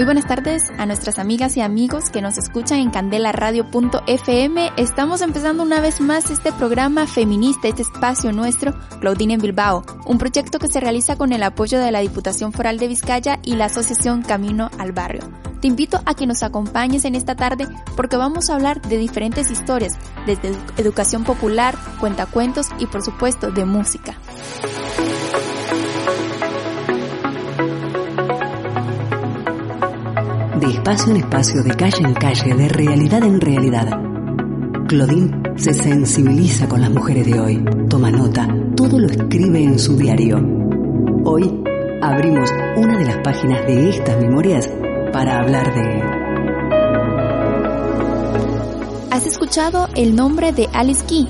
Muy 0.00 0.06
buenas 0.06 0.26
tardes 0.26 0.62
a 0.78 0.86
nuestras 0.86 1.18
amigas 1.18 1.58
y 1.58 1.60
amigos 1.60 2.08
que 2.08 2.22
nos 2.22 2.38
escuchan 2.38 2.78
en 2.78 2.90
candelaradio.fm. 2.90 4.70
Estamos 4.78 5.20
empezando 5.20 5.62
una 5.62 5.82
vez 5.82 6.00
más 6.00 6.30
este 6.30 6.52
programa 6.52 7.06
feminista, 7.06 7.68
este 7.68 7.82
espacio 7.82 8.32
nuestro, 8.32 8.72
Claudine 9.00 9.34
en 9.34 9.42
Bilbao, 9.42 9.84
un 10.06 10.16
proyecto 10.16 10.58
que 10.58 10.68
se 10.68 10.80
realiza 10.80 11.16
con 11.16 11.34
el 11.34 11.42
apoyo 11.42 11.78
de 11.78 11.92
la 11.92 12.00
Diputación 12.00 12.54
Foral 12.54 12.78
de 12.78 12.88
Vizcaya 12.88 13.40
y 13.42 13.56
la 13.56 13.66
Asociación 13.66 14.22
Camino 14.22 14.70
al 14.78 14.92
Barrio. 14.92 15.20
Te 15.60 15.68
invito 15.68 16.00
a 16.06 16.14
que 16.14 16.26
nos 16.26 16.42
acompañes 16.42 17.04
en 17.04 17.14
esta 17.14 17.36
tarde 17.36 17.68
porque 17.94 18.16
vamos 18.16 18.48
a 18.48 18.54
hablar 18.54 18.80
de 18.80 18.96
diferentes 18.96 19.50
historias, 19.50 19.98
desde 20.24 20.56
educación 20.78 21.24
popular, 21.24 21.76
cuentacuentos 22.00 22.68
y 22.78 22.86
por 22.86 23.02
supuesto 23.02 23.50
de 23.50 23.66
música. 23.66 24.16
De 30.60 30.66
espacio 30.66 31.10
en 31.12 31.16
espacio, 31.16 31.62
de 31.62 31.74
calle 31.74 32.04
en 32.04 32.12
calle, 32.14 32.54
de 32.54 32.68
realidad 32.68 33.24
en 33.24 33.40
realidad. 33.40 33.88
Claudine 34.88 35.30
se 35.56 35.72
sensibiliza 35.72 36.68
con 36.68 36.82
las 36.82 36.90
mujeres 36.90 37.26
de 37.26 37.40
hoy, 37.40 37.64
toma 37.88 38.10
nota, 38.10 38.46
todo 38.76 38.98
lo 38.98 39.06
escribe 39.06 39.62
en 39.62 39.78
su 39.78 39.96
diario. 39.96 40.36
Hoy 41.24 41.62
abrimos 42.02 42.50
una 42.76 42.98
de 42.98 43.06
las 43.06 43.16
páginas 43.18 43.66
de 43.66 43.88
estas 43.88 44.18
memorias 44.20 44.70
para 45.12 45.38
hablar 45.38 45.74
de... 45.74 46.02
¿Has 49.10 49.26
escuchado 49.26 49.88
el 49.96 50.14
nombre 50.14 50.52
de 50.52 50.68
Alice 50.74 51.04
Key? 51.06 51.26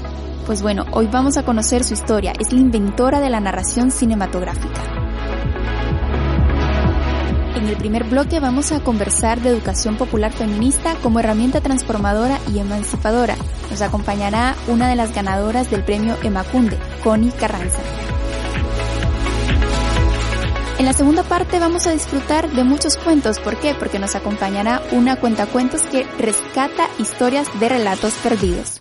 Pues 0.46 0.60
bueno, 0.60 0.84
hoy 0.92 1.08
vamos 1.10 1.36
a 1.36 1.44
conocer 1.44 1.84
su 1.84 1.94
historia. 1.94 2.32
Es 2.40 2.52
la 2.52 2.58
inventora 2.58 3.20
de 3.20 3.30
la 3.30 3.38
narración 3.38 3.92
cinematográfica. 3.92 4.99
En 7.60 7.68
el 7.68 7.76
primer 7.76 8.04
bloque 8.04 8.40
vamos 8.40 8.72
a 8.72 8.80
conversar 8.80 9.42
de 9.42 9.50
educación 9.50 9.96
popular 9.98 10.32
feminista 10.32 10.94
como 11.02 11.20
herramienta 11.20 11.60
transformadora 11.60 12.38
y 12.50 12.58
emancipadora. 12.58 13.36
Nos 13.70 13.82
acompañará 13.82 14.56
una 14.66 14.88
de 14.88 14.96
las 14.96 15.14
ganadoras 15.14 15.70
del 15.70 15.84
premio 15.84 16.16
Emacunde, 16.22 16.78
Connie 17.04 17.30
Carranza. 17.32 17.80
En 20.78 20.86
la 20.86 20.94
segunda 20.94 21.22
parte 21.22 21.58
vamos 21.58 21.86
a 21.86 21.90
disfrutar 21.90 22.50
de 22.50 22.64
muchos 22.64 22.96
cuentos. 22.96 23.38
¿Por 23.38 23.58
qué? 23.58 23.74
Porque 23.74 23.98
nos 23.98 24.14
acompañará 24.14 24.80
una 24.92 25.16
cuentacuentos 25.16 25.82
que 25.82 26.04
rescata 26.18 26.88
historias 26.98 27.46
de 27.60 27.68
relatos 27.68 28.14
perdidos. 28.22 28.80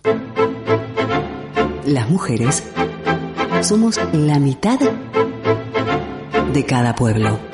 Las 1.84 2.08
mujeres 2.08 2.64
somos 3.60 4.00
la 4.14 4.38
mitad 4.38 4.80
de 6.54 6.64
cada 6.64 6.94
pueblo. 6.94 7.49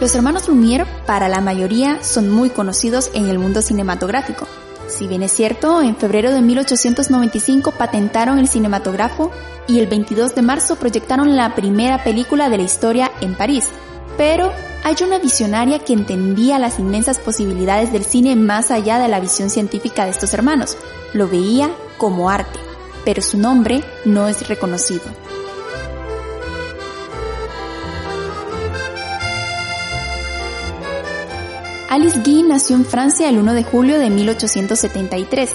Los 0.00 0.14
hermanos 0.14 0.48
Lumière, 0.48 0.86
para 1.04 1.28
la 1.28 1.42
mayoría, 1.42 2.02
son 2.02 2.30
muy 2.30 2.48
conocidos 2.48 3.10
en 3.12 3.28
el 3.28 3.38
mundo 3.38 3.60
cinematográfico. 3.60 4.46
Si 4.88 5.06
bien 5.06 5.22
es 5.22 5.30
cierto, 5.30 5.82
en 5.82 5.94
febrero 5.94 6.32
de 6.32 6.40
1895 6.40 7.72
patentaron 7.72 8.38
el 8.38 8.48
cinematógrafo 8.48 9.30
y 9.68 9.78
el 9.78 9.88
22 9.88 10.34
de 10.34 10.40
marzo 10.40 10.76
proyectaron 10.76 11.36
la 11.36 11.54
primera 11.54 12.02
película 12.02 12.48
de 12.48 12.56
la 12.56 12.62
historia 12.62 13.12
en 13.20 13.34
París. 13.34 13.68
Pero 14.16 14.50
hay 14.84 14.96
una 15.04 15.18
visionaria 15.18 15.80
que 15.80 15.92
entendía 15.92 16.58
las 16.58 16.78
inmensas 16.78 17.18
posibilidades 17.18 17.92
del 17.92 18.06
cine 18.06 18.36
más 18.36 18.70
allá 18.70 18.98
de 18.98 19.08
la 19.08 19.20
visión 19.20 19.50
científica 19.50 20.06
de 20.06 20.12
estos 20.12 20.32
hermanos. 20.32 20.78
Lo 21.12 21.28
veía 21.28 21.70
como 21.98 22.30
arte, 22.30 22.58
pero 23.04 23.20
su 23.20 23.36
nombre 23.36 23.84
no 24.06 24.28
es 24.28 24.48
reconocido. 24.48 25.04
Alice 31.90 32.20
Guy 32.24 32.44
nació 32.44 32.76
en 32.76 32.84
Francia 32.84 33.28
el 33.28 33.36
1 33.36 33.52
de 33.52 33.64
julio 33.64 33.98
de 33.98 34.10
1873. 34.10 35.50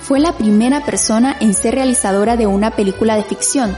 Fue 0.00 0.18
la 0.18 0.36
primera 0.36 0.84
persona 0.84 1.36
en 1.38 1.54
ser 1.54 1.76
realizadora 1.76 2.36
de 2.36 2.48
una 2.48 2.74
película 2.74 3.14
de 3.14 3.22
ficción. 3.22 3.76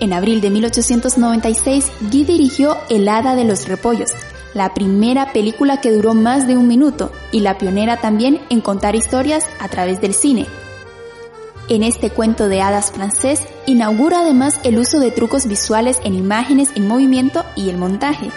En 0.00 0.12
abril 0.12 0.40
de 0.40 0.50
1896, 0.50 1.92
Guy 2.10 2.24
dirigió 2.24 2.76
El 2.90 3.08
Hada 3.08 3.36
de 3.36 3.44
los 3.44 3.68
Repollos, 3.68 4.10
la 4.54 4.74
primera 4.74 5.32
película 5.32 5.80
que 5.80 5.92
duró 5.92 6.14
más 6.14 6.48
de 6.48 6.56
un 6.56 6.66
minuto 6.66 7.12
y 7.30 7.38
la 7.38 7.58
pionera 7.58 7.98
también 7.98 8.40
en 8.50 8.60
contar 8.60 8.96
historias 8.96 9.46
a 9.60 9.68
través 9.68 10.00
del 10.00 10.14
cine. 10.14 10.46
En 11.68 11.84
este 11.84 12.10
cuento 12.10 12.48
de 12.48 12.60
hadas 12.60 12.90
francés 12.90 13.42
inaugura 13.66 14.22
además 14.22 14.58
el 14.64 14.78
uso 14.78 14.98
de 14.98 15.12
trucos 15.12 15.46
visuales 15.46 16.00
en 16.02 16.14
imágenes 16.14 16.70
en 16.74 16.88
movimiento 16.88 17.44
y 17.54 17.70
el 17.70 17.76
montaje. 17.76 18.32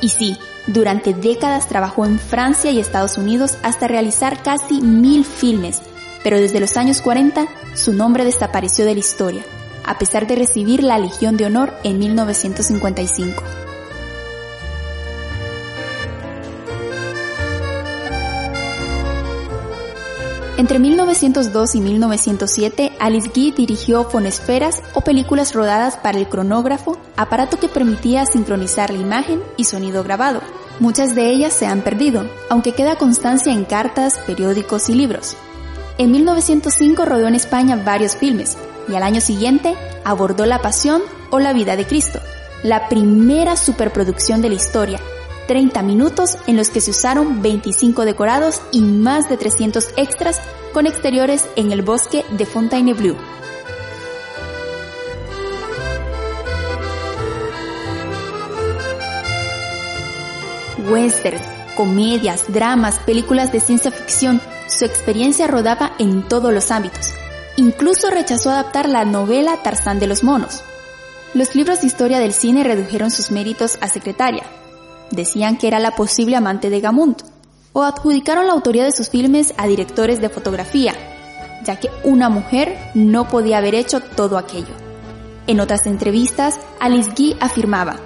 Y 0.00 0.08
sí, 0.08 0.38
durante 0.66 1.14
décadas 1.14 1.68
trabajó 1.68 2.06
en 2.06 2.18
Francia 2.18 2.70
y 2.70 2.80
Estados 2.80 3.18
Unidos 3.18 3.58
hasta 3.62 3.88
realizar 3.88 4.42
casi 4.42 4.80
mil 4.80 5.24
filmes, 5.24 5.82
pero 6.22 6.38
desde 6.38 6.60
los 6.60 6.76
años 6.76 7.00
40 7.02 7.46
su 7.74 7.92
nombre 7.92 8.24
desapareció 8.24 8.84
de 8.84 8.94
la 8.94 9.00
historia, 9.00 9.42
a 9.84 9.98
pesar 9.98 10.26
de 10.26 10.36
recibir 10.36 10.82
la 10.82 10.98
Legión 10.98 11.36
de 11.36 11.46
Honor 11.46 11.74
en 11.84 11.98
1955. 11.98 13.63
Entre 20.56 20.78
1902 20.78 21.74
y 21.74 21.80
1907, 21.80 22.92
Alice 23.00 23.28
Guy 23.34 23.50
dirigió 23.50 24.04
fonesferas 24.04 24.82
o 24.94 25.00
películas 25.00 25.52
rodadas 25.52 25.96
para 25.96 26.16
el 26.16 26.28
cronógrafo, 26.28 26.96
aparato 27.16 27.58
que 27.58 27.66
permitía 27.66 28.24
sincronizar 28.24 28.90
la 28.90 29.00
imagen 29.00 29.42
y 29.56 29.64
sonido 29.64 30.04
grabado. 30.04 30.40
Muchas 30.78 31.16
de 31.16 31.28
ellas 31.30 31.52
se 31.52 31.66
han 31.66 31.82
perdido, 31.82 32.30
aunque 32.50 32.70
queda 32.70 32.94
constancia 32.94 33.52
en 33.52 33.64
cartas, 33.64 34.20
periódicos 34.26 34.88
y 34.88 34.94
libros. 34.94 35.36
En 35.98 36.12
1905 36.12 37.04
rodó 37.04 37.26
en 37.26 37.34
España 37.34 37.80
varios 37.84 38.16
filmes 38.16 38.56
y 38.88 38.94
al 38.94 39.02
año 39.02 39.20
siguiente 39.20 39.74
abordó 40.04 40.46
La 40.46 40.62
Pasión 40.62 41.02
o 41.30 41.40
La 41.40 41.52
Vida 41.52 41.74
de 41.74 41.84
Cristo, 41.84 42.20
la 42.62 42.88
primera 42.88 43.56
superproducción 43.56 44.40
de 44.40 44.50
la 44.50 44.54
historia, 44.54 45.00
30 45.46 45.82
minutos 45.82 46.38
en 46.46 46.56
los 46.56 46.70
que 46.70 46.80
se 46.80 46.90
usaron 46.90 47.42
25 47.42 48.04
decorados 48.04 48.60
y 48.72 48.80
más 48.80 49.28
de 49.28 49.36
300 49.36 49.88
extras 49.96 50.40
con 50.72 50.86
exteriores 50.86 51.46
en 51.56 51.72
el 51.72 51.82
bosque 51.82 52.24
de 52.30 52.46
Fontainebleau. 52.46 53.16
Westerns, 60.90 61.46
comedias, 61.76 62.44
dramas, 62.52 62.98
películas 63.00 63.52
de 63.52 63.60
ciencia 63.60 63.90
ficción, 63.90 64.40
su 64.68 64.84
experiencia 64.84 65.46
rodaba 65.46 65.92
en 65.98 66.22
todos 66.28 66.52
los 66.52 66.70
ámbitos. 66.70 67.10
Incluso 67.56 68.10
rechazó 68.10 68.50
adaptar 68.50 68.88
la 68.88 69.04
novela 69.04 69.62
Tarzán 69.62 69.98
de 69.98 70.08
los 70.08 70.24
Monos. 70.24 70.62
Los 71.32 71.54
libros 71.54 71.80
de 71.80 71.86
historia 71.86 72.18
del 72.18 72.32
cine 72.32 72.64
redujeron 72.64 73.10
sus 73.10 73.30
méritos 73.30 73.78
a 73.80 73.88
secretaria, 73.88 74.44
decían 75.10 75.56
que 75.56 75.68
era 75.68 75.78
la 75.78 75.92
posible 75.92 76.36
amante 76.36 76.70
de 76.70 76.80
Gamund, 76.80 77.16
o 77.72 77.82
adjudicaron 77.82 78.46
la 78.46 78.52
autoría 78.52 78.84
de 78.84 78.92
sus 78.92 79.10
filmes 79.10 79.54
a 79.56 79.66
directores 79.66 80.20
de 80.20 80.28
fotografía, 80.28 80.94
ya 81.64 81.76
que 81.76 81.90
una 82.04 82.28
mujer 82.28 82.78
no 82.94 83.28
podía 83.28 83.58
haber 83.58 83.74
hecho 83.74 84.00
todo 84.00 84.38
aquello. 84.38 84.74
En 85.46 85.60
otras 85.60 85.86
entrevistas, 85.86 86.58
Alice 86.80 87.10
Guy 87.16 87.36
afirmaba, 87.40 87.96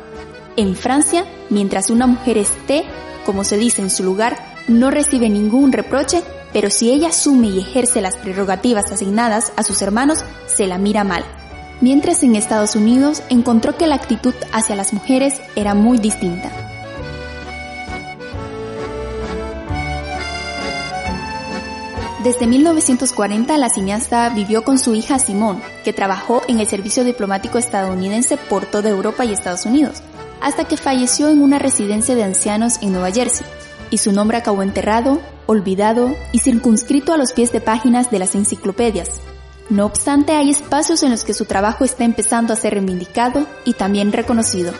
en 0.59 0.75
Francia, 0.75 1.25
mientras 1.50 1.89
una 1.89 2.09
mujer 2.09 2.37
esté, 2.37 2.85
como 3.25 3.44
se 3.44 3.56
dice 3.56 3.81
en 3.81 3.91
su 3.91 4.03
lugar, 4.03 4.37
no 4.67 4.91
recibe 4.91 5.31
ningún 5.31 5.71
reproche, 5.71 6.21
pero 6.53 6.69
si 6.69 6.91
ella 6.91 7.11
asume 7.11 7.47
y 7.47 7.61
ejerce 7.61 8.01
las 8.01 8.17
prerrogativas 8.17 8.91
asignadas 8.91 9.53
a 9.55 9.62
sus 9.62 9.81
hermanos, 9.83 10.25
se 10.47 10.67
la 10.67 10.77
mira 10.77 11.05
mal. 11.05 11.25
Mientras 11.81 12.25
en 12.25 12.35
Estados 12.35 12.75
Unidos 12.75 13.23
encontró 13.29 13.77
que 13.77 13.87
la 13.87 13.94
actitud 13.94 14.35
hacia 14.53 14.75
las 14.75 14.93
mujeres 14.93 15.41
era 15.55 15.75
muy 15.75 15.99
distinta. 15.99 16.51
Desde 22.23 22.49
1940 22.49 23.56
la 23.59 23.69
cineasta 23.69 24.29
vivió 24.31 24.65
con 24.65 24.81
su 24.81 24.93
hija 24.97 25.20
Simone, 25.20 25.61
que 25.85 25.93
trabajó 25.93 26.43
en 26.49 26.59
el 26.59 26.67
servicio 26.67 27.05
diplomático 27.05 27.59
estadounidense 27.59 28.37
por 28.37 28.67
toda 28.67 28.91
Europa 28.91 29.25
y 29.25 29.32
Estados 29.32 29.67
Unidos, 29.67 30.03
hasta 30.41 30.65
que 30.65 30.76
falleció 30.76 31.29
en 31.29 31.41
una 31.41 31.61
residencia 31.61 32.17
de 32.17 32.25
ancianos 32.25 32.79
en 32.82 32.91
Nueva 32.91 33.12
Jersey, 33.12 33.47
y 33.91 33.99
su 33.99 34.11
nombre 34.11 34.37
acabó 34.37 34.65
enterrado, 34.65 35.20
olvidado 35.47 36.17
y 36.32 36.41
circunscrito 36.41 37.12
a 37.12 37.17
los 37.19 37.32
pies 37.32 37.53
de 37.53 37.61
páginas 37.61 38.11
de 38.11 38.19
las 38.19 38.35
enciclopedias. 38.35 39.11
No 39.70 39.87
obstante, 39.87 40.32
hay 40.32 40.50
espacios 40.50 41.05
en 41.05 41.11
los 41.11 41.23
que 41.23 41.35
su 41.35 41.44
trabajo 41.44 41.85
está 41.85 42.05
empezando 42.05 42.53
a 42.53 42.56
ser 42.56 42.75
reivindicado 42.75 43.47
y 43.65 43.75
también 43.75 44.12
reconocido. 44.12 44.73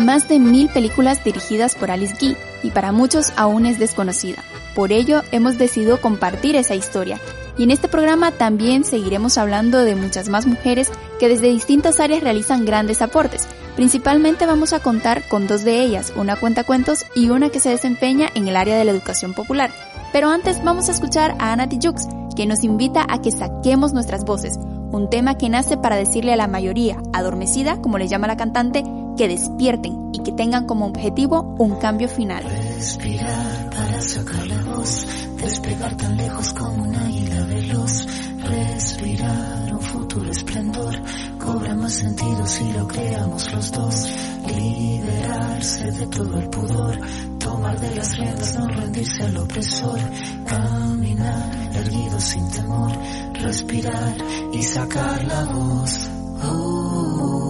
Más 0.00 0.28
de 0.28 0.38
mil 0.38 0.70
películas 0.70 1.22
dirigidas 1.22 1.74
por 1.74 1.90
Alice 1.90 2.14
Guy 2.18 2.34
y 2.62 2.70
para 2.70 2.90
muchos 2.90 3.34
aún 3.36 3.66
es 3.66 3.78
desconocida. 3.78 4.42
Por 4.74 4.92
ello, 4.92 5.20
hemos 5.30 5.58
decidido 5.58 6.00
compartir 6.00 6.56
esa 6.56 6.74
historia. 6.74 7.20
Y 7.58 7.64
en 7.64 7.70
este 7.70 7.86
programa 7.86 8.32
también 8.32 8.84
seguiremos 8.84 9.36
hablando 9.36 9.84
de 9.84 9.96
muchas 9.96 10.30
más 10.30 10.46
mujeres 10.46 10.90
que 11.18 11.28
desde 11.28 11.48
distintas 11.48 12.00
áreas 12.00 12.22
realizan 12.22 12.64
grandes 12.64 13.02
aportes. 13.02 13.46
Principalmente 13.76 14.46
vamos 14.46 14.72
a 14.72 14.80
contar 14.80 15.28
con 15.28 15.46
dos 15.46 15.64
de 15.64 15.82
ellas, 15.82 16.14
una 16.16 16.36
cuenta 16.36 16.64
cuentos 16.64 17.04
y 17.14 17.28
una 17.28 17.50
que 17.50 17.60
se 17.60 17.68
desempeña 17.68 18.30
en 18.34 18.48
el 18.48 18.56
área 18.56 18.78
de 18.78 18.86
la 18.86 18.92
educación 18.92 19.34
popular. 19.34 19.70
Pero 20.14 20.30
antes 20.30 20.64
vamos 20.64 20.88
a 20.88 20.92
escuchar 20.92 21.36
a 21.38 21.52
Ana 21.52 21.68
Tijoux, 21.68 22.08
que 22.34 22.46
nos 22.46 22.64
invita 22.64 23.04
a 23.06 23.20
que 23.20 23.32
saquemos 23.32 23.92
nuestras 23.92 24.24
voces, 24.24 24.58
un 24.92 25.10
tema 25.10 25.36
que 25.36 25.50
nace 25.50 25.76
para 25.76 25.96
decirle 25.96 26.32
a 26.32 26.36
la 26.36 26.48
mayoría, 26.48 27.02
adormecida, 27.12 27.82
como 27.82 27.98
le 27.98 28.08
llama 28.08 28.26
la 28.26 28.38
cantante, 28.38 28.82
que 29.16 29.28
despierten 29.28 30.10
y 30.12 30.20
que 30.20 30.32
tengan 30.32 30.66
como 30.66 30.86
objetivo 30.86 31.54
un 31.58 31.76
cambio 31.76 32.08
final. 32.08 32.44
Respirar 32.44 33.70
para 33.70 34.00
sacar 34.00 34.46
la 34.46 34.62
voz, 34.62 35.06
despegar 35.36 35.96
tan 35.96 36.16
lejos 36.16 36.52
como 36.52 36.84
un 36.84 36.94
águila 36.94 37.44
veloz. 37.44 38.06
Respirar 38.42 39.74
un 39.74 39.80
futuro 39.80 40.30
esplendor, 40.30 40.96
cobra 41.38 41.74
más 41.74 41.92
sentido 41.92 42.46
si 42.46 42.72
lo 42.72 42.88
creamos 42.88 43.52
los 43.52 43.70
dos. 43.70 44.08
Liberarse 44.56 45.90
de 45.92 46.06
todo 46.06 46.38
el 46.38 46.48
pudor, 46.48 46.98
tomar 47.38 47.78
de 47.78 47.94
las 47.94 48.16
riendas, 48.16 48.54
no 48.58 48.66
rendirse 48.66 49.22
al 49.22 49.36
opresor. 49.36 50.00
Caminar 50.46 51.70
erguido 51.74 52.20
sin 52.20 52.50
temor, 52.50 52.92
respirar 53.34 54.16
y 54.52 54.62
sacar 54.62 55.24
la 55.24 55.44
voz. 55.44 56.10
Tengo 56.40 57.49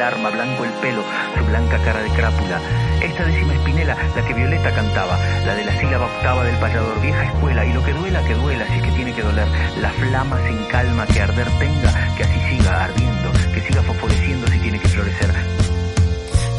el 0.00 0.02
arma, 0.02 0.30
blanco 0.30 0.64
el 0.64 0.70
pelo, 0.80 1.02
su 1.36 1.44
blanca 1.44 1.78
cara 1.84 2.02
de 2.02 2.10
crápula. 2.10 2.60
Esta 3.02 3.24
décima 3.24 3.54
espinela, 3.54 3.96
la 4.16 4.24
que 4.24 4.34
Violeta 4.34 4.74
cantaba, 4.74 5.18
la 5.46 5.54
de 5.54 5.64
la 5.64 5.78
sílaba 5.78 6.06
octava 6.06 6.44
del 6.44 6.56
payador, 6.56 7.00
vieja 7.00 7.24
escuela. 7.24 7.64
Y 7.64 7.72
lo 7.72 7.84
que 7.84 7.92
duela, 7.92 8.22
que 8.24 8.34
duela, 8.34 8.66
si 8.66 8.74
es 8.74 8.82
que 8.82 8.92
tiene 8.92 9.14
que 9.14 9.22
doler. 9.22 9.48
La 9.80 9.90
flama 9.90 10.38
sin 10.46 10.64
calma, 10.66 11.06
que 11.06 11.20
arder 11.20 11.48
tenga, 11.58 12.16
que 12.16 12.24
así 12.24 12.40
siga 12.48 12.84
ardiendo, 12.84 13.32
que 13.54 13.60
siga 13.60 13.82
fosforeciendo 13.82 14.46
si 14.48 14.58
tiene 14.58 14.78
que 14.78 14.88
florecer. 14.88 15.30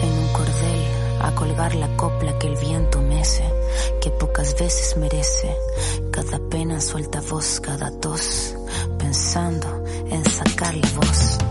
en 0.04 0.10
un 0.10 0.34
cordel 0.34 0.86
a 1.22 1.32
colgar 1.36 1.76
la 1.76 1.88
copla 1.96 2.38
que 2.40 2.48
el 2.48 2.58
viento 2.58 3.02
mece, 3.02 3.44
que 4.02 4.10
pocas 4.12 4.58
veces 4.58 4.98
merece. 4.98 5.56
Cada 6.12 6.40
pena 6.50 6.82
suelta 6.82 7.22
voz, 7.22 7.60
cada 7.60 7.92
tos, 8.00 8.56
pensando 8.98 9.84
en 10.10 10.26
sacar 10.26 10.76
la 10.76 10.90
voz. 10.96 11.51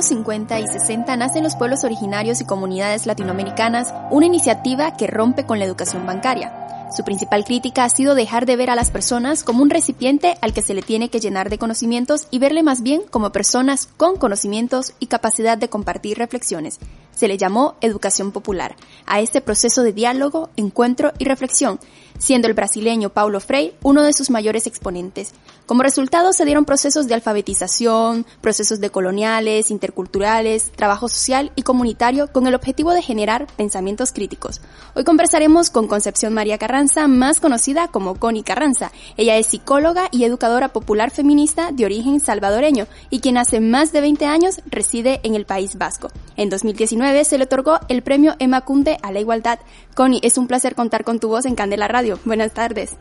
años 0.00 0.08
50 0.08 0.60
y 0.60 0.66
60 0.66 1.14
nacen 1.16 1.44
los 1.44 1.56
pueblos 1.56 1.84
originarios 1.84 2.40
y 2.40 2.46
comunidades 2.46 3.04
latinoamericanas, 3.04 3.92
una 4.10 4.24
iniciativa 4.24 4.96
que 4.96 5.06
rompe 5.06 5.44
con 5.44 5.58
la 5.58 5.66
educación 5.66 6.06
bancaria. 6.06 6.88
Su 6.96 7.04
principal 7.04 7.44
crítica 7.44 7.84
ha 7.84 7.90
sido 7.90 8.14
dejar 8.14 8.46
de 8.46 8.56
ver 8.56 8.70
a 8.70 8.74
las 8.74 8.90
personas 8.90 9.44
como 9.44 9.62
un 9.62 9.68
recipiente 9.68 10.38
al 10.40 10.54
que 10.54 10.62
se 10.62 10.72
le 10.72 10.80
tiene 10.80 11.10
que 11.10 11.20
llenar 11.20 11.50
de 11.50 11.58
conocimientos 11.58 12.28
y 12.30 12.38
verle 12.38 12.62
más 12.62 12.82
bien 12.82 13.02
como 13.10 13.30
personas 13.30 13.88
con 13.98 14.16
conocimientos 14.16 14.94
y 15.00 15.06
capacidad 15.06 15.58
de 15.58 15.68
compartir 15.68 16.16
reflexiones. 16.16 16.78
Se 17.14 17.28
le 17.28 17.38
llamó 17.38 17.76
educación 17.80 18.32
popular 18.32 18.76
a 19.06 19.20
este 19.20 19.40
proceso 19.40 19.82
de 19.82 19.92
diálogo, 19.92 20.50
encuentro 20.56 21.12
y 21.18 21.24
reflexión, 21.24 21.80
siendo 22.18 22.48
el 22.48 22.54
brasileño 22.54 23.10
Paulo 23.10 23.40
Frei 23.40 23.74
uno 23.82 24.02
de 24.02 24.12
sus 24.12 24.30
mayores 24.30 24.66
exponentes. 24.66 25.32
Como 25.66 25.82
resultado 25.82 26.32
se 26.32 26.44
dieron 26.44 26.64
procesos 26.64 27.06
de 27.06 27.14
alfabetización, 27.14 28.26
procesos 28.40 28.80
decoloniales, 28.80 29.70
interculturales, 29.70 30.72
trabajo 30.72 31.08
social 31.08 31.52
y 31.54 31.62
comunitario 31.62 32.26
con 32.32 32.46
el 32.46 32.54
objetivo 32.54 32.92
de 32.92 33.02
generar 33.02 33.46
pensamientos 33.56 34.12
críticos. 34.12 34.60
Hoy 34.94 35.04
conversaremos 35.04 35.70
con 35.70 35.86
Concepción 35.86 36.34
María 36.34 36.58
Carranza, 36.58 37.06
más 37.06 37.38
conocida 37.38 37.88
como 37.88 38.16
Connie 38.16 38.42
Carranza. 38.42 38.90
Ella 39.16 39.36
es 39.36 39.46
psicóloga 39.46 40.08
y 40.10 40.24
educadora 40.24 40.72
popular 40.72 41.10
feminista 41.10 41.70
de 41.72 41.84
origen 41.84 42.20
salvadoreño 42.20 42.86
y 43.08 43.20
quien 43.20 43.38
hace 43.38 43.60
más 43.60 43.92
de 43.92 44.00
20 44.00 44.26
años 44.26 44.60
reside 44.66 45.20
en 45.22 45.34
el 45.34 45.46
País 45.46 45.78
Vasco. 45.78 46.10
En 46.36 46.50
2019 46.50 46.99
se 47.24 47.38
le 47.38 47.44
otorgó 47.44 47.78
el 47.88 48.02
premio 48.02 48.34
Emma 48.38 48.60
Cunde 48.60 48.98
a 49.02 49.10
la 49.12 49.20
igualdad. 49.20 49.58
Connie, 49.94 50.20
es 50.22 50.38
un 50.38 50.46
placer 50.46 50.74
contar 50.74 51.04
con 51.04 51.18
tu 51.18 51.28
voz 51.28 51.46
en 51.46 51.54
Candela 51.54 51.88
Radio. 51.88 52.18
Buenas 52.24 52.52
tardes. 52.52 52.96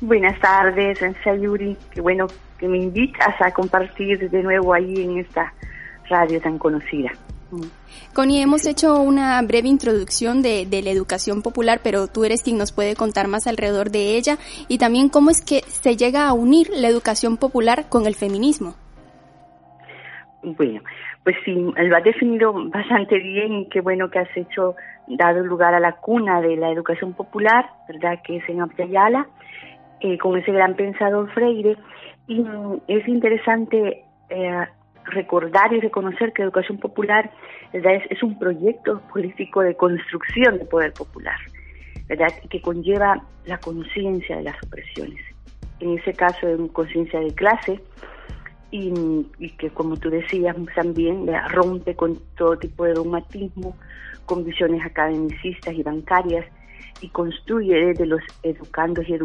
Buenas 0.00 0.38
tardes, 0.40 0.98
Sayuri. 1.22 1.76
Qué 1.92 2.00
bueno 2.00 2.26
que 2.58 2.68
me 2.68 2.78
invitas 2.78 3.40
a 3.40 3.50
compartir 3.52 4.28
de 4.30 4.42
nuevo 4.42 4.74
ahí 4.74 5.02
en 5.02 5.18
esta 5.18 5.52
radio 6.08 6.40
tan 6.40 6.58
conocida. 6.58 7.10
Connie, 8.12 8.42
hemos 8.42 8.66
hecho 8.66 9.00
una 9.00 9.40
breve 9.42 9.68
introducción 9.68 10.42
de, 10.42 10.66
de, 10.66 10.82
la 10.82 10.90
educación 10.90 11.40
popular, 11.40 11.80
pero 11.82 12.08
tú 12.08 12.24
eres 12.24 12.42
quien 12.42 12.58
nos 12.58 12.72
puede 12.72 12.96
contar 12.96 13.28
más 13.28 13.46
alrededor 13.46 13.90
de 13.90 14.16
ella 14.16 14.38
y 14.66 14.78
también 14.78 15.08
cómo 15.08 15.30
es 15.30 15.40
que 15.40 15.62
se 15.68 15.96
llega 15.96 16.26
a 16.26 16.32
unir 16.32 16.68
la 16.70 16.88
educación 16.88 17.36
popular 17.36 17.86
con 17.88 18.06
el 18.06 18.16
feminismo. 18.16 18.74
Bueno, 20.42 20.82
pues 21.24 21.36
sí, 21.44 21.54
lo 21.54 21.96
has 21.96 22.04
definido 22.04 22.52
bastante 22.68 23.18
bien 23.18 23.68
qué 23.70 23.80
bueno 23.80 24.10
que 24.10 24.18
has 24.18 24.36
hecho, 24.36 24.76
dado 25.08 25.40
lugar 25.42 25.74
a 25.74 25.80
la 25.80 25.92
cuna 25.92 26.42
de 26.42 26.56
la 26.56 26.70
educación 26.70 27.14
popular, 27.14 27.66
¿verdad? 27.88 28.20
Que 28.22 28.36
es 28.36 28.48
en 28.48 28.60
Abdayala 28.60 29.26
eh, 30.00 30.18
con 30.18 30.38
ese 30.38 30.52
gran 30.52 30.74
pensador 30.74 31.30
Freire. 31.32 31.78
Y 32.26 32.40
mm, 32.40 32.80
es 32.88 33.08
interesante 33.08 34.04
eh, 34.28 34.66
recordar 35.06 35.72
y 35.72 35.80
reconocer 35.80 36.32
que 36.32 36.42
Educación 36.42 36.78
Popular 36.78 37.30
¿verdad? 37.72 38.02
Es, 38.08 38.22
un 38.22 38.38
proyecto 38.38 39.00
político 39.12 39.62
de 39.62 39.74
construcción 39.74 40.58
de 40.58 40.64
poder 40.64 40.92
popular, 40.92 41.38
¿verdad? 42.06 42.28
que 42.48 42.60
conlleva 42.60 43.22
la 43.46 43.58
conciencia 43.58 44.36
de 44.36 44.44
las 44.44 44.62
opresiones. 44.62 45.20
En 45.80 45.98
ese 45.98 46.12
caso, 46.14 46.46
es 46.46 46.70
conciencia 46.72 47.18
de 47.18 47.34
clase 47.34 47.80
y, 48.76 49.50
que, 49.50 49.70
como 49.70 49.96
tú 49.96 50.10
decías, 50.10 50.56
también 50.74 51.28
rompe 51.50 51.94
con 51.94 52.18
todo 52.36 52.58
tipo 52.58 52.84
de 52.84 52.94
dogmatismo, 52.94 53.76
con 54.26 54.44
visiones 54.44 54.84
academicistas 54.84 55.74
y 55.74 55.82
bancarias 55.84 56.44
y 57.00 57.08
construye 57.08 57.74
desde 57.74 58.06
los 58.06 58.20
educandos 58.42 59.06
y, 59.08 59.16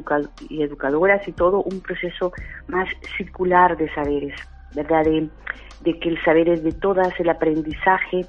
y 0.49 0.61
educadoras 0.61 1.27
y 1.27 1.31
todo 1.31 1.63
un 1.63 1.81
proceso 1.81 2.31
más 2.67 2.89
circular 3.17 3.75
de 3.75 3.91
saberes, 3.93 4.39
¿verdad? 4.75 5.05
De, 5.05 5.99
que 5.99 6.09
el 6.09 6.23
saber 6.23 6.49
es 6.49 6.63
de 6.63 6.73
todas, 6.73 7.19
el 7.19 7.29
aprendizaje 7.29 8.27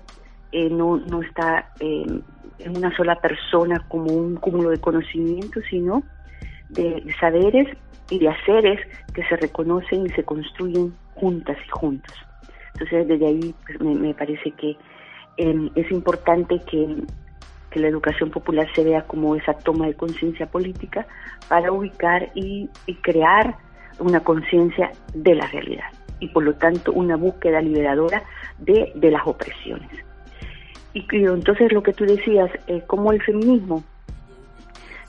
eh, 0.53 0.71
no, 0.71 0.97
no 0.97 1.21
está 1.21 1.71
eh, 1.81 2.07
en 2.61 2.77
una 2.77 2.97
sola 2.97 3.17
persona 3.17 3.85
como 3.89 4.11
un 4.13 4.37
cúmulo 4.37 4.71
de 4.71 4.81
conocimientos, 4.81 5.65
sino 5.69 6.03
de, 6.71 7.05
saberes 7.21 7.77
y 8.09 8.19
de 8.19 8.29
haceres 8.29 8.81
que 9.13 9.23
se 9.25 9.37
reconocen 9.37 10.07
y 10.07 10.11
se 10.11 10.25
construyen 10.25 10.95
juntas 11.21 11.57
y 11.65 11.69
juntos. 11.71 12.15
Entonces, 12.75 13.09
desde 13.09 13.27
ahí 13.27 13.55
pues, 13.67 13.81
me, 13.81 14.15
parece 14.15 14.51
que 14.53 14.77
eh, 15.37 15.71
es 15.75 15.91
importante 15.91 16.61
que 16.71 17.03
la 17.79 17.89
educación 17.89 18.31
popular 18.31 18.67
se 18.75 18.83
vea 18.83 19.03
como 19.03 19.37
esa 19.37 19.53
toma 19.55 19.87
de 19.87 19.95
conciencia 19.95 20.47
política 20.47 21.07
para 21.49 21.71
ubicar 21.71 22.31
y, 22.35 22.69
crear 23.03 23.57
una 23.99 24.21
conciencia 24.21 24.91
de 25.15 25.35
la 25.35 25.47
realidad 25.47 25.85
y 26.21 26.29
por 26.29 26.43
lo 26.43 26.55
tanto 26.55 26.93
una 26.93 27.17
búsqueda 27.17 27.61
liberadora 27.61 28.23
de, 28.59 28.93
de 28.95 29.11
las 29.11 29.27
opresiones. 29.27 29.91
Y, 30.93 31.05
entonces 31.13 31.73
lo 31.73 31.83
que 31.83 31.93
tú 31.93 32.05
decías, 32.05 32.51
eh, 32.67 32.83
como 32.87 33.13
el 33.13 33.23
feminismo, 33.23 33.85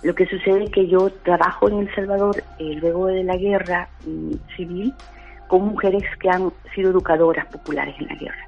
lo 0.03 0.15
que 0.15 0.25
sucede 0.25 0.65
es 0.65 0.72
que 0.72 0.88
yo 0.88 1.10
trabajo 1.24 1.70
en 1.70 1.80
El 1.80 1.96
Salvador 1.96 2.44
eh, 2.60 2.75
luego 2.82 3.08
de 3.08 3.24
la 3.24 3.38
guerra 3.38 3.89
mm, 4.06 4.34
civil 4.56 4.94
con 5.51 5.65
mujeres 5.65 6.03
que 6.22 6.29
han 6.29 6.50
sido 6.74 6.91
educadoras 6.91 7.46
populares 7.48 7.93
en 8.00 8.08
la 8.08 8.15
guerra 8.15 8.48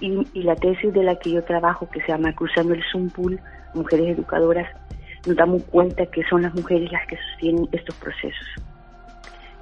y, 0.00 0.42
la 0.42 0.56
tesis 0.56 0.92
de 0.92 1.04
la 1.04 1.14
que 1.14 1.30
yo 1.30 1.44
trabajo, 1.44 1.88
que 1.88 2.00
se 2.00 2.08
llama 2.08 2.34
Cruzando 2.34 2.74
el 2.74 2.82
Zumpul, 2.90 3.38
Mujeres 3.74 4.18
Educadoras, 4.18 4.66
nos 5.24 5.36
damos 5.36 5.62
cuenta 5.66 6.04
que 6.06 6.24
son 6.24 6.42
las 6.42 6.52
mujeres 6.52 6.90
las 6.90 7.06
que 7.06 7.16
sostienen 7.16 7.68
estos 7.70 7.94
procesos. 7.94 8.48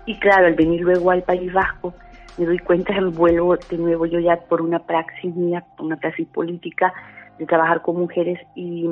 Y 0.07 0.19
claro, 0.21 0.47
al 0.47 0.55
venir 0.55 0.81
luego 0.81 1.11
al 1.11 1.23
País 1.23 1.53
Vasco, 1.53 1.93
me 2.39 2.47
doy 2.47 2.59
cuenta 2.61 2.95
vuelvo 3.13 3.59
de 3.59 3.77
nuevo 3.77 4.07
yo 4.07 4.19
ya 4.19 4.39
por 4.39 4.63
una 4.63 4.79
praxis 4.79 5.37
mía, 5.37 5.63
una 5.79 5.97
praxis 5.97 6.29
política 6.29 6.95
de 7.39 7.45
trabajar 7.45 7.83
con 7.83 7.97
mujeres 7.97 8.41
y, 8.55 8.89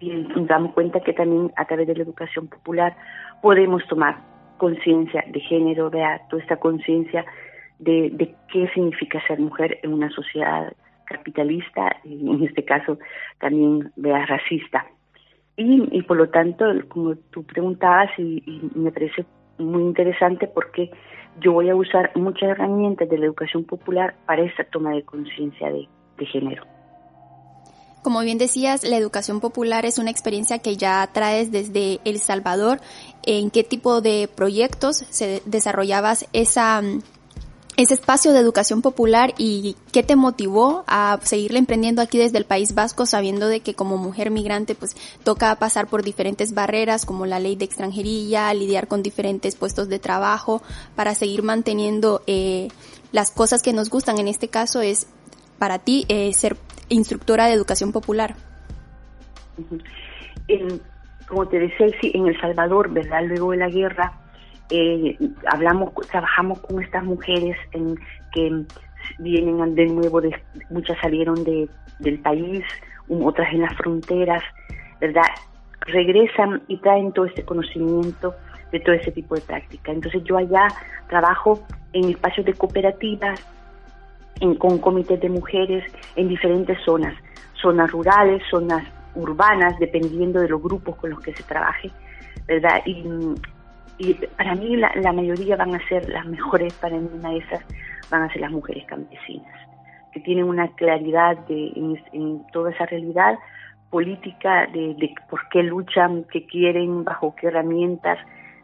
y 0.00 0.10
nos 0.10 0.48
damos 0.48 0.74
cuenta 0.74 0.98
que 0.98 1.12
también 1.12 1.52
a 1.54 1.64
través 1.64 1.86
de 1.86 1.94
la 1.94 2.02
educación 2.02 2.48
popular 2.48 2.96
podemos 3.40 3.86
tomar 3.86 4.29
conciencia 4.60 5.24
de 5.26 5.40
género, 5.40 5.90
vea, 5.90 6.20
toda 6.28 6.42
esta 6.42 6.58
conciencia 6.58 7.24
de, 7.78 8.34
qué 8.52 8.68
significa 8.74 9.26
ser 9.26 9.40
mujer 9.40 9.78
en 9.82 9.94
una 9.94 10.10
sociedad 10.10 10.72
capitalista 11.06 11.96
y 12.04 12.30
en 12.30 12.44
este 12.44 12.62
caso 12.64 12.98
también 13.40 13.90
vea 13.96 14.26
racista. 14.26 14.86
Y, 15.56 16.02
por 16.02 16.16
lo 16.16 16.28
tanto, 16.28 16.64
como 16.88 17.16
tú 17.32 17.42
preguntabas, 17.44 18.10
y, 18.18 18.60
me 18.74 18.92
parece 18.92 19.24
muy 19.58 19.82
interesante 19.82 20.46
porque 20.46 20.90
yo 21.40 21.52
voy 21.52 21.68
a 21.70 21.76
usar 21.76 22.12
muchas 22.14 22.50
herramientas 22.50 23.08
de 23.08 23.18
la 23.18 23.26
educación 23.26 23.64
popular 23.64 24.14
para 24.26 24.42
esta 24.42 24.64
toma 24.64 24.92
de 24.92 25.02
conciencia 25.02 25.70
de, 25.70 25.88
de 26.18 26.26
género. 26.26 26.79
Como 28.02 28.20
bien 28.20 28.38
decías, 28.38 28.82
la 28.82 28.96
educación 28.96 29.40
popular 29.40 29.84
es 29.84 29.98
una 29.98 30.10
experiencia 30.10 30.58
que 30.58 30.76
ya 30.76 31.08
traes 31.12 31.52
desde 31.52 32.00
El 32.04 32.18
Salvador. 32.20 32.80
¿En 33.24 33.50
qué 33.50 33.62
tipo 33.62 34.00
de 34.00 34.28
proyectos 34.34 35.04
se 35.10 35.42
desarrollabas 35.44 36.26
esa 36.32 36.82
ese 37.76 37.94
espacio 37.94 38.32
de 38.32 38.40
educación 38.40 38.82
popular 38.82 39.32
y 39.38 39.74
qué 39.90 40.02
te 40.02 40.14
motivó 40.14 40.84
a 40.86 41.18
seguirle 41.22 41.58
emprendiendo 41.58 42.02
aquí 42.02 42.18
desde 42.18 42.36
el 42.36 42.44
País 42.44 42.74
Vasco 42.74 43.06
sabiendo 43.06 43.48
de 43.48 43.60
que 43.60 43.74
como 43.74 43.96
mujer 43.96 44.30
migrante 44.30 44.74
pues 44.74 44.96
toca 45.24 45.54
pasar 45.58 45.86
por 45.86 46.02
diferentes 46.02 46.52
barreras 46.52 47.06
como 47.06 47.24
la 47.24 47.38
ley 47.38 47.56
de 47.56 47.64
extranjería, 47.64 48.52
lidiar 48.52 48.86
con 48.86 49.02
diferentes 49.02 49.56
puestos 49.56 49.88
de 49.88 49.98
trabajo 49.98 50.62
para 50.94 51.14
seguir 51.14 51.42
manteniendo 51.42 52.22
eh, 52.26 52.68
las 53.12 53.30
cosas 53.30 53.62
que 53.62 53.72
nos 53.72 53.88
gustan. 53.88 54.18
En 54.18 54.28
este 54.28 54.48
caso 54.48 54.82
es 54.82 55.06
para 55.60 55.78
ti 55.78 56.06
eh, 56.08 56.32
ser 56.32 56.56
instructora 56.88 57.44
de 57.46 57.52
educación 57.52 57.92
popular. 57.92 58.34
como 61.28 61.46
te 61.46 61.58
decía, 61.60 61.86
sí, 62.00 62.10
en 62.14 62.26
El 62.26 62.40
Salvador, 62.40 62.90
¿verdad? 62.90 63.22
Luego 63.26 63.50
de 63.50 63.58
la 63.58 63.68
guerra, 63.68 64.12
eh, 64.70 65.18
hablamos, 65.46 65.92
trabajamos 66.10 66.60
con 66.60 66.82
estas 66.82 67.04
mujeres 67.04 67.58
en, 67.72 67.94
que 68.32 68.64
vienen 69.18 69.74
de 69.74 69.86
nuevo, 69.86 70.22
de, 70.22 70.34
muchas 70.70 70.96
salieron 70.98 71.44
de, 71.44 71.68
del 71.98 72.18
país, 72.20 72.64
otras 73.08 73.52
en 73.52 73.60
las 73.60 73.76
fronteras, 73.76 74.42
¿verdad? 74.98 75.28
Regresan 75.82 76.62
y 76.68 76.78
traen 76.78 77.12
todo 77.12 77.26
este 77.26 77.44
conocimiento 77.44 78.34
de 78.72 78.80
todo 78.80 78.94
ese 78.94 79.12
tipo 79.12 79.34
de 79.34 79.42
práctica. 79.42 79.92
Entonces 79.92 80.22
yo 80.24 80.38
allá 80.38 80.68
trabajo 81.08 81.62
en 81.92 82.08
espacios 82.08 82.46
de 82.46 82.54
cooperativas 82.54 83.44
con 84.58 84.78
comités 84.78 85.20
de 85.20 85.28
mujeres 85.28 85.84
en 86.16 86.28
diferentes 86.28 86.78
zonas, 86.84 87.14
zonas 87.60 87.90
rurales, 87.90 88.42
zonas 88.50 88.82
urbanas, 89.14 89.78
dependiendo 89.78 90.40
de 90.40 90.48
los 90.48 90.62
grupos 90.62 90.96
con 90.96 91.10
los 91.10 91.20
que 91.20 91.34
se 91.34 91.42
trabaje, 91.42 91.90
¿verdad? 92.46 92.82
Y, 92.86 94.14
para 94.36 94.54
mí 94.54 94.76
la, 94.76 95.12
mayoría 95.12 95.56
van 95.56 95.74
a 95.74 95.88
ser 95.88 96.08
las 96.08 96.24
mejores, 96.24 96.72
para 96.74 96.96
mí 96.96 97.06
una 97.12 97.30
de 97.30 97.38
esas 97.38 97.62
van 98.10 98.22
a 98.22 98.32
ser 98.32 98.40
las 98.40 98.50
mujeres 98.50 98.84
campesinas, 98.86 99.54
que 100.12 100.20
tienen 100.20 100.44
una 100.44 100.68
claridad 100.68 101.36
de, 101.46 101.72
en, 102.14 102.46
toda 102.50 102.70
esa 102.70 102.86
realidad 102.86 103.38
política 103.90 104.66
de, 104.72 104.94
de 104.94 105.14
por 105.28 105.46
qué 105.50 105.62
luchan, 105.62 106.24
qué 106.32 106.46
quieren, 106.46 107.04
bajo 107.04 107.34
qué 107.36 107.48
herramientas, 107.48 108.18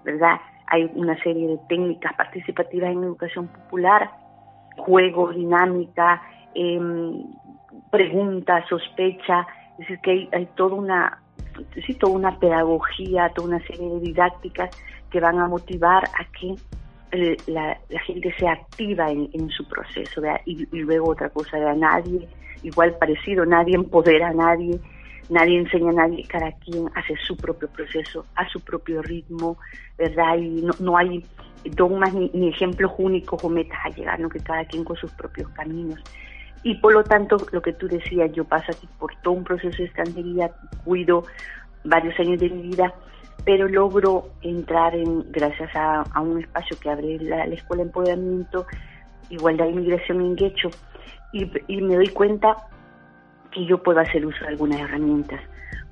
¿verdad? 0.04 0.40
Hay 0.68 0.90
una 0.94 1.22
serie 1.22 1.48
de 1.48 1.58
técnicas 1.68 2.14
participativas 2.14 2.90
en 2.90 3.04
educación 3.04 3.48
popular 3.48 4.08
juego, 4.76 5.32
dinámica, 5.32 6.22
eh, 6.54 6.80
pregunta, 7.90 8.64
sospecha, 8.68 9.46
es 9.72 9.78
decir, 9.78 10.00
que 10.00 10.28
hay, 10.32 10.46
toda 10.54 10.74
una 10.74 11.22
sí, 11.86 11.94
toda 11.94 12.12
una 12.14 12.38
pedagogía, 12.38 13.30
toda 13.34 13.48
una 13.48 13.66
serie 13.66 13.88
de 13.88 14.00
didácticas 14.00 14.70
que 15.10 15.20
van 15.20 15.38
a 15.38 15.48
motivar 15.48 16.04
a 16.04 16.24
que 16.38 16.54
la, 17.46 17.78
gente 18.04 18.34
sea 18.38 18.52
activa 18.52 19.10
en, 19.10 19.48
su 19.50 19.66
proceso. 19.68 20.22
Y, 20.44 20.66
luego 20.72 21.10
otra 21.10 21.30
cosa, 21.30 21.58
de 21.58 21.68
a 21.68 21.74
nadie, 21.74 22.28
igual 22.62 22.96
parecido, 22.98 23.46
nadie 23.46 23.74
empodera 23.74 24.28
a 24.28 24.34
nadie, 24.34 24.78
nadie 25.28 25.58
enseña 25.58 25.90
a 25.90 26.06
nadie, 26.06 26.24
cada 26.28 26.52
quien 26.52 26.88
hace 26.94 27.16
su 27.16 27.36
propio 27.36 27.68
proceso, 27.68 28.24
a 28.34 28.48
su 28.48 28.60
propio 28.60 29.02
ritmo, 29.02 29.58
¿verdad? 29.98 30.36
Y 30.38 30.62
no, 30.62 30.72
no 30.78 30.96
hay 30.96 31.24
dogmas 31.64 32.12
ni, 32.14 32.48
ejemplos 32.48 32.92
únicos 32.98 33.42
o 33.42 33.48
metas 33.48 33.78
a 33.84 33.88
llegar, 33.90 34.20
¿no? 34.20 34.28
que 34.28 34.40
cada 34.40 34.64
quien 34.64 34.84
con 34.84 34.96
sus 34.96 35.10
propios 35.12 35.48
caminos. 35.50 36.00
Y 36.62 36.74
por 36.76 36.92
lo 36.92 37.04
tanto, 37.04 37.36
lo 37.52 37.62
que 37.62 37.72
tú 37.72 37.88
decías, 37.88 38.32
yo 38.32 38.44
paso 38.44 38.72
aquí 38.72 38.88
por 38.98 39.14
todo 39.22 39.34
un 39.34 39.44
proceso 39.44 39.76
de 39.78 39.84
extranjería, 39.84 40.50
cuido 40.84 41.24
varios 41.84 42.18
años 42.18 42.40
de 42.40 42.50
mi 42.50 42.62
vida, 42.62 42.92
pero 43.44 43.68
logro 43.68 44.30
entrar 44.42 44.94
en, 44.94 45.30
gracias 45.30 45.70
a, 45.74 46.04
un 46.20 46.40
espacio 46.40 46.76
que 46.80 46.90
abre 46.90 47.18
la, 47.20 47.44
Escuela 47.44 47.82
de 47.82 47.88
Empoderamiento, 47.88 48.66
Igualdad 49.30 49.68
Inmigración 49.68 50.20
en 50.20 50.36
Guecho, 50.36 50.70
y, 51.32 51.48
y 51.68 51.82
me 51.82 51.96
doy 51.96 52.08
cuenta 52.08 52.56
que 53.56 53.66
yo 53.66 53.82
puedo 53.82 53.98
hacer 53.98 54.24
uso 54.24 54.44
de 54.44 54.50
algunas 54.50 54.78
herramientas 54.78 55.40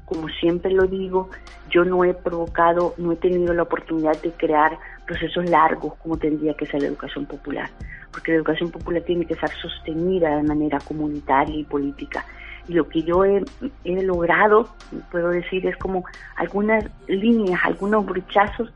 como 0.05 0.29
siempre 0.29 0.73
lo 0.73 0.87
digo, 0.87 1.31
yo 1.71 1.85
no 1.85 2.05
he 2.05 2.15
provocado, 2.15 2.95
no 2.99 3.13
he 3.13 3.17
tenido 3.17 3.55
la 3.55 3.63
oportunidad 3.63 4.21
de 4.21 4.31
crear 4.33 4.79
procesos 5.07 5.49
largos 5.49 5.95
como 5.97 6.17
tendría 6.17 6.55
que 6.55 6.67
ser 6.67 6.83
la 6.83 6.89
educación 6.89 7.27
popular, 7.27 7.71
porque 8.13 8.33
la 8.33 8.39
educación 8.39 8.71
popular 8.71 9.03
tiene 9.03 9.27
que 9.27 9.35
ser 9.35 9.51
sostenida 9.51 10.37
de 10.37 10.43
manera 10.43 10.79
comunitaria 10.81 11.57
y 11.57 11.65
política. 11.65 12.25
Y 12.69 12.75
lo 12.75 12.89
que 12.89 13.03
yo 13.03 13.25
he, 13.25 13.45
logrado, 13.85 14.69
puedo 15.11 15.29
decir, 15.29 15.67
es 15.67 15.77
como 15.77 16.05
algunas 16.37 16.85
líneas, 17.09 17.61
algunos 17.63 18.07
brechazos 18.07 18.73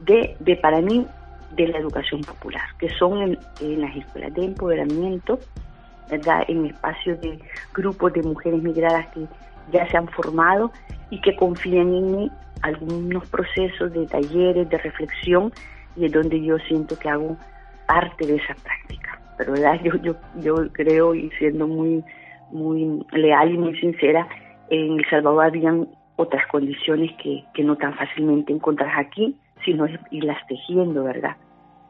de, 0.00 0.36
de 0.40 0.56
para 0.56 0.80
mí, 0.80 1.06
de 1.56 1.68
la 1.68 1.78
educación 1.78 2.20
popular, 2.20 2.62
que 2.78 2.88
son 2.90 3.36
en 3.60 3.80
las 3.80 3.96
escuelas 3.96 4.32
de 4.34 4.44
empoderamiento, 4.44 5.40
¿verdad? 6.10 6.44
en 6.48 6.66
espacios 6.66 7.20
de 7.20 7.38
grupos 7.74 8.12
de 8.12 8.22
mujeres 8.22 8.62
migradas 8.62 9.06
que 9.08 9.26
ya 9.72 9.88
se 9.88 9.96
han 9.96 10.08
formado 10.08 10.72
y 11.10 11.20
que 11.20 11.36
confían 11.36 11.94
en 11.94 12.16
mí 12.16 12.30
algunos 12.62 13.28
procesos 13.28 13.92
de 13.92 14.06
talleres, 14.06 14.68
de 14.68 14.78
reflexión, 14.78 15.52
y 15.96 16.06
es 16.06 16.12
donde 16.12 16.42
yo 16.42 16.58
siento 16.58 16.98
que 16.98 17.08
hago 17.08 17.36
parte 17.86 18.26
de 18.26 18.36
esa 18.36 18.54
práctica. 18.54 19.18
Pero 19.38 19.52
¿verdad? 19.52 19.80
Yo, 19.82 19.94
yo, 20.02 20.14
yo 20.40 20.72
creo, 20.72 21.14
y 21.14 21.30
siendo 21.38 21.66
muy, 21.66 22.04
muy 22.50 23.04
leal 23.12 23.54
y 23.54 23.58
muy 23.58 23.78
sincera, 23.80 24.28
en 24.68 24.98
El 24.98 25.06
Salvador 25.08 25.46
habían 25.46 25.88
otras 26.16 26.46
condiciones 26.48 27.10
que, 27.22 27.44
que 27.54 27.64
no 27.64 27.76
tan 27.76 27.94
fácilmente 27.94 28.52
encontras 28.52 28.92
aquí, 28.96 29.36
sino 29.64 29.86
irlas 30.10 30.38
tejiendo, 30.46 31.04
¿verdad? 31.04 31.36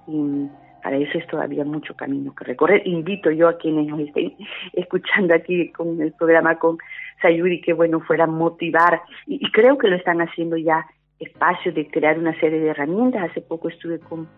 Y, 0.07 0.49
para 0.83 0.97
eso 0.97 1.19
es 1.19 1.27
todavía 1.27 1.65
mucho 1.65 1.95
camino 1.95 2.35
que 2.35 2.45
recorrer. 2.45 2.83
Invito 2.87 3.31
yo 3.31 3.49
a 3.49 3.59
quienes 3.59 3.87
nos 3.87 4.01
estén 4.01 4.35
escuchando 4.73 5.35
aquí 5.35 5.71
con 5.73 6.01
el 6.01 6.13
programa 6.13 6.59
con 6.59 6.79
Sayuri 7.23 7.61
que 7.61 7.73
bueno 7.73 8.01
fuera 8.01 8.27
motivar 8.27 9.03
y, 9.27 9.41
creo 9.53 9.79
que 9.79 9.89
lo 9.89 9.97
están 9.97 10.21
haciendo 10.21 10.57
ya 10.57 10.87
espacios 11.19 11.75
de 11.75 11.87
crear 11.89 12.19
una 12.19 12.39
serie 12.41 12.61
de 12.61 12.69
herramientas. 12.69 13.31
Hace 13.31 13.43
poco 13.43 13.69
estuve 13.69 13.99
con 13.99 14.29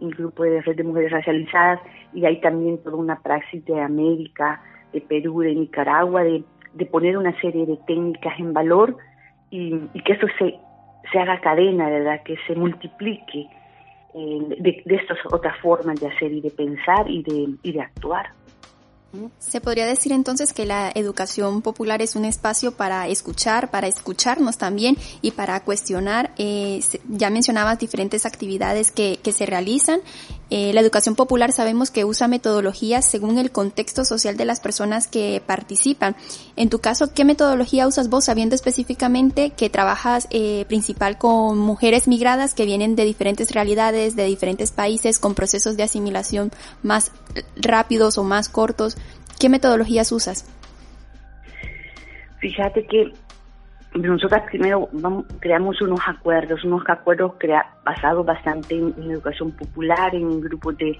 un 0.00 0.10
grupo 0.10 0.42
de 0.42 0.62
red 0.62 0.76
de 0.76 0.84
mujeres 0.84 1.12
racializadas 1.12 1.80
y 2.12 2.24
hay 2.24 2.40
también 2.40 2.82
toda 2.82 2.96
una 2.96 3.20
praxis 3.20 3.64
de 3.64 3.80
América, 3.80 4.62
de 4.92 5.00
Perú, 5.00 5.40
de 5.40 5.54
Nicaragua, 5.54 6.24
de, 6.24 6.42
de 6.74 6.86
poner 6.86 7.16
una 7.16 7.38
serie 7.40 7.66
de 7.66 7.76
técnicas 7.86 8.38
en 8.38 8.52
valor 8.52 8.96
y, 9.50 9.78
que 10.04 10.14
eso 10.14 10.26
se, 10.38 10.54
se 11.12 11.18
haga 11.18 11.40
cadena, 11.40 11.88
¿verdad? 11.88 12.22
Que 12.24 12.36
se 12.46 12.54
multiplique 12.54 13.46
de, 14.14 14.82
estas 14.86 15.18
otras 15.30 15.58
formas 15.60 15.98
de 16.00 16.08
hacer 16.08 16.32
y 16.32 16.40
de 16.40 16.50
pensar 16.50 17.10
y 17.10 17.22
de, 17.22 17.54
y 17.62 17.72
de 17.72 17.80
actuar. 17.80 18.30
Se 19.38 19.60
podría 19.60 19.84
decir 19.86 20.12
entonces 20.12 20.54
que 20.54 20.64
la 20.64 20.90
educación 20.94 21.60
popular 21.60 22.00
es 22.00 22.16
un 22.16 22.24
espacio 22.24 22.72
para 22.72 23.08
escuchar, 23.08 23.70
para 23.70 23.86
escucharnos 23.86 24.56
también 24.56 24.96
y 25.20 25.32
para 25.32 25.62
cuestionar. 25.64 26.32
Eh, 26.38 26.80
ya 27.08 27.28
mencionabas 27.28 27.78
diferentes 27.78 28.24
actividades 28.24 28.90
que, 28.90 29.18
se 29.32 29.46
realizan. 29.46 30.00
Eh, 30.48 30.72
la 30.72 30.80
educación 30.80 31.14
popular 31.14 31.52
sabemos 31.52 31.90
que 31.90 32.04
usa 32.04 32.28
metodologías 32.28 33.06
según 33.06 33.38
el 33.38 33.50
contexto 33.50 34.04
social 34.04 34.36
de 34.36 34.44
las 34.46 34.60
personas 34.60 35.06
que 35.06 35.42
participan. 35.44 36.16
En 36.56 36.70
tu 36.70 36.78
caso, 36.78 37.12
¿qué 37.14 37.24
metodología 37.24 37.86
usas 37.86 38.08
vos 38.08 38.24
sabiendo 38.24 38.54
específicamente 38.54 39.50
que 39.50 39.70
trabajas 39.70 40.26
eh, 40.30 40.64
principal 40.68 41.18
con 41.18 41.58
mujeres 41.58 42.08
migradas 42.08 42.54
que 42.54 42.64
vienen 42.64 42.96
de 42.96 43.04
diferentes 43.04 43.50
realidades, 43.52 44.16
de 44.16 44.24
diferentes 44.24 44.70
países, 44.70 45.18
con 45.18 45.34
procesos 45.34 45.76
de 45.76 45.82
asimilación 45.82 46.52
más 46.82 47.12
rápidos 47.56 48.18
o 48.18 48.24
más 48.24 48.48
cortos? 48.48 48.96
¿Qué 49.38 49.48
metodologías 49.48 50.12
usas? 50.12 50.46
Fíjate 52.38 52.86
que 52.86 53.12
nosotras 53.94 54.42
primero 54.50 54.88
creamos 55.40 55.80
unos 55.82 56.00
acuerdos, 56.06 56.64
unos 56.64 56.82
acuerdos 56.88 57.34
basados 57.84 58.24
bastante 58.24 58.74
en, 58.74 58.94
educación 59.10 59.52
popular, 59.52 60.14
en 60.14 60.40
grupos 60.40 60.76
de, 60.78 60.98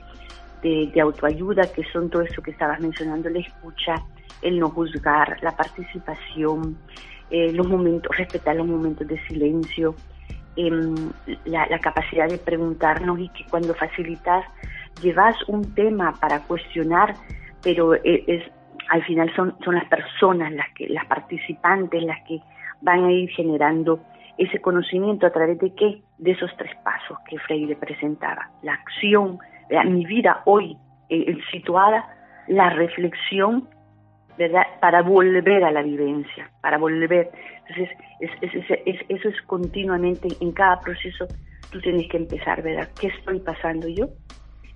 de, 0.62 1.01
autoayuda, 1.01 1.73
que 1.73 1.85
son 1.92 2.11
todo 2.11 2.23
eso 2.23 2.42
que 2.42 2.51
estabas 2.51 2.81
mencionando, 2.81 3.31
la 3.31 3.40
escucha, 3.40 3.95
el 4.42 4.59
no 4.59 4.68
juzgar, 4.71 5.38
la 5.42 5.57
participación, 5.57 6.77
eh, 7.31 7.53
los 7.53 7.66
momentos, 7.66 8.14
respetar 8.16 8.57
los 8.57 8.66
momentos 8.66 9.07
de 9.09 9.18
silencio, 9.27 9.95
em, 10.57 10.95
la, 11.47 11.66
la, 11.66 11.79
capacidad 11.79 12.29
de 12.29 12.38
preguntarnos 12.38 13.18
y 13.18 13.29
que 13.31 13.47
cuando 13.51 13.75
facilitas, 13.75 14.45
llevas 15.00 15.37
un 15.48 15.74
tema 15.74 16.12
para 16.20 16.40
cuestionar, 16.40 17.14
pero 17.62 17.94
e, 17.94 18.24
es, 18.26 18.42
al 18.90 19.02
final 19.05 19.35
son, 19.35 19.57
son 19.64 19.74
las 19.74 19.87
personas, 19.87 20.52
las, 20.52 20.68
que, 20.74 20.88
las 20.88 21.07
participantes, 21.07 22.02
las 22.02 22.20
que 22.26 22.40
van 22.81 23.05
a 23.05 23.12
ir 23.12 23.31
generando 23.31 24.00
ese 24.38 24.61
conocimiento 24.61 25.26
a 25.26 25.31
través 25.31 25.59
de 25.59 25.74
qué? 25.74 26.02
De 26.18 26.33
esos 26.33 26.50
tres 26.57 26.74
pasos 26.85 27.18
que 27.28 27.38
Freire 27.38 27.76
presentaba. 27.76 28.50
La 28.62 28.74
acción, 28.74 29.38
mi 29.87 30.05
vida 30.05 30.42
hoy 30.46 30.76
eh, 31.09 31.38
situada, 31.50 32.07
la 32.48 32.70
reflexión, 32.70 33.68
¿verdad? 34.38 34.62
Para 34.81 35.02
volver 35.02 35.64
a 35.64 35.70
la 35.70 35.83
vivencia, 35.83 36.50
para 36.61 36.78
volver. 36.78 37.31
Entonces, 37.68 37.96
es, 38.20 38.31
es, 38.87 38.96
eso 39.09 39.28
es 39.28 39.42
continuamente, 39.42 40.28
en 40.40 40.52
cada 40.52 40.81
proceso, 40.81 41.26
tú 41.70 41.81
tienes 41.81 42.09
que 42.09 42.16
empezar, 42.16 42.62
¿verdad? 42.62 42.88
¿Qué 43.00 43.09
estoy 43.09 43.40
pasando 43.40 43.88
yo? 43.88 44.09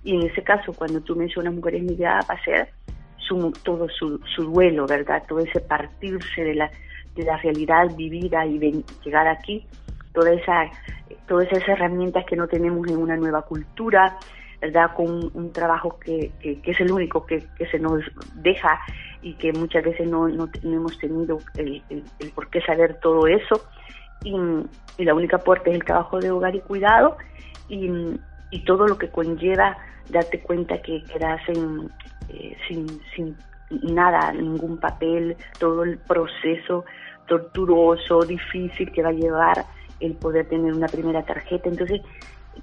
Y 0.07 0.15
en 0.15 0.21
ese 0.21 0.41
caso, 0.41 0.71
cuando 0.71 1.01
tú 1.01 1.17
mencionas 1.17 1.53
mujeres 1.53 1.83
migradas, 1.83 2.25
va 2.29 2.35
a 2.35 2.43
ser 2.45 2.69
su, 3.17 3.51
todo 3.61 3.89
su, 3.89 4.17
su 4.33 4.43
duelo, 4.43 4.87
¿verdad? 4.87 5.21
Todo 5.27 5.39
ese 5.39 5.59
partirse 5.59 6.45
de 6.45 6.55
la, 6.55 6.71
de 7.13 7.25
la 7.25 7.35
realidad 7.35 7.93
vivida 7.93 8.45
y 8.45 8.57
llegar 9.03 9.27
aquí, 9.27 9.67
toda 10.13 10.31
esa, 10.31 10.71
todas 11.27 11.51
esas 11.51 11.67
herramientas 11.67 12.23
que 12.23 12.37
no 12.37 12.47
tenemos 12.47 12.87
en 12.87 12.99
una 12.99 13.17
nueva 13.17 13.41
cultura, 13.41 14.17
¿verdad? 14.61 14.91
Con 14.95 15.29
un, 15.33 15.51
trabajo 15.51 15.99
que, 15.99 16.31
que, 16.39 16.61
es 16.63 16.79
el 16.79 16.89
único 16.89 17.25
que, 17.25 17.43
que, 17.57 17.67
se 17.67 17.77
nos 17.77 18.01
deja 18.35 18.79
y 19.21 19.33
que 19.33 19.51
muchas 19.51 19.83
veces 19.83 20.07
no, 20.07 20.29
no, 20.29 20.49
hemos 20.63 20.97
tenido 20.99 21.39
el, 21.57 21.83
el, 21.89 22.31
por 22.31 22.49
qué 22.49 22.61
saber 22.61 22.97
todo 23.01 23.27
eso. 23.27 23.61
Y, 24.23 24.33
y, 24.97 25.03
la 25.03 25.13
única 25.13 25.39
puerta 25.39 25.69
es 25.69 25.75
el 25.75 25.83
trabajo 25.83 26.17
de 26.21 26.31
hogar 26.31 26.55
y 26.55 26.61
cuidado 26.61 27.17
y, 27.67 27.91
y 28.51 28.63
todo 28.63 28.87
lo 28.87 28.97
que 28.97 29.09
conlleva 29.09 29.77
darte 30.09 30.39
cuenta 30.39 30.81
que 30.81 31.03
quedas 31.03 31.41
en, 31.49 31.89
eh, 32.29 32.55
sin, 32.67 32.87
sin 33.15 33.35
nada, 33.69 34.31
ningún 34.31 34.77
papel, 34.77 35.35
todo 35.59 35.83
el 35.83 35.97
proceso 35.97 36.85
torturoso, 37.27 38.21
difícil 38.21 38.91
que 38.91 39.03
va 39.03 39.09
a 39.09 39.13
llevar 39.13 39.65
el 39.99 40.13
poder 40.13 40.47
tener 40.47 40.73
una 40.73 40.87
primera 40.87 41.23
tarjeta. 41.23 41.67
Entonces, 41.67 42.01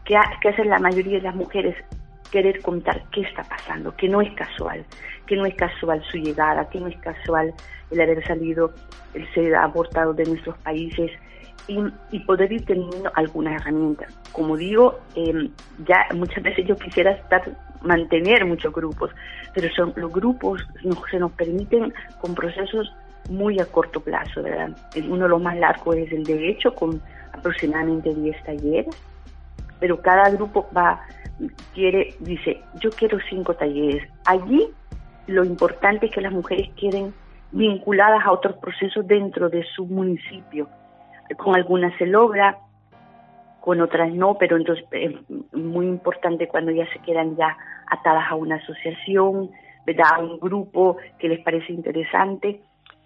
¿qué, 0.05 0.19
qué 0.41 0.49
hacen 0.49 0.71
la 0.71 0.79
mayoría 0.79 1.19
de 1.19 1.23
las 1.23 1.35
mujeres? 1.35 1.77
querer 2.35 2.63
contar 2.63 3.01
qué 3.13 3.21
está 3.21 3.45
pasando, 3.45 3.95
que 3.95 4.09
no 4.09 4.21
es 4.21 4.35
casual, 4.35 4.85
que 5.25 5.37
no 5.37 5.47
es 5.47 5.55
casual 5.55 6.03
su 6.11 6.17
llegada, 6.17 6.69
que 6.69 6.81
no 6.81 6.89
es 6.89 6.97
casual 6.97 7.55
el 7.93 8.01
haber 8.01 8.27
salido, 8.27 8.73
el 9.15 9.33
ser 9.35 9.55
abortado 9.55 10.13
de 10.15 10.25
nuestros 10.25 10.59
países 10.59 11.13
y, 11.67 12.19
poder 12.21 12.53
ir 12.53 12.65
teniendo 12.65 13.11
algunas 13.15 13.61
herramientas. 13.61 14.13
Como 14.33 14.57
digo, 14.57 14.99
em, 15.15 15.51
ya 15.87 16.07
muchas 16.15 16.43
veces 16.43 16.67
yo 16.67 16.77
quisiera 16.77 17.13
estar 17.13 17.43
mantener 17.83 18.45
muchos 18.45 18.73
grupos, 18.73 19.11
pero 19.55 19.69
son 19.75 19.93
los 19.97 20.13
grupos 20.13 20.63
nos, 20.83 20.99
se 21.11 21.19
nos 21.19 21.33
permiten 21.33 21.93
con 22.21 22.35
procesos 22.35 22.93
muy 23.31 23.59
a 23.61 23.67
corto 23.67 24.01
plazo, 24.01 24.43
¿verdad? 24.43 24.71
Uno 25.09 25.25
de 25.25 25.29
los 25.29 25.43
más 25.43 25.57
largos 25.57 25.97
es 25.97 26.13
el 26.13 26.25
de 26.25 26.51
hecho, 26.51 26.75
con 26.75 27.01
aproximadamente 27.33 28.15
10 28.15 28.45
talleres, 28.45 28.97
pero 29.81 30.01
cada 30.01 30.31
grupo 30.31 30.69
va, 30.77 31.01
quiere, 31.75 32.15
dice, 32.21 32.61
yo 32.81 32.91
quiero 32.91 33.19
cinco 33.29 33.55
talleres. 33.55 34.09
Allí 34.25 34.69
lo 35.27 35.45
importante 35.45 36.07
es 36.07 36.13
que 36.13 36.21
las 36.21 36.33
mujeres 36.33 36.69
queden 36.77 37.15
vinculadas 37.53 38.25
a 38.25 38.33
otros 38.33 38.57
procesos 38.57 39.07
dentro 39.07 39.49
de 39.49 39.65
su 39.75 39.87
municipio. 39.87 40.69
Con 41.37 41.55
algunas 41.55 41.97
se 41.99 42.07
logra, 42.07 42.59
con 43.61 43.81
otras 43.81 44.13
no, 44.13 44.37
pero 44.39 44.57
entonces 44.57 44.85
es 44.91 45.15
muy 45.53 45.87
importante 45.87 46.49
cuando 46.49 46.71
ya 46.71 46.87
se 46.93 46.99
quedan 46.99 47.37
ya 47.37 47.57
atadas 47.91 48.31
a 48.31 48.35
una 48.35 48.57
asociación, 48.57 49.51
¿verdad? 49.87 50.07
a 50.15 50.19
un 50.19 50.39
grupo 50.39 50.99
que 51.19 51.29
les 51.29 51.41
parece 51.41 51.73
interesante, 51.73 52.61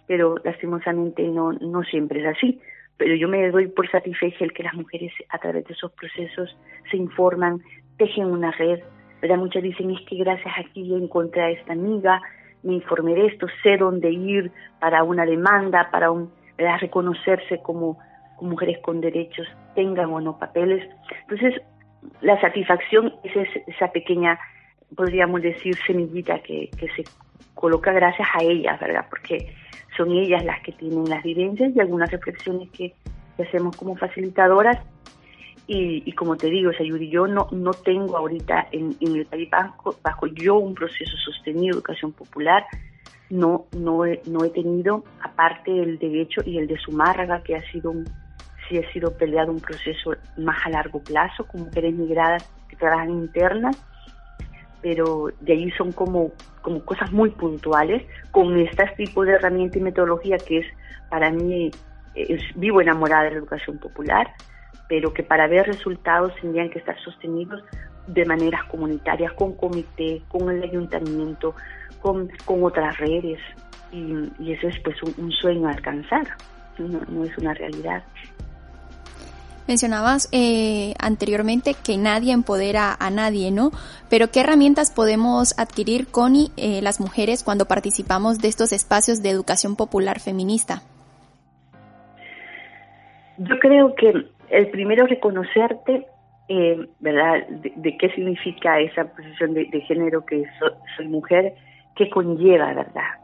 pero 0.06 0.36
lastimosamente 0.42 1.22
no, 1.28 1.52
no 1.52 1.82
siempre 1.84 2.20
es 2.20 2.36
así. 2.36 2.60
Pero 2.96 3.14
yo 3.14 3.28
me 3.28 3.48
doy 3.50 3.68
por 3.68 3.88
satisfecha 3.88 4.44
el 4.44 4.52
que 4.52 4.64
las 4.64 4.74
mujeres 4.74 5.12
a 5.28 5.38
través 5.38 5.64
de 5.66 5.74
esos 5.74 5.92
procesos 5.92 6.56
se 6.90 6.96
informan, 6.96 7.60
tejen 7.96 8.26
una 8.26 8.50
red, 8.50 8.80
¿verdad? 9.22 9.36
Muchas 9.36 9.62
dicen, 9.62 9.92
es 9.92 10.00
que 10.08 10.16
gracias 10.16 10.52
a 10.56 10.60
aquí 10.60 10.92
encontré 10.92 11.42
a 11.42 11.50
esta 11.50 11.72
amiga, 11.72 12.20
me 12.62 12.74
informé 12.74 13.14
de 13.14 13.26
esto, 13.26 13.46
sé 13.62 13.76
dónde 13.76 14.10
ir 14.10 14.50
para 14.80 15.04
una 15.04 15.24
demanda, 15.24 15.88
para 15.92 16.10
un, 16.10 16.32
reconocerse 16.56 17.62
como, 17.62 17.98
mujeres 18.40 18.78
con 18.78 19.00
derechos, 19.00 19.46
tengan 19.74 20.10
o 20.12 20.20
no 20.20 20.38
papeles. 20.38 20.88
Entonces, 21.22 21.60
la 22.20 22.40
satisfacción 22.40 23.14
es 23.24 23.48
esa 23.66 23.90
pequeña, 23.92 24.38
podríamos 24.94 25.42
decir, 25.42 25.76
semillita 25.86 26.38
que, 26.40 26.70
que 26.78 26.88
se 26.90 27.04
coloca 27.54 27.92
gracias 27.92 28.28
a 28.34 28.42
ellas, 28.42 28.78
¿verdad? 28.80 29.06
Porque 29.10 29.52
son 29.96 30.12
ellas 30.12 30.44
las 30.44 30.62
que 30.62 30.72
tienen 30.72 31.04
las 31.04 31.22
vivencias 31.22 31.74
y 31.74 31.80
algunas 31.80 32.10
reflexiones 32.10 32.70
que, 32.70 32.94
hacemos 33.38 33.76
como 33.76 33.94
facilitadoras. 33.96 34.78
Y, 35.68 36.10
como 36.12 36.36
te 36.36 36.48
digo, 36.48 36.72
Sayuri, 36.72 37.10
yo 37.10 37.26
no, 37.26 37.46
no 37.52 37.72
tengo 37.72 38.16
ahorita 38.16 38.68
en, 38.72 38.96
el 39.00 39.26
País 39.26 39.50
bajo, 39.50 39.94
bajo 40.02 40.26
yo 40.26 40.56
un 40.56 40.74
proceso 40.74 41.16
sostenido 41.24 41.74
de 41.74 41.78
educación 41.78 42.12
popular, 42.12 42.64
no, 43.28 43.66
no, 43.76 44.06
he, 44.06 44.22
no 44.26 44.44
he 44.44 44.50
tenido, 44.50 45.04
aparte 45.20 45.70
el 45.70 45.98
derecho 45.98 46.40
y 46.44 46.56
el 46.56 46.66
de 46.66 46.78
Zumárraga, 46.78 47.42
que 47.42 47.54
ha 47.54 47.70
sido 47.70 47.90
un, 47.90 48.06
sí 48.68 48.78
ha 48.78 48.92
sido 48.92 49.16
peleado 49.16 49.52
un 49.52 49.60
proceso 49.60 50.14
más 50.36 50.64
a 50.66 50.70
largo 50.70 51.00
plazo, 51.00 51.46
con 51.46 51.62
mujeres 51.62 51.94
migradas 51.94 52.48
que 52.68 52.76
trabajan 52.76 53.10
internas, 53.10 53.76
pero 54.80 55.30
de 55.40 55.52
ahí 55.52 55.70
son 55.72 55.92
como, 55.92 56.32
como 56.62 56.84
cosas 56.84 57.10
muy 57.12 57.30
puntuales. 57.30 58.02
Con 58.30 58.58
este 58.58 58.84
tipo 58.96 59.24
de 59.24 59.32
herramienta 59.32 59.78
y 59.78 59.82
metodología 59.82 60.36
que 60.38 60.58
es 60.58 60.66
para 61.10 61.30
mí, 61.30 61.70
vivo 62.54 62.80
enamorada 62.80 63.24
de 63.24 63.30
la 63.32 63.38
educación 63.38 63.78
popular, 63.78 64.28
pero 64.88 65.12
que 65.12 65.22
para 65.22 65.46
ver 65.46 65.66
resultados 65.66 66.32
tendrían 66.40 66.70
que 66.70 66.78
estar 66.78 66.98
sostenidos 67.00 67.62
de 68.06 68.24
maneras 68.24 68.64
comunitarias, 68.64 69.32
con 69.34 69.54
comité, 69.54 70.22
con 70.28 70.50
el 70.50 70.62
ayuntamiento, 70.62 71.54
con, 72.00 72.30
con 72.44 72.64
otras 72.64 72.96
redes, 72.98 73.38
y, 73.92 74.30
y 74.38 74.52
eso 74.52 74.68
es 74.68 74.76
pues 74.82 74.96
un, 75.02 75.30
sueño 75.32 75.68
a 75.68 75.72
alcanzar, 75.72 76.26
no 76.78 77.24
es 77.24 77.36
una 77.38 77.54
realidad. 77.54 78.02
Mencionabas 79.68 80.30
eh, 80.32 80.94
anteriormente 80.98 81.74
que 81.74 81.98
nadie 81.98 82.32
empodera 82.32 82.96
a 82.98 83.10
nadie, 83.10 83.50
¿no? 83.50 83.70
Pero 84.08 84.28
¿qué 84.32 84.40
herramientas 84.40 84.90
podemos 84.90 85.52
adquirir, 85.58 86.06
Connie, 86.10 86.48
eh, 86.56 86.80
las 86.80 87.00
mujeres 87.00 87.44
cuando 87.44 87.66
participamos 87.66 88.38
de 88.38 88.48
estos 88.48 88.72
espacios 88.72 89.22
de 89.22 89.28
educación 89.28 89.76
popular 89.76 90.20
feminista? 90.20 90.80
Yo 93.36 93.58
creo 93.58 93.94
que 93.94 94.14
el 94.48 94.70
primero 94.70 95.06
reconocerte, 95.06 96.06
eh, 96.48 96.88
¿verdad?, 97.00 97.46
de, 97.48 97.96
qué 97.98 98.08
significa 98.14 98.80
esa 98.80 99.04
posición 99.04 99.52
de, 99.52 99.66
género 99.86 100.24
que 100.24 100.44
soy 100.96 101.08
mujer, 101.08 101.52
qué 101.94 102.08
conlleva, 102.08 102.72
¿verdad?, 102.72 103.20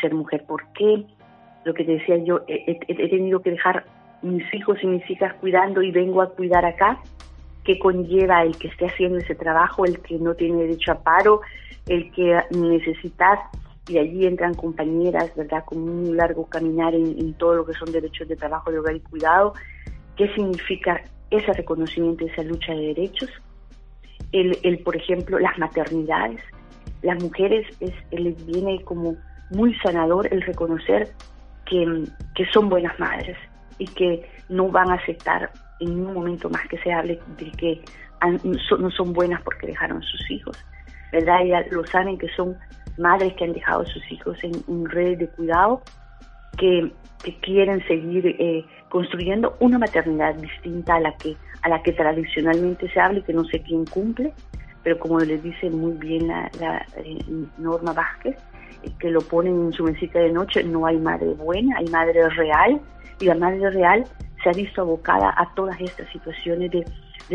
ser 0.00 0.14
mujer. 0.14 0.44
¿Por 0.46 0.64
qué? 0.74 1.04
Lo 1.64 1.74
que 1.74 1.82
te 1.82 1.92
decía 1.94 2.18
yo, 2.18 2.42
he 2.46 3.08
tenido 3.08 3.42
que 3.42 3.50
dejar 3.50 3.84
mis 4.22 4.52
hijos 4.54 4.78
y 4.82 4.86
mis 4.86 5.08
hijas 5.10 5.34
cuidando 5.40 5.82
y 5.82 5.90
vengo 5.90 6.22
a 6.22 6.30
cuidar 6.30 6.64
acá, 6.64 6.98
que 7.64 7.78
conlleva 7.78 8.42
el 8.42 8.56
que 8.56 8.68
esté 8.68 8.86
haciendo 8.86 9.18
ese 9.18 9.34
trabajo, 9.34 9.84
el 9.84 10.00
que 10.00 10.18
no 10.18 10.34
tiene 10.34 10.62
derecho 10.62 10.92
a 10.92 11.02
paro, 11.02 11.40
el 11.86 12.10
que 12.12 12.38
necesitas, 12.50 13.38
y 13.88 13.98
allí 13.98 14.26
entran 14.26 14.54
compañeras, 14.54 15.34
¿verdad?, 15.36 15.64
con 15.64 15.78
un 15.78 16.16
largo 16.16 16.46
caminar 16.46 16.94
en, 16.94 17.34
todo 17.34 17.54
lo 17.54 17.66
que 17.66 17.72
son 17.74 17.90
derechos 17.90 18.28
de 18.28 18.36
trabajo, 18.36 18.70
de 18.70 18.78
hogar 18.78 18.94
y 18.94 19.00
cuidado, 19.00 19.54
qué 20.16 20.32
significa 20.34 21.02
ese 21.30 21.52
reconocimiento, 21.52 22.26
esa 22.26 22.42
lucha 22.42 22.72
de 22.72 22.94
derechos, 22.94 23.30
el, 24.30 24.58
el 24.62 24.78
por 24.78 24.96
ejemplo, 24.96 25.38
las 25.38 25.58
maternidades, 25.58 26.40
las 27.02 27.20
mujeres 27.22 27.66
es, 27.80 27.92
les 28.12 28.46
viene 28.46 28.82
como 28.84 29.16
muy 29.50 29.74
sanador 29.80 30.32
el 30.32 30.42
reconocer 30.42 31.12
que, 31.66 32.04
que 32.34 32.46
son 32.52 32.68
buenas 32.68 32.98
madres, 32.98 33.36
y 33.82 33.86
que 33.86 34.24
no 34.48 34.68
van 34.68 34.90
a 34.90 34.94
aceptar 34.94 35.50
en 35.80 35.90
un 35.90 36.14
momento 36.14 36.48
más 36.48 36.66
que 36.68 36.78
se 36.78 36.92
hable 36.92 37.18
de 37.36 37.50
que 37.50 37.80
no 38.78 38.90
son 38.92 39.12
buenas 39.12 39.42
porque 39.42 39.66
dejaron 39.66 40.00
sus 40.02 40.30
hijos, 40.30 40.56
¿verdad? 41.10 41.44
Ya 41.44 41.64
lo 41.72 41.84
saben 41.86 42.16
que 42.16 42.28
son 42.36 42.56
madres 42.96 43.34
que 43.34 43.44
han 43.44 43.52
dejado 43.52 43.84
sus 43.86 44.12
hijos 44.12 44.38
en, 44.44 44.52
un 44.68 44.88
red 44.88 45.18
de 45.18 45.28
cuidado, 45.28 45.82
que, 46.56 46.92
quieren 47.40 47.80
seguir 47.86 48.26
eh, 48.26 48.64
construyendo 48.88 49.56
una 49.60 49.78
maternidad 49.78 50.34
distinta 50.34 50.96
a 50.96 51.00
la 51.00 51.16
que 51.16 51.36
a 51.62 51.68
la 51.68 51.80
que 51.84 51.92
tradicionalmente 51.92 52.90
se 52.90 52.98
habla 52.98 53.20
y 53.20 53.22
que 53.22 53.32
no 53.32 53.44
sé 53.44 53.62
quién 53.62 53.84
cumple, 53.86 54.32
pero 54.82 54.98
como 54.98 55.20
le 55.20 55.38
dice 55.38 55.70
muy 55.70 55.92
bien 55.92 56.26
la, 56.26 56.50
eh, 56.96 57.18
Norma 57.58 57.92
Vázquez, 57.92 58.36
que 58.98 59.10
lo 59.10 59.20
ponen 59.20 59.66
en 59.66 59.72
su 59.72 59.84
mesita 59.84 60.18
de 60.18 60.32
noche, 60.32 60.62
no 60.64 60.86
hay 60.86 60.98
madre 60.98 61.34
buena, 61.34 61.76
hay 61.78 61.86
madre 61.86 62.28
real 62.30 62.80
y 63.22 63.26
la 63.26 63.34
Madre 63.36 63.70
Real 63.70 64.04
se 64.42 64.50
ha 64.50 64.52
visto 64.52 64.82
abocada 64.82 65.32
a 65.36 65.54
todas 65.54 65.80
estas 65.80 66.10
situaciones 66.10 66.70
de, 66.72 66.84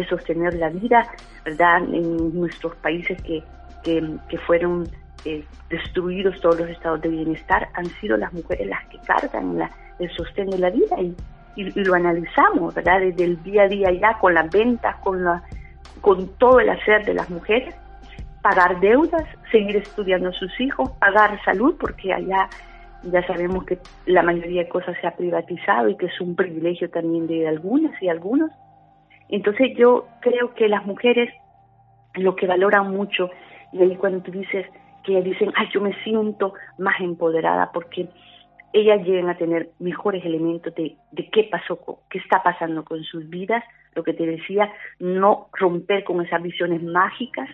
sostener 0.09 0.53
la 0.55 0.69
vida, 0.69 1.07
¿verdad? 1.43 1.77
En 1.91 2.37
nuestros 2.37 2.75
países 2.75 3.19
que, 3.23 3.41
que, 3.83 4.37
fueron 4.45 4.87
eh, 5.25 5.43
destruidos 5.69 6.39
todos 6.39 6.59
los 6.59 6.69
estados 6.69 7.01
de 7.01 7.09
bienestar, 7.09 7.69
han 7.73 7.85
sido 8.01 8.15
las 8.15 8.31
mujeres 8.31 8.67
las 8.67 8.85
que 8.89 8.99
cargan 8.99 9.57
el 9.97 10.11
sostén 10.11 10.51
de 10.51 10.59
la 10.59 10.69
vida 10.69 11.01
y, 11.01 11.15
y, 11.55 11.83
lo 11.83 11.95
analizamos, 11.95 12.75
¿verdad? 12.75 12.99
Desde 12.99 13.23
el 13.23 13.41
día 13.41 13.63
a 13.63 13.67
día 13.67 13.91
ya 13.91 14.19
con 14.19 14.35
las 14.35 14.51
ventas, 14.51 14.97
con, 14.97 15.23
la, 15.23 15.41
con 16.01 16.27
todo 16.37 16.59
el 16.59 16.69
hacer 16.69 17.03
de 17.05 17.15
las 17.15 17.29
mujeres, 17.29 17.73
pagar 18.47 18.79
deudas, 18.79 19.25
seguir 19.51 19.75
estudiando 19.75 20.29
a 20.29 20.31
sus 20.31 20.57
hijos, 20.61 20.89
pagar 20.99 21.37
salud, 21.43 21.75
porque 21.77 22.13
allá 22.13 22.47
ya 23.03 23.21
sabemos 23.27 23.65
que 23.65 23.77
la 24.05 24.23
mayoría 24.23 24.63
de 24.63 24.69
cosas 24.69 24.95
se 25.01 25.07
ha 25.07 25.15
privatizado 25.15 25.89
y 25.89 25.97
que 25.97 26.05
es 26.05 26.21
un 26.21 26.33
privilegio 26.33 26.89
también 26.89 27.27
de 27.27 27.45
algunas 27.45 28.01
y 28.01 28.07
algunos. 28.07 28.51
Entonces 29.27 29.75
yo 29.75 30.07
creo 30.21 30.53
que 30.53 30.69
las 30.69 30.85
mujeres 30.85 31.29
lo 32.15 32.37
que 32.37 32.47
valoran 32.47 32.89
mucho, 32.89 33.29
y 33.73 33.81
ahí 33.81 33.97
cuando 33.97 34.21
tú 34.21 34.31
dices 34.31 34.65
que 35.03 35.21
dicen, 35.21 35.51
ay, 35.55 35.67
yo 35.73 35.81
me 35.81 35.93
siento 36.03 36.53
más 36.77 37.01
empoderada 37.01 37.71
porque 37.73 38.07
ellas 38.71 39.05
llegan 39.05 39.29
a 39.29 39.37
tener 39.37 39.71
mejores 39.79 40.23
elementos 40.23 40.73
de, 40.75 40.95
de 41.11 41.29
qué 41.31 41.49
pasó, 41.51 41.99
qué 42.09 42.19
está 42.19 42.41
pasando 42.43 42.85
con 42.85 43.03
sus 43.03 43.29
vidas, 43.29 43.63
lo 43.93 44.03
que 44.03 44.13
te 44.13 44.25
decía, 44.25 44.71
no 44.99 45.49
romper 45.51 46.05
con 46.05 46.25
esas 46.25 46.41
visiones 46.41 46.81
mágicas, 46.81 47.49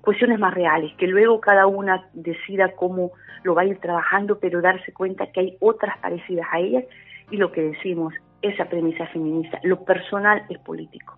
cuestiones 0.00 0.38
más 0.38 0.54
reales, 0.54 0.92
que 0.96 1.06
luego 1.06 1.40
cada 1.40 1.66
una 1.66 2.06
decida 2.12 2.72
cómo 2.72 3.12
lo 3.42 3.54
va 3.54 3.62
a 3.62 3.66
ir 3.66 3.78
trabajando, 3.78 4.38
pero 4.38 4.60
darse 4.60 4.92
cuenta 4.92 5.26
que 5.26 5.40
hay 5.40 5.56
otras 5.60 5.98
parecidas 5.98 6.46
a 6.52 6.58
ellas 6.58 6.84
y 7.30 7.36
lo 7.36 7.52
que 7.52 7.62
decimos, 7.62 8.14
esa 8.40 8.64
premisa 8.66 9.06
feminista, 9.08 9.58
lo 9.62 9.84
personal 9.84 10.44
es 10.48 10.58
político. 10.58 11.16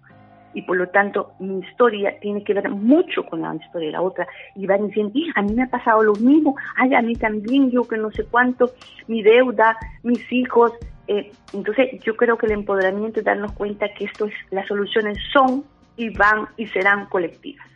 Y 0.52 0.62
por 0.62 0.76
lo 0.76 0.88
tanto, 0.88 1.32
mi 1.40 1.58
historia 1.58 2.20
tiene 2.20 2.44
que 2.44 2.54
ver 2.54 2.70
mucho 2.70 3.24
con 3.26 3.42
la 3.42 3.56
historia 3.56 3.88
de 3.88 3.92
la 3.92 4.02
otra. 4.02 4.28
Y 4.54 4.66
van 4.66 4.86
diciendo, 4.86 5.12
a 5.34 5.42
mí 5.42 5.52
me 5.52 5.64
ha 5.64 5.68
pasado 5.68 6.04
lo 6.04 6.12
mismo, 6.14 6.54
ay, 6.76 6.94
a 6.94 7.02
mí 7.02 7.14
también, 7.16 7.72
yo 7.72 7.82
que 7.82 7.96
no 7.96 8.12
sé 8.12 8.24
cuánto, 8.24 8.70
mi 9.08 9.22
deuda, 9.22 9.76
mis 10.04 10.30
hijos. 10.32 10.72
Eh, 11.08 11.32
entonces, 11.52 12.00
yo 12.04 12.16
creo 12.16 12.38
que 12.38 12.46
el 12.46 12.52
empoderamiento 12.52 13.18
es 13.18 13.26
darnos 13.26 13.50
cuenta 13.52 13.92
que 13.94 14.04
esto 14.04 14.26
es, 14.26 14.34
las 14.52 14.68
soluciones 14.68 15.18
son 15.32 15.64
y 15.96 16.10
van 16.10 16.46
y 16.56 16.68
serán 16.68 17.06
colectivas 17.06 17.66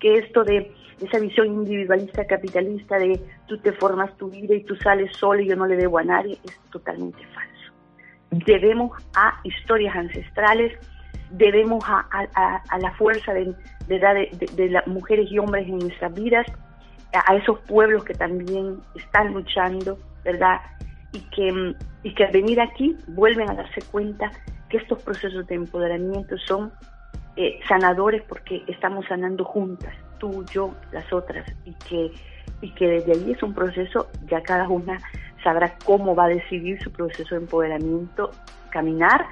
que 0.00 0.14
esto 0.18 0.42
de 0.42 0.72
esa 1.00 1.18
visión 1.18 1.46
individualista 1.46 2.26
capitalista 2.26 2.98
de 2.98 3.20
tú 3.46 3.58
te 3.58 3.72
formas 3.72 4.16
tu 4.16 4.28
vida 4.28 4.54
y 4.54 4.64
tú 4.64 4.74
sales 4.76 5.14
solo 5.16 5.40
y 5.40 5.48
yo 5.48 5.56
no 5.56 5.66
le 5.66 5.76
debo 5.76 5.98
a 5.98 6.04
nadie 6.04 6.38
es 6.44 6.58
totalmente 6.70 7.24
falso. 7.26 7.72
Debemos 8.46 8.92
a 9.14 9.40
historias 9.44 9.96
ancestrales, 9.96 10.78
debemos 11.30 11.82
a, 11.86 12.04
la 12.78 12.92
fuerza 12.92 13.32
de, 13.32 13.54
de, 13.88 14.70
las 14.70 14.86
mujeres 14.86 15.30
y 15.30 15.38
hombres 15.38 15.66
en 15.68 15.78
nuestras 15.78 16.14
vidas, 16.14 16.46
a, 17.12 17.34
esos 17.34 17.58
pueblos 17.60 18.04
que 18.04 18.14
también 18.14 18.80
están 18.94 19.32
luchando, 19.32 19.98
¿verdad? 20.24 20.60
Y 21.12 21.20
que, 21.30 21.74
y 22.02 22.14
que 22.14 22.24
al 22.24 22.32
venir 22.32 22.60
aquí 22.60 22.96
vuelven 23.08 23.50
a 23.50 23.54
darse 23.54 23.80
cuenta 23.90 24.30
que 24.68 24.76
estos 24.76 25.02
procesos 25.02 25.46
de 25.48 25.56
empoderamiento 25.56 26.36
son 26.38 26.72
eh, 27.36 27.60
sanadores 27.68 28.22
porque 28.22 28.62
estamos 28.66 29.06
sanando 29.06 29.44
juntas, 29.44 29.94
tú, 30.18 30.44
yo, 30.52 30.74
las 30.92 31.12
otras, 31.12 31.46
y 31.64 31.72
que, 31.88 32.10
y 32.60 32.70
que 32.72 32.88
desde 32.88 33.12
ahí 33.12 33.32
es 33.32 33.42
un 33.42 33.54
proceso, 33.54 34.08
ya 34.26 34.42
cada 34.42 34.68
una 34.68 34.98
sabrá 35.42 35.74
cómo 35.84 36.14
va 36.14 36.24
a 36.24 36.28
decidir 36.28 36.82
su 36.82 36.92
proceso 36.92 37.34
de 37.34 37.42
empoderamiento, 37.42 38.30
caminar, 38.70 39.26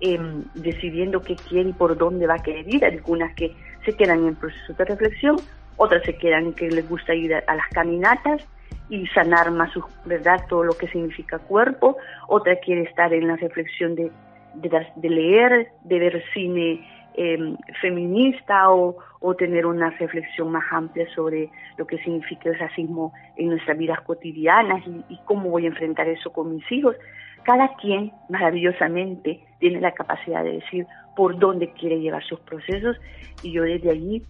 em, 0.00 0.44
decidiendo 0.54 1.20
qué 1.20 1.36
quiere 1.36 1.70
y 1.70 1.72
por 1.72 1.96
dónde 1.96 2.26
va 2.26 2.34
a 2.34 2.42
querer 2.42 2.72
ir, 2.72 2.84
algunas 2.84 3.34
que 3.34 3.54
se 3.84 3.96
quedan 3.96 4.26
en 4.26 4.34
proceso 4.34 4.72
de 4.74 4.84
reflexión, 4.84 5.36
otras 5.76 6.02
se 6.04 6.16
quedan 6.16 6.52
que 6.52 6.68
les 6.68 6.88
gusta 6.88 7.14
ir 7.14 7.34
a, 7.34 7.54
las 7.54 7.68
caminatas 7.72 8.46
y 8.88 9.06
sanar 9.08 9.50
más 9.50 9.72
su 9.72 9.82
verdad 10.04 10.44
todo 10.48 10.64
lo 10.64 10.74
que 10.74 10.88
significa 10.88 11.38
cuerpo, 11.38 11.96
otra 12.28 12.56
quiere 12.56 12.82
estar 12.82 13.12
en 13.12 13.28
la 13.28 13.36
reflexión 13.36 13.94
de, 13.94 14.10
de, 14.54 14.86
de 14.96 15.08
leer, 15.08 15.68
de 15.84 15.98
ver 15.98 16.22
cine 16.32 16.86
Em, 17.16 17.56
feminista 17.80 18.70
o, 18.70 18.96
tener 19.38 19.66
una 19.66 19.90
reflexión 19.90 20.50
más 20.50 20.64
amplia 20.70 21.06
sobre 21.14 21.48
lo 21.78 21.86
que 21.86 21.96
significa 21.98 22.50
el 22.50 22.58
racismo 22.58 23.12
en 23.36 23.48
nuestras 23.50 23.78
vidas 23.78 24.00
cotidianas 24.02 24.82
y, 24.86 25.18
cómo 25.24 25.48
voy 25.48 25.64
a 25.64 25.68
enfrentar 25.68 26.08
eso 26.08 26.32
con 26.32 26.54
mis 26.54 26.70
hijos. 26.72 26.96
Cada 27.44 27.74
quien 27.76 28.12
maravillosamente 28.28 29.44
tiene 29.60 29.80
la 29.80 29.92
capacidad 29.92 30.42
de 30.42 30.54
decir 30.54 30.86
por 31.16 31.38
dónde 31.38 31.72
quiere 31.72 32.00
llevar 32.00 32.24
sus 32.24 32.40
procesos 32.40 32.96
y 33.42 33.52
yo 33.52 33.62
desde 33.62 33.90
allí 33.90 34.22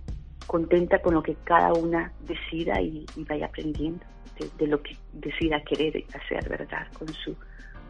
contenta 0.47 1.01
con 1.01 1.15
lo 1.15 1.23
que 1.23 1.37
cada 1.45 1.73
una 1.73 2.13
decida 2.21 2.81
y, 2.81 3.07
vaya 3.29 3.47
aprendiendo 3.47 4.05
de, 4.39 4.47
de, 4.59 4.67
lo 4.67 4.83
que 4.83 4.95
decida 5.13 5.61
querer 5.63 6.05
hacer, 6.15 6.49
¿verdad? 6.49 6.87
Con 6.99 7.09
su, 7.09 7.35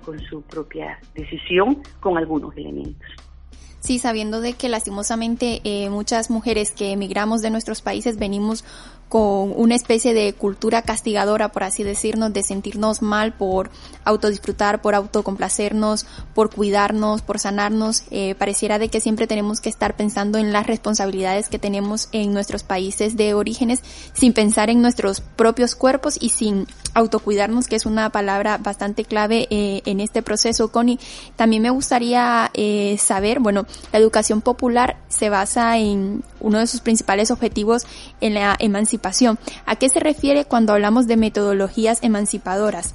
con 0.04 0.20
su 0.20 0.42
propia 0.42 0.98
decisión, 1.14 1.82
con 2.00 2.16
algunos 2.16 2.56
elementos. 2.56 3.33
Sí, 3.80 3.98
sabiendo 3.98 4.40
de 4.40 4.54
que 4.54 4.70
lastimosamente 4.70 5.60
eh, 5.64 5.90
muchas 5.90 6.30
mujeres 6.30 6.70
que 6.70 6.92
emigramos 6.92 7.42
de 7.42 7.50
nuestros 7.50 7.82
países 7.82 8.16
venimos 8.16 8.64
con 9.08 9.52
una 9.56 9.74
especie 9.74 10.14
de 10.14 10.32
cultura 10.32 10.82
castigadora, 10.82 11.50
por 11.50 11.62
así 11.62 11.84
decirnos, 11.84 12.32
de 12.32 12.42
sentirnos 12.42 13.02
mal 13.02 13.32
por 13.34 13.70
autodisfrutar, 14.04 14.82
por 14.82 14.94
autocomplacernos, 14.94 16.06
por 16.34 16.50
cuidarnos, 16.50 17.22
por 17.22 17.38
sanarnos. 17.38 18.04
Eh, 18.10 18.34
pareciera 18.34 18.78
de 18.78 18.88
que 18.88 19.00
siempre 19.00 19.26
tenemos 19.26 19.60
que 19.60 19.68
estar 19.68 19.94
pensando 19.96 20.38
en 20.38 20.52
las 20.52 20.66
responsabilidades 20.66 21.48
que 21.48 21.58
tenemos 21.58 22.08
en 22.12 22.32
nuestros 22.32 22.64
países 22.64 23.16
de 23.16 23.34
orígenes 23.34 23.80
sin 24.12 24.32
pensar 24.32 24.70
en 24.70 24.82
nuestros 24.82 25.20
propios 25.20 25.74
cuerpos 25.74 26.18
y 26.20 26.30
sin 26.30 26.66
autocuidarnos, 26.94 27.68
que 27.68 27.76
es 27.76 27.86
una 27.86 28.10
palabra 28.10 28.58
bastante 28.58 29.04
clave 29.04 29.46
eh, 29.50 29.82
en 29.84 30.00
este 30.00 30.22
proceso. 30.22 30.72
Connie, 30.72 30.98
también 31.36 31.62
me 31.62 31.70
gustaría 31.70 32.50
eh, 32.54 32.96
saber, 32.98 33.40
bueno, 33.40 33.66
la 33.92 33.98
educación 33.98 34.40
popular 34.40 34.96
se 35.08 35.28
basa 35.28 35.78
en 35.78 36.22
uno 36.44 36.58
de 36.58 36.66
sus 36.66 36.80
principales 36.80 37.30
objetivos 37.30 37.86
en 38.20 38.34
la 38.34 38.54
emancipación. 38.58 39.38
¿A 39.66 39.76
qué 39.76 39.88
se 39.88 40.00
refiere 40.00 40.44
cuando 40.44 40.72
hablamos 40.72 41.06
de 41.06 41.16
metodologías 41.16 42.02
emancipadoras? 42.04 42.94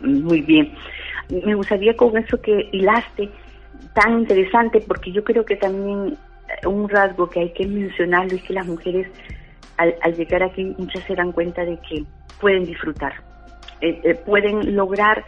Muy 0.00 0.40
bien. 0.40 0.72
Me 1.44 1.54
gustaría 1.54 1.96
con 1.96 2.16
eso 2.16 2.40
que 2.40 2.68
hilaste 2.72 3.30
tan 3.94 4.20
interesante, 4.20 4.80
porque 4.80 5.12
yo 5.12 5.22
creo 5.24 5.44
que 5.44 5.56
también 5.56 6.16
un 6.66 6.88
rasgo 6.88 7.28
que 7.28 7.40
hay 7.40 7.52
que 7.52 7.66
mencionarlo 7.66 8.36
es 8.36 8.42
que 8.42 8.52
las 8.52 8.66
mujeres 8.66 9.08
al, 9.76 9.94
al 10.02 10.14
llegar 10.14 10.42
aquí 10.42 10.64
muchas 10.78 11.02
se 11.04 11.14
dan 11.14 11.32
cuenta 11.32 11.64
de 11.64 11.78
que 11.88 12.04
pueden 12.40 12.64
disfrutar, 12.64 13.14
eh, 13.80 14.00
eh, 14.04 14.14
pueden 14.14 14.76
lograr 14.76 15.24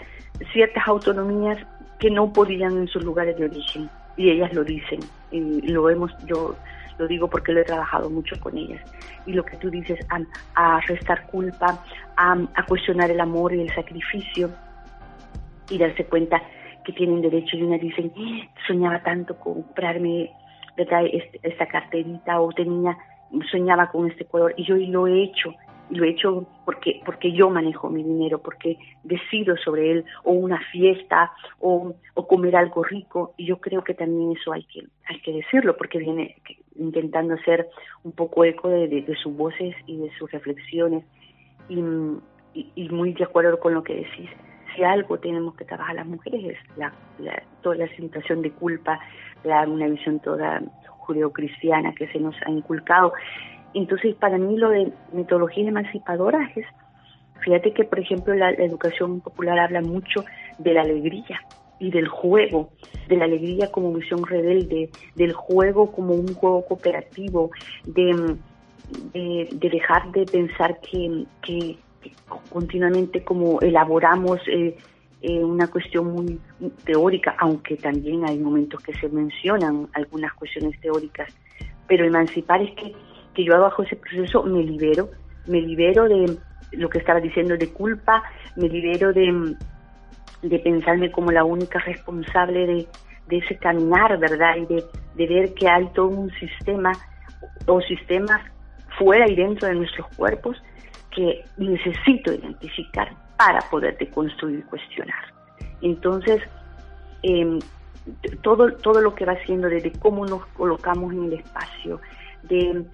ciertas 0.53 0.87
autonomías 0.87 1.59
que 1.99 2.11
no 2.11 2.33
podían 2.33 2.79
en 2.79 2.89
sus 2.89 3.03
lugares 3.03 3.37
de 3.37 3.47
origen 3.47 3.89
y 4.17 4.31
ellas 4.31 4.53
lo 4.53 4.65
dicen 4.65 5.01
y 5.31 5.63
lo 5.63 5.89
hemos 5.91 6.13
yo 6.27 6.55
lo 6.99 7.07
digo 7.07 7.29
porque 7.29 7.53
lo 7.53 7.61
he 7.61 7.65
trabajado 7.65 8.11
mucho 8.11 8.39
con 8.41 8.57
ellas. 8.57 8.81
Y 9.27 9.33
lo 9.33 9.45
que 9.45 9.57
tú 9.57 9.71
dices 9.71 9.99
a, 10.11 10.21
a 10.55 10.81
restar 10.81 11.27
culpa 11.27 11.83
a, 12.17 12.33
a, 12.55 12.67
cuestionar 12.67 13.11
el 13.11 13.21
amor 13.21 13.53
y 13.55 13.61
el 13.61 13.75
sacrificio 13.75 14.51
y 15.71 15.79
darse 15.79 16.05
cuenta 16.05 16.43
que 16.85 16.93
tienen 16.93 17.23
derecho 17.23 17.57
y 17.57 17.63
una 17.63 17.79
dicen 17.79 18.13
eh, 18.17 18.49
soñaba 18.67 19.03
tanto 19.03 19.39
comprarme 19.39 20.31
¿verdad? 20.77 21.05
esta 21.43 21.67
carterita 21.67 22.41
o 22.41 22.53
tenía 22.53 22.97
soñaba 23.51 23.91
con 23.91 24.11
este 24.11 24.25
color 24.27 24.55
y 24.57 24.65
yo 24.65 24.77
lo 24.77 25.07
he 25.07 25.25
hecho 25.25 25.55
y 25.91 25.97
lo 25.97 26.05
he 26.05 26.11
hecho 26.11 26.47
porque 26.65 27.01
porque 27.05 27.33
yo 27.33 27.51
manejo 27.51 27.91
mi 27.91 28.03
dinero 28.03 28.39
porque 28.39 28.79
decido 29.03 29.57
sobre 29.57 29.93
él 29.93 30.05
o 30.23 30.33
una 30.33 30.61
fiesta 30.73 31.33
o, 31.61 31.95
o 32.15 32.27
comer 32.27 32.57
algo 32.57 32.83
rico. 32.83 33.35
Y 33.37 33.47
yo 33.47 33.61
creo 33.61 33.85
que 33.85 33.95
también 33.95 34.33
eso 34.33 34.53
hay 34.53 34.65
que 34.65 34.83
hay 35.09 35.21
que 35.21 35.33
decirlo 35.33 35.77
porque 35.77 35.99
viene 35.99 36.37
intentando 36.77 37.35
hacer 37.35 37.69
un 38.03 38.13
poco 38.13 38.45
eco 38.45 38.69
de, 38.69 39.05
sus 39.23 39.37
voces 39.37 39.75
y 39.87 39.97
de 39.99 40.11
sus 40.19 40.31
reflexiones 40.31 41.05
y, 41.69 41.83
y, 42.55 42.89
muy 42.91 43.13
de 43.15 43.25
acuerdo 43.25 43.59
con 43.59 43.75
lo 43.75 43.83
que 43.83 43.95
decís 43.95 44.29
si 44.75 44.83
algo 44.83 45.19
tenemos 45.19 45.55
que 45.55 45.65
trabajar 45.65 45.95
las 45.95 46.07
mujeres 46.07 46.45
es 46.45 46.77
la, 46.77 46.93
toda 47.63 47.77
la 47.77 47.89
situación 47.97 48.43
de 48.43 48.51
culpa 48.51 48.99
la, 49.45 49.63
una 49.69 49.87
visión 49.87 50.21
toda 50.21 50.61
judeocristiana 51.05 51.95
que 51.95 52.09
se 52.09 52.19
nos 52.19 52.35
ha 52.47 52.51
inculcado. 52.51 53.13
Entonces, 53.75 54.15
para 54.15 54.39
mí 54.39 54.57
lo 54.57 54.71
de 54.71 54.93
metodologías 55.13 55.69
emancipadoras 55.69 56.51
es, 56.57 56.67
fíjate 57.41 57.73
que, 57.73 57.85
por 57.85 58.01
ejemplo, 58.01 58.35
la, 58.35 58.51
educación 58.51 59.21
popular 59.21 59.59
habla 59.59 59.83
mucho 59.83 60.25
de 60.59 60.73
la 60.73 60.83
alegría 60.83 61.41
y 61.79 61.91
del 61.91 62.09
juego, 62.09 62.71
de 63.09 63.17
la 63.17 63.25
alegría 63.25 63.71
como 63.71 63.93
visión 63.93 64.25
rebelde, 64.25 64.91
del 65.15 65.33
juego 65.33 65.93
como 65.93 66.15
un 66.15 66.35
juego 66.35 66.65
cooperativo, 66.65 67.51
de, 67.85 68.37
de, 69.13 69.69
dejar 69.69 70.11
de 70.13 70.25
pensar 70.27 70.81
que, 70.81 71.25
que, 71.43 71.77
continuamente 72.51 73.25
como 73.25 73.61
elaboramos 73.61 74.41
eh, 74.49 74.77
eh, 75.23 75.43
una 75.43 75.69
cuestión 75.69 76.13
muy 76.13 76.39
teórica, 76.85 77.35
aunque 77.39 77.77
también 77.77 78.29
hay 78.29 78.39
momentos 78.39 78.83
que 78.83 78.93
se 78.95 79.09
mencionan 79.09 79.89
algunas 79.95 80.33
cuestiones 80.35 80.79
teóricas, 80.81 81.35
pero 81.87 82.05
emancipar 82.05 82.63
es 82.63 82.75
que, 82.77 82.93
que 83.35 83.45
yo 83.45 83.59
bajo 83.59 83.83
ese 83.83 83.97
proceso 83.97 84.43
me 84.43 84.63
libero, 84.63 85.09
me 85.47 85.61
libero 85.61 86.09
de 86.09 86.37
lo 86.73 86.89
que 86.89 86.99
estaba 86.99 87.21
diciendo 87.21 87.57
de 87.57 87.69
culpa, 87.69 88.23
me 88.57 88.69
libero 88.69 89.13
de, 89.13 89.57
de 90.49 90.59
pensarme 90.59 91.11
como 91.11 91.33
la 91.33 91.45
única 91.45 91.79
responsable 91.81 92.67
de, 92.67 92.87
de 93.29 93.39
ese 93.39 93.57
caminar, 93.57 94.19
¿verdad? 94.19 94.57
Y 94.57 94.67
de, 94.67 94.85
de 95.15 95.27
ver 95.27 95.55
que 95.55 95.69
hay 95.69 95.87
todo 95.95 96.09
un 96.09 96.31
sistema 96.33 96.93
o 97.67 97.81
sistemas 97.81 98.41
fuera 98.99 99.29
y 99.29 99.35
dentro 99.35 99.69
de 99.69 99.75
nuestros 99.75 100.07
cuerpos 100.17 100.57
que 101.11 101.45
necesito 101.57 102.33
identificar 102.33 103.11
para 103.37 103.61
poder 103.71 103.97
construir 104.11 104.61
y 104.61 104.63
cuestionar. 104.63 105.25
Entonces, 105.81 106.43
em, 107.23 107.59
todo, 108.43 108.73
todo 108.75 109.01
lo 109.01 109.15
que 109.15 109.25
va 109.25 109.33
haciendo, 109.33 109.69
desde 109.69 109.93
cómo 109.93 110.27
nos 110.27 110.45
colocamos 110.49 111.13
en 111.13 111.25
el 111.25 111.33
espacio, 111.35 112.01
de, 112.43 112.85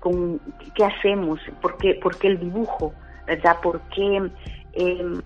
con, 0.00 0.40
qué 0.74 0.84
hacemos, 0.84 1.38
por 1.60 1.76
qué, 1.76 1.94
por 2.02 2.16
qué 2.18 2.28
el 2.28 2.40
dibujo, 2.40 2.94
¿verdad? 3.26 3.58
¿Por 3.62 3.80
qué 3.94 4.30
em, 4.72 5.22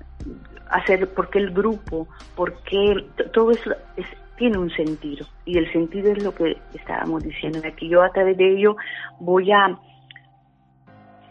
hacer, 0.71 1.09
por 1.15 1.31
qué 1.31 1.39
el 1.39 1.51
grupo, 1.51 2.09
por 2.37 2.63
qué 2.63 3.05
todo 3.33 3.51
eso 3.51 3.71
tiene 4.37 4.59
un 4.59 4.71
sentido. 4.71 5.27
Y 5.45 5.59
el 5.59 5.71
sentido 5.73 6.13
es 6.13 6.23
lo 6.23 6.35
que 6.35 6.57
estábamos 6.75 7.23
diciendo 7.23 7.61
aquí 7.65 7.89
yo 7.89 8.03
a 8.03 8.11
través 8.11 8.37
de 8.37 8.57
ello 8.57 8.77
voy 9.19 9.53
a 9.53 9.79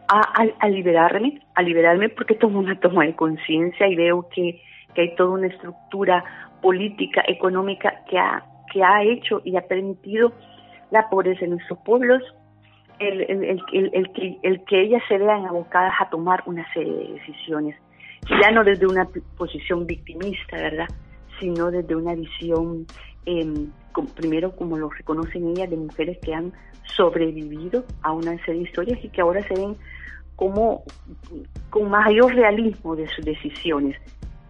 a, 0.10 0.68
liberarme, 0.68 1.42
a 1.54 1.62
liberarme 1.62 2.10
porque 2.10 2.36
tomo 2.36 2.60
una 2.60 2.80
toma 2.80 3.06
de 3.06 3.16
conciencia 3.16 3.88
y 3.88 3.96
veo 3.96 4.28
que, 4.30 4.62
hay 4.98 5.16
toda 5.16 5.30
una 5.30 5.48
estructura 5.48 6.26
política, 6.62 7.24
económica 7.26 8.04
que 8.10 8.18
ha, 8.18 8.44
que 8.74 8.84
ha 8.84 9.02
hecho 9.04 9.42
y 9.46 9.56
ha 9.56 9.62
permitido 9.62 10.34
la 10.92 11.08
pobreza 11.10 11.46
en 11.46 11.52
nuestros 11.52 11.80
pueblos, 11.86 12.22
el, 12.98 13.22
el, 13.22 13.62
el, 13.94 14.12
que, 14.12 14.40
el 14.44 14.62
que 14.66 14.82
ellas 14.82 15.02
se 15.08 15.18
vean 15.18 15.46
abocadas 15.46 15.94
a 16.02 16.10
tomar 16.10 16.44
una 16.48 16.66
serie 16.74 16.92
de 16.92 17.14
decisiones, 17.14 17.78
ya 18.42 18.52
no 18.52 18.64
desde 18.64 18.88
una 18.88 19.08
posición 19.38 19.86
victimista, 19.86 20.58
¿verdad? 20.58 20.88
sino 21.40 21.72
desde 21.72 21.96
una 21.96 22.14
visión 22.16 22.86
em, 23.26 23.72
primero 24.16 24.56
como 24.56 24.78
lo 24.78 24.90
reconocen 24.90 25.50
ellas, 25.50 25.70
de 25.70 25.78
mujeres 25.78 26.18
que 26.22 26.34
han 26.34 26.54
sobrevivido 26.96 27.86
a 28.02 28.12
una 28.12 28.38
serie 28.46 28.62
de 28.62 28.70
historias 28.70 29.00
y 29.04 29.10
que 29.10 29.22
ahora 29.22 29.42
se 29.48 29.54
ven 29.54 29.76
como 30.36 30.84
con 31.70 31.90
mayor 31.90 32.34
realismo 32.34 32.96
de 32.96 33.08
sus 33.08 33.26
decisiones. 33.26 33.98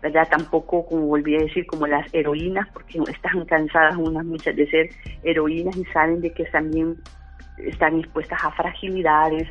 ¿verdad? 0.02 0.28
Tampoco, 0.30 0.86
como 0.86 1.08
volví 1.08 1.36
a 1.36 1.40
decir, 1.40 1.66
como 1.68 1.86
las 1.86 2.08
heroínas, 2.14 2.70
porque 2.70 3.00
están 3.12 3.44
cansadas 3.46 3.98
unas 3.98 4.24
muchas 4.24 4.56
de 4.56 4.66
ser 4.70 4.90
heroínas 5.24 5.76
y 5.76 5.84
saben 5.86 6.22
de 6.22 6.32
que 6.32 6.46
también 6.46 6.96
están 7.58 8.00
expuestas 8.00 8.42
a 8.42 8.52
fragilidades, 8.52 9.50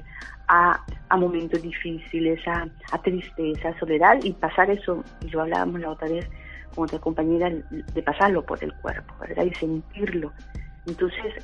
a, 0.49 0.81
a 1.09 1.17
momentos 1.17 1.63
difíciles, 1.63 2.47
a, 2.49 2.67
a, 2.93 3.03
tristeza, 3.03 3.69
a 3.69 3.79
soledad 3.79 4.19
y 4.23 4.33
pasar 4.33 4.71
eso, 4.71 5.05
y 5.25 5.31
lo 5.31 5.43
hablábamos 5.43 5.81
la 5.81 5.91
otra 5.91 6.09
vez 6.09 6.29
con 6.75 6.85
otra 6.85 6.99
compañera, 6.99 7.51
de 7.51 8.03
pasarlo 8.03 8.45
por 8.45 8.63
el 8.63 8.73
cuerpo, 8.75 9.15
¿verdad? 9.21 9.45
Y 9.45 9.55
sentirlo. 9.55 10.33
Entonces, 10.87 11.35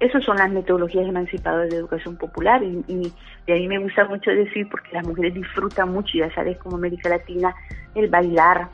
esas 0.00 0.24
son 0.24 0.36
las 0.36 0.50
metodologías 0.50 1.06
emancipadoras 1.06 1.70
de 1.70 1.76
educación 1.76 2.16
popular 2.16 2.62
y, 2.62 2.84
y, 2.88 3.12
de 3.46 3.52
ahí 3.52 3.68
me 3.68 3.78
gusta 3.78 4.04
mucho 4.06 4.30
decir, 4.30 4.68
porque 4.68 4.92
las 4.92 5.06
mujeres 5.06 5.34
disfrutan 5.34 5.92
mucho, 5.92 6.18
ya 6.18 6.32
sabes, 6.34 6.58
como 6.58 6.76
América 6.76 7.08
Latina, 7.08 7.54
el 7.94 8.08
bailar, 8.08 8.68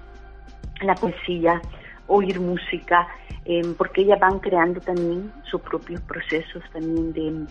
la 0.82 0.94
poesía, 0.94 1.60
oír 2.06 2.40
música, 2.40 3.06
eh, 3.44 3.62
porque 3.76 4.02
ellas 4.02 4.18
van 4.20 4.38
creando 4.38 4.80
también 4.80 5.32
sus 5.44 5.60
propios 5.60 6.00
procesos 6.02 6.62
también 6.72 7.12
de, 7.12 7.46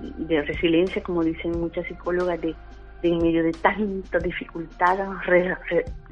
de 0.00 0.42
resiliencia, 0.42 1.02
como 1.02 1.22
dicen 1.22 1.58
muchas 1.60 1.86
psicólogas, 1.86 2.40
de, 2.40 2.54
en 3.02 3.18
medio 3.18 3.42
de 3.42 3.52
tanta 3.52 4.18
dificultad 4.18 4.98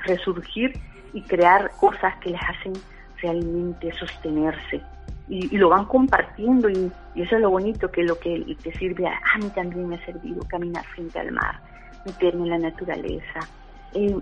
resurgir 0.04 0.78
y 1.12 1.22
crear 1.22 1.70
cosas 1.78 2.14
que 2.16 2.30
les 2.30 2.40
hacen 2.42 2.72
realmente 3.20 3.92
sostenerse. 3.92 4.80
Y, 5.28 5.58
lo 5.58 5.68
van 5.68 5.84
compartiendo 5.84 6.70
y, 6.70 6.90
eso 7.14 7.36
es 7.36 7.42
lo 7.42 7.50
bonito, 7.50 7.90
que 7.90 8.02
lo 8.02 8.18
que 8.18 8.56
te 8.62 8.72
sirve 8.78 9.06
a, 9.06 9.38
mí 9.38 9.50
también 9.54 9.88
me 9.88 9.96
ha 9.96 10.06
servido 10.06 10.40
caminar 10.48 10.84
frente 10.86 11.18
al 11.18 11.32
mar, 11.32 11.60
meterme 12.06 12.44
en 12.44 12.50
la 12.50 12.58
naturaleza, 12.58 13.40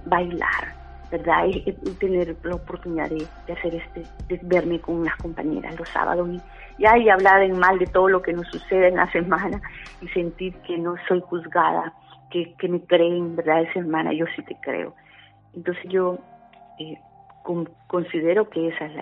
bailar, 0.07 0.75
¿verdad? 1.11 1.47
Y, 1.47 1.61
tener 2.01 2.37
la 2.43 2.57
oportunidad 2.57 3.09
de, 3.11 3.27
hacer 3.53 3.77
este, 3.77 4.03
de 4.29 4.41
verme 4.43 4.81
con 4.81 4.97
unas 4.97 5.17
compañeras 5.17 5.79
los 5.79 5.89
sábados 5.89 6.29
y, 6.29 6.41
y, 6.79 7.09
hablar 7.09 7.43
en 7.43 7.59
mal 7.59 7.79
de 7.79 7.87
todo 7.87 8.09
lo 8.09 8.23
que 8.23 8.33
nos 8.33 8.47
sucede 8.49 8.89
en 8.89 8.97
la 8.97 9.11
semana 9.13 9.61
y 10.01 10.09
sentir 10.09 10.55
que 10.67 10.77
no 10.79 10.95
soy 11.09 11.21
juzgada, 11.21 11.93
que, 12.31 12.55
que 12.55 12.69
me 12.69 12.81
creen, 12.81 13.37
¿verdad? 13.37 13.63
Esa 13.63 13.81
hermana, 13.81 14.13
yo 14.13 14.27
sí 14.35 14.43
te 14.43 14.57
creo. 14.61 14.95
Entonces 15.55 15.85
yo 15.89 16.19
eh, 16.79 16.99
considero 17.87 18.51
que 18.51 18.69
esa 18.69 18.87
es 18.87 18.95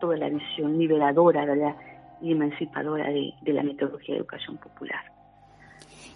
toda 0.00 0.16
la 0.16 0.28
visión 0.28 0.78
liberadora 0.78 1.44
¿verdad? 1.44 1.76
y 2.20 2.32
emancipadora 2.32 3.08
de, 3.08 3.32
de 3.42 3.52
la 3.52 3.62
metodología 3.62 4.14
de 4.14 4.20
educación 4.20 4.58
popular. 4.58 5.14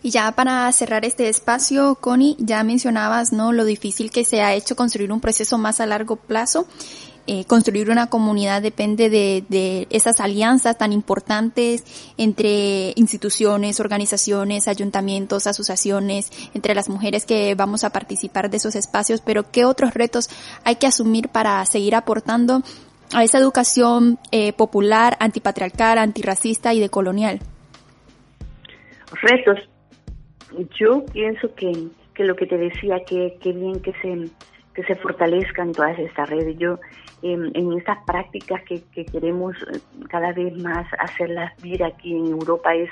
Y 0.01 0.11
ya 0.11 0.31
para 0.33 0.71
cerrar 0.73 1.05
este 1.05 1.29
espacio, 1.29 1.97
Connie, 1.97 2.37
ya 2.39 2.63
mencionabas, 2.63 3.33
¿no? 3.33 3.53
Lo 3.53 3.65
difícil 3.65 4.13
que 4.13 4.25
se 4.25 4.43
ha 4.43 4.55
hecho 4.55 4.77
construir 4.77 5.11
un 5.11 5.21
proceso 5.21 5.59
más 5.59 5.81
a 5.81 5.87
largo 5.87 6.15
plazo. 6.17 6.67
Eh, 7.31 7.45
construir 7.45 7.91
una 7.91 8.07
comunidad 8.07 8.63
depende 8.63 9.11
de, 9.11 9.45
de, 9.51 9.87
esas 9.91 10.19
alianzas 10.19 10.79
tan 10.79 10.95
importantes 10.95 11.85
entre 12.17 12.95
instituciones, 12.97 13.81
organizaciones, 13.81 14.67
ayuntamientos, 14.67 15.47
asociaciones, 15.47 16.31
entre 16.55 16.75
las 16.75 16.89
mujeres 16.89 17.27
que 17.27 17.55
vamos 17.55 17.85
a 17.85 17.91
participar 17.91 18.49
de 18.49 18.57
esos 18.57 18.75
espacios, 18.77 19.21
pero 19.21 19.43
¿qué 19.53 19.67
otros 19.67 19.93
retos 19.93 20.31
hay 20.65 20.77
que 20.77 20.87
asumir 20.87 21.29
para 21.29 21.63
seguir 21.67 21.97
aportando 21.97 22.63
a 23.13 23.25
esa 23.25 23.37
educación 23.37 24.19
eh, 24.33 24.55
popular, 24.55 25.19
antipatriarcal, 25.21 25.99
antirracista 25.99 26.73
y 26.73 26.81
decolonial? 26.81 27.41
Retos, 29.21 29.59
yo 30.81 31.05
pienso 31.13 31.55
que, 31.55 31.89
que 32.15 32.25
lo 32.25 32.35
que 32.37 32.47
te 32.47 32.57
decía, 32.57 33.05
que, 33.07 33.37
que 33.39 33.53
bien 33.53 33.83
que 33.83 33.93
se, 34.01 34.31
que 34.73 34.83
se 34.85 34.95
fortalezcan 34.95 35.73
todas 35.73 35.99
estas 35.99 36.31
redes. 36.31 36.57
Yo, 36.59 36.79
en, 37.23 37.51
en 37.55 37.73
estas 37.73 37.99
prácticas 38.05 38.63
que, 38.65 38.83
que, 38.93 39.05
queremos 39.05 39.57
eh, 39.57 39.81
cada 40.09 40.33
vez 40.33 40.57
más 40.59 40.87
hacerlas 40.99 41.53
vir 41.63 41.83
aquí 41.85 42.15
en 42.15 42.27
Europa 42.27 42.75
es, 42.75 42.91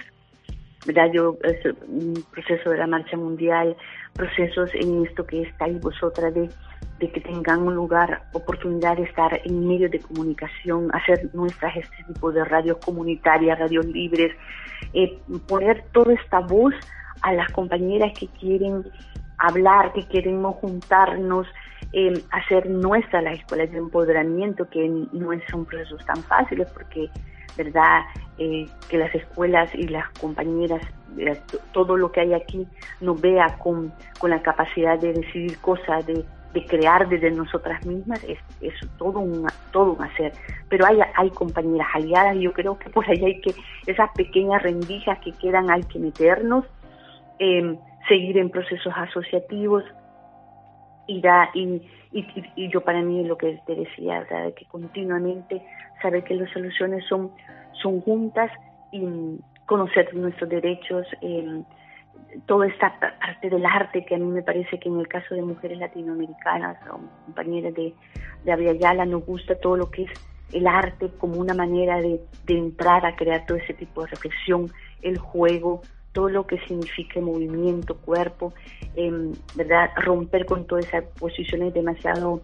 ¿verdad? 0.86 1.10
Es 1.42 1.74
un 1.88 2.24
proceso 2.32 2.70
de 2.70 2.78
la 2.78 2.86
marcha 2.86 3.16
mundial, 3.16 3.76
procesos 4.14 4.70
en 4.74 5.04
esto 5.04 5.26
que 5.26 5.42
estáis 5.42 5.80
vosotras 5.80 6.34
de, 6.34 6.48
que 6.98 7.20
tengan 7.20 7.62
un 7.62 7.74
lugar, 7.74 8.22
oportunidad 8.32 8.96
de 8.96 9.04
estar 9.04 9.40
en 9.44 9.68
medio 9.68 9.88
de 9.88 10.00
comunicación, 10.00 10.88
hacer 10.94 11.28
nuestras 11.34 11.76
este 11.76 12.04
tipo 12.08 12.32
de 12.32 12.44
radios 12.44 12.78
comunitarias, 12.78 13.58
radios 13.58 13.86
libres, 13.86 14.34
eh, 14.94 15.18
poner 15.46 15.84
toda 15.92 16.14
esta 16.14 16.40
voz 16.40 16.74
a 17.22 17.32
las 17.32 17.50
compañeras 17.52 18.12
que 18.18 18.28
quieren 18.28 18.84
hablar, 19.38 19.92
que 19.92 20.06
queremos 20.08 20.56
juntarnos, 20.56 21.46
eh, 21.92 22.22
hacer 22.30 22.68
nuestra 22.68 23.22
las 23.22 23.38
escuelas 23.38 23.70
de 23.70 23.78
empoderamiento, 23.78 24.68
que 24.68 24.88
no 24.88 25.30
son 25.50 25.64
procesos 25.64 26.04
tan 26.04 26.22
fáciles 26.24 26.68
porque, 26.72 27.08
¿verdad?, 27.56 28.02
eh, 28.38 28.66
que 28.88 28.98
las 28.98 29.14
escuelas 29.14 29.74
y 29.74 29.88
las 29.88 30.08
compañeras, 30.20 30.82
eh, 31.18 31.40
todo 31.72 31.96
lo 31.96 32.12
que 32.12 32.20
hay 32.20 32.34
aquí, 32.34 32.66
nos 33.00 33.20
vea 33.20 33.56
con, 33.58 33.92
con 34.18 34.30
la 34.30 34.42
capacidad 34.42 34.98
de 34.98 35.14
decidir 35.14 35.58
cosas, 35.60 36.06
de, 36.06 36.24
de 36.52 36.66
crear 36.66 37.08
desde 37.08 37.30
nosotras 37.30 37.84
mismas, 37.84 38.22
es, 38.24 38.38
es 38.60 38.74
todo, 38.98 39.20
un, 39.20 39.46
todo 39.72 39.92
un 39.92 40.02
hacer. 40.02 40.32
Pero 40.68 40.86
hay, 40.86 40.98
hay 41.14 41.30
compañeras 41.30 41.88
aliadas 41.94 42.36
y 42.36 42.42
yo 42.42 42.52
creo 42.52 42.78
que 42.78 42.90
por 42.90 43.08
ahí 43.08 43.24
hay 43.24 43.40
que, 43.40 43.54
esas 43.86 44.10
pequeñas 44.14 44.62
rendijas 44.62 45.18
que 45.20 45.32
quedan, 45.32 45.70
hay 45.70 45.82
que 45.84 45.98
meternos 45.98 46.64
eh, 47.38 47.78
seguir 48.08 48.38
en 48.38 48.50
procesos 48.50 48.92
asociativos 48.96 49.84
y, 51.06 51.20
da, 51.20 51.50
y, 51.54 51.82
y, 52.12 52.68
yo 52.68 52.80
para 52.82 53.02
mí 53.02 53.24
lo 53.24 53.36
que 53.36 53.60
te 53.66 53.74
decía, 53.74 54.24
de 54.24 54.54
que 54.54 54.64
continuamente 54.66 55.62
saber 56.02 56.24
que 56.24 56.34
las 56.34 56.50
soluciones 56.50 57.04
son, 57.08 57.30
son 57.82 58.00
juntas 58.00 58.50
y 58.92 59.38
conocer 59.66 60.14
nuestros 60.14 60.48
derechos, 60.48 61.06
eh, 61.20 61.62
toda 62.46 62.66
esta 62.66 62.98
parte 62.98 63.50
del 63.50 63.64
arte 63.64 64.04
que 64.04 64.14
a 64.14 64.18
mí 64.18 64.26
me 64.26 64.42
parece 64.42 64.78
que 64.78 64.88
en 64.88 65.00
el 65.00 65.08
caso 65.08 65.34
de 65.34 65.42
mujeres 65.42 65.78
latinoamericanas 65.78 66.76
o 66.90 67.00
compañeras 67.26 67.74
de, 67.74 67.94
de 68.44 69.06
nos 69.06 69.24
gusta 69.24 69.58
todo 69.58 69.76
lo 69.76 69.90
que 69.90 70.04
es 70.04 70.10
el 70.52 70.66
arte 70.66 71.10
como 71.18 71.40
una 71.40 71.54
manera 71.54 72.00
de, 72.00 72.20
de 72.44 72.58
entrar 72.58 73.04
a 73.04 73.16
crear 73.16 73.46
todo 73.46 73.58
ese 73.58 73.74
tipo 73.74 74.02
de 74.02 74.08
reflexión, 74.08 74.70
el 75.02 75.18
juego, 75.18 75.82
todo 76.16 76.30
lo 76.30 76.46
que 76.46 76.58
significa 76.60 77.20
movimiento, 77.20 77.94
cuerpo, 77.94 78.54
em, 78.94 79.34
¿verdad? 79.54 79.90
Romper 79.96 80.46
con 80.46 80.66
todas 80.66 80.86
esas 80.86 81.04
posiciones 81.20 81.74
demasiado 81.74 82.40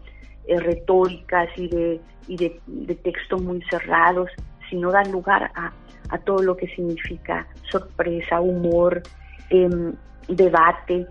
eh, 0.46 0.60
retóricas 0.60 1.48
y, 1.56 1.68
de, 1.68 1.98
y 2.28 2.36
de, 2.36 2.94
textos 2.96 3.40
muy 3.40 3.62
cerrados, 3.70 4.28
sino 4.68 4.92
dar 4.92 5.06
lugar 5.06 5.50
a, 5.54 5.72
a 6.10 6.18
todo 6.18 6.42
lo 6.42 6.54
que 6.54 6.66
significa 6.66 7.46
sorpresa, 7.70 8.42
humor, 8.42 9.02
em, 9.48 9.94
debate. 10.28 11.06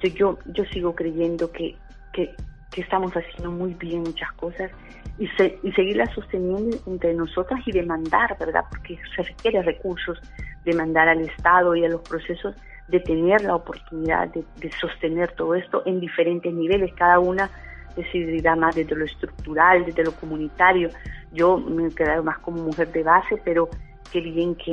Yo, 0.00 0.08
yo, 0.10 0.38
yo 0.54 0.64
sigo 0.66 0.94
creyendo 0.94 1.50
que, 1.50 1.74
que, 2.12 2.32
que 2.76 2.82
estamos 2.82 3.10
haciendo 3.10 3.50
muy 3.50 3.72
bien 3.72 4.02
muchas 4.02 4.30
cosas 4.32 4.70
y, 5.18 5.26
se, 5.28 5.58
y 5.62 5.72
seguirlas 5.72 6.12
sosteniendo 6.12 6.76
entre 6.86 7.14
nosotras 7.14 7.58
y 7.64 7.72
demandar, 7.72 8.36
¿verdad? 8.38 8.64
Porque 8.68 8.98
se 9.16 9.22
requiere 9.22 9.62
recursos, 9.62 10.20
demandar 10.62 11.08
al 11.08 11.22
Estado 11.22 11.74
y 11.74 11.86
a 11.86 11.88
los 11.88 12.02
procesos 12.02 12.54
de 12.88 13.00
tener 13.00 13.40
la 13.40 13.54
oportunidad 13.54 14.28
de, 14.28 14.70
sostener 14.72 15.32
todo 15.32 15.54
esto 15.54 15.82
en 15.86 16.00
diferentes 16.00 16.52
niveles, 16.52 16.92
cada 16.94 17.18
una 17.18 17.48
decidirá 17.96 18.54
más 18.56 18.76
desde 18.76 18.94
lo 18.94 19.06
estructural, 19.06 19.86
desde 19.86 20.04
lo 20.04 20.12
comunitario. 20.12 20.90
Yo 21.32 21.56
me 21.56 21.86
he 21.86 21.94
quedado 21.94 22.22
más 22.22 22.38
como 22.40 22.62
mujer 22.62 22.92
de 22.92 23.02
base, 23.02 23.40
pero 23.42 23.70
qué 24.12 24.20
bien 24.20 24.54
que, 24.54 24.72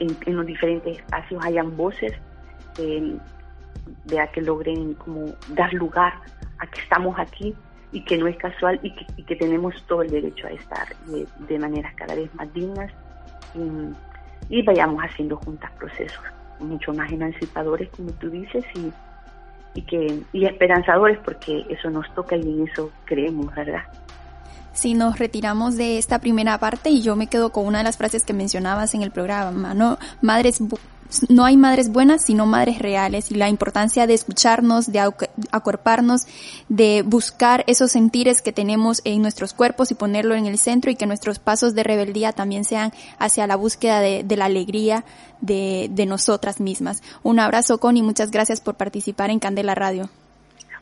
en, 0.00 0.36
los 0.36 0.44
diferentes 0.44 0.98
espacios 0.98 1.44
hayan 1.44 1.76
voces 1.76 2.12
eh, 2.78 3.16
de 4.04 4.28
que 4.32 4.42
logren 4.42 4.94
como 4.94 5.34
dar 5.48 5.72
lugar 5.72 6.14
a 6.58 6.66
que 6.66 6.80
estamos 6.80 7.18
aquí 7.18 7.54
y 7.92 8.04
que 8.04 8.18
no 8.18 8.26
es 8.26 8.36
casual 8.36 8.80
y 8.82 9.24
que, 9.24 9.36
tenemos 9.36 9.74
todo 9.86 10.02
el 10.02 10.10
derecho 10.10 10.46
a 10.46 10.50
estar 10.50 10.88
de, 11.06 11.26
de 11.48 11.58
maneras 11.58 11.94
cada 11.94 12.14
vez 12.14 12.34
más 12.34 12.52
dignas 12.52 12.92
y, 14.50 14.62
vayamos 14.62 15.02
haciendo 15.02 15.36
juntas 15.36 15.70
procesos 15.72 16.22
mucho 16.60 16.92
más 16.92 17.10
emancipadores, 17.12 17.90
como 17.90 18.10
tú 18.12 18.30
dices, 18.30 18.64
y, 18.74 18.90
y, 19.74 19.82
que, 19.82 20.22
y 20.32 20.46
esperanzadores, 20.46 21.18
porque 21.18 21.66
eso 21.68 21.90
nos 21.90 22.12
toca 22.14 22.34
y 22.36 22.40
en 22.40 22.66
eso 22.66 22.90
creemos, 23.04 23.54
¿verdad? 23.54 23.82
si 24.72 24.92
nos 24.92 25.18
retiramos 25.18 25.76
de 25.76 25.96
esta 25.96 26.18
primera 26.18 26.58
parte 26.58 26.90
y 26.90 27.00
yo 27.00 27.16
me 27.16 27.28
quedo 27.28 27.50
con 27.50 27.66
una 27.66 27.78
de 27.78 27.84
las 27.84 27.96
frases 27.96 28.24
que 28.24 28.34
mencionabas 28.34 28.94
en 28.94 29.00
el 29.00 29.10
programa, 29.10 29.72
¿no? 29.72 29.98
Madres 30.20 30.60
no 31.28 31.44
hay 31.44 31.56
madres 31.56 31.90
buenas, 31.92 32.22
sino 32.22 32.46
madres 32.46 32.78
reales 32.78 33.30
y 33.30 33.34
la 33.34 33.48
importancia 33.48 34.06
de 34.06 34.14
escucharnos, 34.14 34.90
de 34.90 35.00
acuerparnos, 35.50 36.26
de 36.68 37.02
buscar 37.02 37.64
esos 37.66 37.92
sentires 37.92 38.42
que 38.42 38.52
tenemos 38.52 39.02
en 39.04 39.22
nuestros 39.22 39.54
cuerpos 39.54 39.90
y 39.90 39.94
ponerlo 39.94 40.34
en 40.34 40.46
el 40.46 40.58
centro 40.58 40.90
y 40.90 40.96
que 40.96 41.06
nuestros 41.06 41.38
pasos 41.38 41.74
de 41.74 41.82
rebeldía 41.82 42.32
también 42.32 42.64
sean 42.64 42.92
hacia 43.18 43.46
la 43.46 43.56
búsqueda 43.56 44.00
de, 44.00 44.36
la 44.36 44.46
alegría 44.46 45.04
de, 45.40 45.88
de 45.90 46.06
nosotras 46.06 46.60
mismas. 46.60 47.02
Un 47.22 47.40
abrazo, 47.40 47.78
Connie, 47.78 48.02
muchas 48.02 48.30
gracias 48.30 48.60
por 48.60 48.76
participar 48.76 49.30
en 49.30 49.38
Candela 49.38 49.74
Radio. 49.74 50.08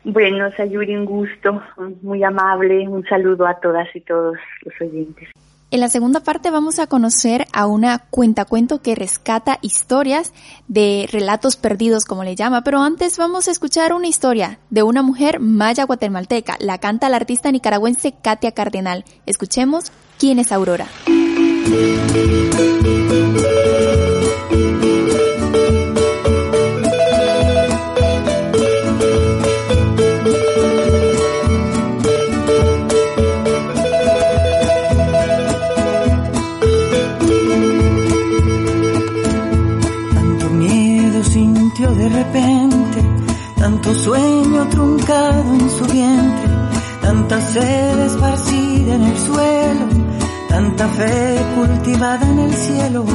Bueno, 0.03 0.51
Sayuri, 0.55 0.95
un 0.95 1.05
gusto, 1.05 1.63
muy 2.03 2.23
amable, 2.23 2.87
un 2.87 3.03
saludo 3.05 3.47
a 3.47 3.55
todas 3.59 3.87
y 3.95 4.01
todos 4.01 4.37
los 4.63 4.73
oyentes. 4.79 5.29
En 5.75 5.81
la 5.81 5.89
segunda 5.89 6.21
parte 6.21 6.51
vamos 6.51 6.79
a 6.79 6.87
conocer 6.87 7.47
a 7.51 7.67
una 7.67 7.99
cuentacuento 7.99 8.81
que 8.81 8.95
rescata 8.95 9.59
historias 9.61 10.31
de 10.69 11.05
relatos 11.11 11.57
perdidos, 11.57 12.05
como 12.05 12.23
le 12.23 12.37
llama, 12.37 12.63
pero 12.63 12.79
antes 12.79 13.17
vamos 13.17 13.49
a 13.49 13.51
escuchar 13.51 13.91
una 13.91 14.07
historia 14.07 14.57
de 14.69 14.83
una 14.83 15.01
mujer 15.01 15.41
maya 15.41 15.83
guatemalteca. 15.83 16.55
La 16.61 16.77
canta 16.77 17.09
la 17.09 17.17
artista 17.17 17.51
nicaragüense 17.51 18.13
Katia 18.13 18.53
Cardenal. 18.53 19.03
Escuchemos 19.25 19.91
quién 20.17 20.39
es 20.39 20.53
Aurora. 20.53 20.87
En 45.31 45.69
su 45.69 45.85
vientre, 45.85 46.51
tanta 47.01 47.41
sed 47.41 47.99
esparcida 48.01 48.95
en 48.95 49.03
el 49.03 49.17
suelo, 49.17 49.85
tanta 50.49 50.87
fe 50.87 51.37
cultivada 51.55 52.25
en 52.27 52.39
el 52.39 52.53
cielo. 52.53 53.05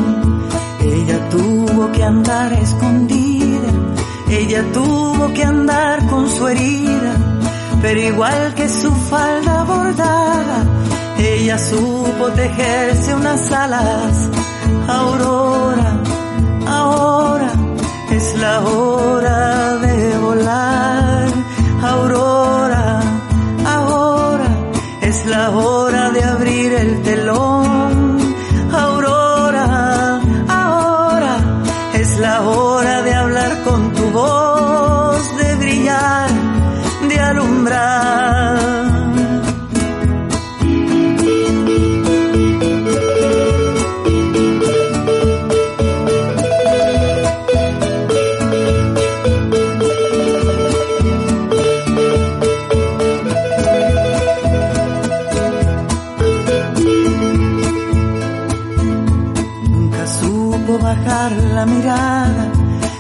Ella 0.81 1.29
tuvo 1.31 1.93
que 1.93 2.03
andar 2.03 2.53
escondida, 2.55 3.71
ella 4.29 4.65
tuvo 4.73 5.33
que 5.33 5.45
andar 5.45 6.07
con 6.09 6.29
su 6.29 6.49
herida, 6.49 7.15
pero 7.81 8.01
igual 8.01 8.55
que 8.55 8.69
su 8.69 8.91
falda 8.93 9.65
bordada, 9.65 10.65
ella 11.19 11.59
supo 11.59 12.29
tejerse 12.35 13.15
unas 13.15 13.53
alas. 13.53 14.29
Aurora, 14.89 15.97
ahora 16.67 17.53
es 18.11 18.37
la 18.37 18.61
hora 18.63 19.77
de 19.77 19.90
es 25.41 25.90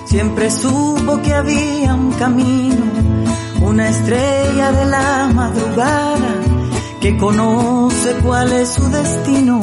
siempre 0.04 0.50
supo 0.50 1.22
que 1.22 1.32
había 1.32 1.94
un 1.94 2.12
camino, 2.12 2.84
una 3.62 3.88
estrella 3.88 4.72
de 4.72 4.84
la 4.86 5.30
madrugada 5.34 6.34
que 7.00 7.16
conoce 7.16 8.14
cuál 8.22 8.52
es 8.52 8.68
su 8.68 8.88
destino. 8.90 9.60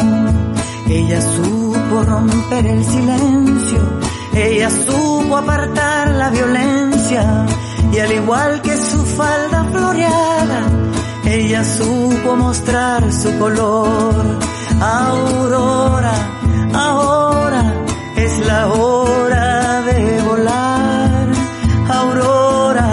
Ella 0.89 1.21
supo 1.21 2.03
romper 2.03 2.65
el 2.65 2.83
silencio, 2.83 3.99
ella 4.33 4.69
supo 4.69 5.37
apartar 5.37 6.11
la 6.11 6.29
violencia 6.29 7.45
y 7.91 7.99
al 7.99 8.11
igual 8.13 8.61
que 8.61 8.77
su 8.77 9.05
falda 9.05 9.65
floreada, 9.65 10.61
ella 11.25 11.63
supo 11.63 12.35
mostrar 12.35 13.11
su 13.11 13.37
color. 13.37 14.39
Aurora, 14.79 16.36
la 18.57 18.67
hora 18.69 19.81
de 19.89 20.21
volar. 20.29 21.25
Aurora, 21.99 22.89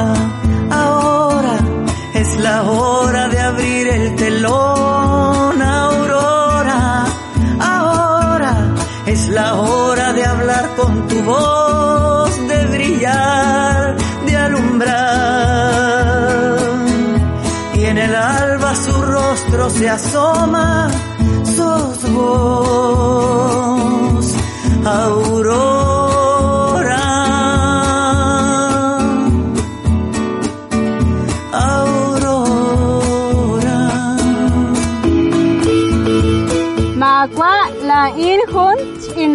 ahora 0.82 1.54
es 2.20 2.30
la 2.46 2.56
hora 2.64 3.22
de 3.32 3.38
abrir 3.50 3.84
el 3.98 4.04
telón. 4.22 5.56
Aurora, 5.62 6.80
ahora 7.76 8.52
es 9.06 9.28
la 9.38 9.48
hora 9.54 10.06
de 10.12 10.22
hablar 10.32 10.64
con 10.78 10.92
tu 11.08 11.18
voz, 11.32 12.32
de 12.50 12.58
brillar, 12.74 13.96
de 14.26 14.36
alumbrar. 14.46 14.98
Y 17.78 17.80
en 17.90 17.98
el 18.06 18.14
alba 18.14 18.70
su 18.84 18.96
rostro 19.16 19.70
se 19.70 19.88
asoma, 19.88 20.90
sos 21.56 22.12
vos 22.12 22.63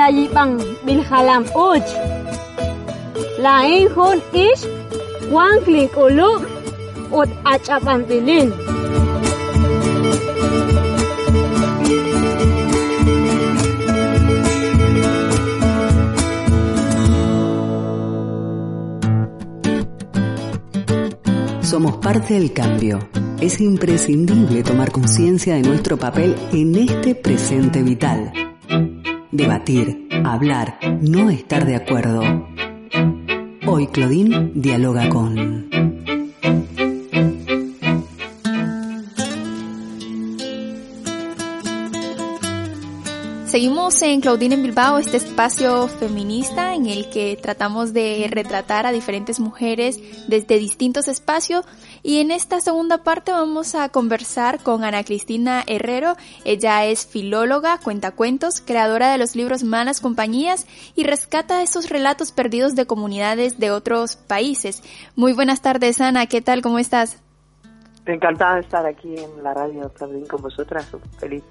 inayibang 0.10 0.58
bilhalam 0.86 1.46
uch. 1.54 1.90
La 3.38 3.62
inhun 3.70 4.18
ish 4.34 4.66
wanklik 5.30 5.94
ulu 5.94 6.42
ut 7.14 7.30
achapantilin. 7.46 8.50
Somos 21.62 21.98
parte 22.02 22.34
del 22.34 22.52
cambio. 22.52 22.98
Es 23.40 23.62
imprescindible 23.62 24.64
tomar 24.64 24.92
conciencia 24.92 25.54
de 25.56 25.62
nuestro 25.62 25.96
papel 25.98 26.36
en 26.52 26.76
este 26.76 27.16
presente 27.16 27.84
vital. 27.84 28.49
Debatir, 29.40 30.10
hablar, 30.26 30.80
no 31.00 31.30
estar 31.30 31.66
de 31.66 31.78
acuerdo. 31.78 32.22
Hoy 33.66 33.88
Claudine 33.88 34.52
dialoga 34.54 35.08
con... 35.08 35.70
Seguimos 43.48 44.02
en 44.02 44.20
Claudine 44.20 44.56
en 44.56 44.64
Bilbao, 44.64 44.98
este 44.98 45.16
espacio 45.16 45.88
feminista 45.88 46.76
en 46.76 46.88
el 46.88 47.10
que 47.10 47.40
tratamos 47.42 47.94
de 47.94 48.28
retratar 48.30 48.86
a 48.86 48.92
diferentes 48.92 49.40
mujeres 49.40 49.98
desde 50.28 50.60
distintos 50.60 51.08
espacios 51.08 51.64
y 52.04 52.20
en 52.20 52.32
esta 52.32 52.60
segunda 52.60 53.04
parte 53.04 53.32
vamos 53.32 53.76
a 53.76 53.90
conversar 53.90 54.62
con 54.62 54.84
Ana 54.84 55.04
Cristina 55.04 55.64
Herrero. 55.68 56.16
Ella 56.46 56.86
es 56.86 57.06
filóloga, 57.06 57.80
cuentacuentos, 57.80 58.62
creadora 58.62 59.12
de 59.12 59.18
los 59.18 59.36
libros 59.36 59.64
Malas 59.64 60.02
Compañías 60.02 60.66
y 60.96 61.04
rescata 61.04 61.62
esos 61.62 61.90
relatos 61.90 62.32
perdidos 62.32 62.76
de 62.76 62.86
comunidades 62.86 63.60
de 63.60 63.72
otros 63.72 64.16
países. 64.16 64.84
Muy 65.16 65.34
buenas 65.34 65.62
tardes 65.62 66.02
Ana, 66.02 66.26
¿qué 66.28 66.42
tal? 66.42 66.62
¿Cómo 66.62 66.80
estás? 66.80 67.22
Encantada 68.06 68.56
de 68.56 68.62
estar 68.62 68.86
aquí 68.86 69.16
en 69.16 69.44
la 69.44 69.54
radio, 69.54 69.92
Claudine, 69.94 70.26
con 70.28 70.42
vosotras. 70.42 70.88
Feliz. 71.20 71.44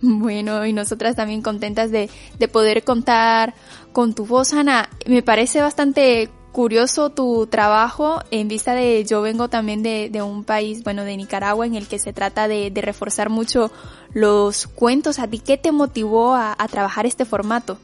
Bueno, 0.00 0.66
y 0.66 0.72
nosotras 0.72 1.16
también 1.16 1.40
contentas 1.40 1.90
de, 1.90 2.10
de 2.38 2.48
poder 2.48 2.84
contar 2.84 3.54
con 3.92 4.14
tu 4.14 4.26
voz, 4.26 4.52
Ana. 4.52 4.88
Me 5.06 5.22
parece 5.22 5.60
bastante 5.62 6.28
curioso 6.54 7.10
tu 7.10 7.48
trabajo 7.48 8.20
en 8.30 8.46
vista 8.46 8.74
de 8.74 9.04
yo 9.04 9.20
vengo 9.22 9.48
también 9.48 9.82
de, 9.82 10.22
un 10.22 10.44
país, 10.44 10.84
bueno, 10.84 11.04
de 11.04 11.16
Nicaragua, 11.16 11.66
en 11.66 11.74
el 11.74 11.88
que 11.88 11.98
se 11.98 12.12
trata 12.12 12.46
de, 12.46 12.72
reforzar 12.76 13.28
mucho 13.28 13.72
los 14.14 14.68
cuentos. 14.68 15.18
¿A 15.18 15.26
ti 15.26 15.40
qué 15.40 15.58
te 15.58 15.72
motivó 15.72 16.34
a, 16.34 16.54
a, 16.56 16.68
trabajar 16.68 17.06
este 17.06 17.24
formato? 17.24 17.76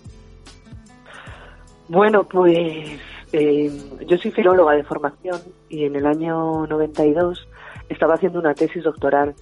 Bueno, 1.88 2.22
pues 2.22 3.00
eh, 3.32 3.72
yo 4.06 4.16
soy 4.18 4.30
filóloga 4.30 4.74
de 4.74 4.84
formación 4.84 5.40
y 5.68 5.84
en 5.84 5.96
el 5.96 6.06
año 6.06 6.64
92 6.68 7.48
estaba 7.88 8.14
haciendo 8.14 8.38
una 8.38 8.54
tesis 8.54 8.84
doctoral 8.84 9.34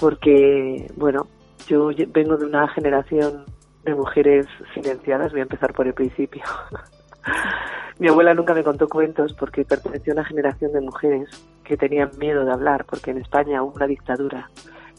porque, 0.00 0.90
bueno, 0.96 1.28
yo 1.66 1.90
vengo 2.08 2.38
de 2.38 2.46
una 2.46 2.66
generación 2.68 3.44
de 3.84 3.94
mujeres 3.94 4.46
silenciadas, 4.72 5.32
voy 5.32 5.40
a 5.40 5.42
empezar 5.42 5.74
por 5.74 5.86
el 5.86 5.92
principio. 5.92 6.42
Mi 7.98 8.08
abuela 8.08 8.32
nunca 8.32 8.54
me 8.54 8.62
contó 8.62 8.88
cuentos 8.88 9.32
porque 9.32 9.64
perteneció 9.64 10.12
a 10.12 10.16
una 10.16 10.24
generación 10.24 10.72
de 10.72 10.80
mujeres 10.80 11.28
que 11.64 11.76
tenían 11.76 12.10
miedo 12.18 12.44
de 12.44 12.52
hablar 12.52 12.84
porque 12.84 13.10
en 13.10 13.18
España 13.18 13.62
hubo 13.62 13.74
una 13.74 13.88
dictadura 13.88 14.50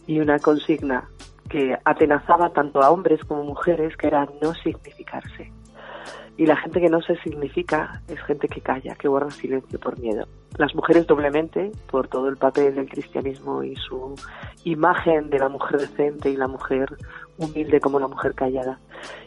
y 0.05 0.19
una 0.19 0.37
consigna 0.39 1.07
que 1.49 1.77
atenazaba 1.85 2.51
tanto 2.51 2.81
a 2.81 2.91
hombres 2.91 3.23
como 3.23 3.43
mujeres 3.43 3.95
que 3.95 4.07
era 4.07 4.27
no 4.41 4.53
significarse. 4.53 5.51
Y 6.37 6.45
la 6.45 6.55
gente 6.55 6.79
que 6.79 6.89
no 6.89 7.01
se 7.01 7.17
significa 7.17 8.01
es 8.07 8.19
gente 8.21 8.47
que 8.47 8.61
calla, 8.61 8.95
que 8.95 9.07
guarda 9.09 9.29
silencio 9.29 9.79
por 9.79 9.99
miedo. 9.99 10.25
Las 10.57 10.73
mujeres 10.73 11.05
doblemente, 11.05 11.71
por 11.91 12.07
todo 12.07 12.29
el 12.29 12.37
papel 12.37 12.75
del 12.75 12.87
cristianismo 12.87 13.63
y 13.63 13.75
su 13.75 14.15
imagen 14.63 15.29
de 15.29 15.39
la 15.39 15.49
mujer 15.49 15.79
decente 15.79 16.29
y 16.29 16.37
la 16.37 16.47
mujer 16.47 16.87
humilde 17.37 17.81
como 17.81 17.99
la 17.99 18.07
mujer 18.07 18.35
callada. 18.35 18.79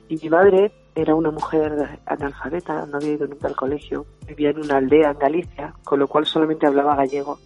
Y 0.09 0.17
mi 0.23 0.31
madre 0.31 0.73
era 0.95 1.15
una 1.15 1.31
mujer 1.31 2.01
analfabeta, 2.07 2.87
no 2.87 2.99
había 2.99 3.13
ido 3.13 3.27
nunca 3.27 3.49
al 3.49 3.57
colegio, 3.57 4.07
vivía 4.27 4.51
en 4.51 4.59
una 4.59 4.77
aldea 4.77 5.11
en 5.11 5.19
Galicia, 5.19 5.75
con 5.85 5.99
lo 5.99 6.09
cual 6.09 6.27
solamente 6.27 6.67
hablaba 6.67 6.97
gallego. 6.97 7.39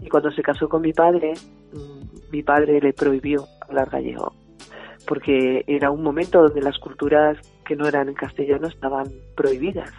Y 0.00 0.08
cuando 0.08 0.30
se 0.30 0.42
casó 0.42 0.68
con 0.68 0.82
mi 0.82 0.92
padre, 0.92 1.34
mm, 1.72 2.30
mi 2.30 2.42
padre 2.42 2.80
le 2.80 2.92
prohibió 2.92 3.46
hablar 3.60 3.90
gallego, 3.90 4.32
porque 5.06 5.64
era 5.66 5.90
un 5.90 6.02
momento 6.02 6.42
donde 6.42 6.62
las 6.62 6.78
culturas 6.78 7.38
que 7.64 7.76
no 7.76 7.86
eran 7.86 8.08
en 8.08 8.14
castellano 8.14 8.68
estaban 8.68 9.06
prohibidas. 9.36 9.92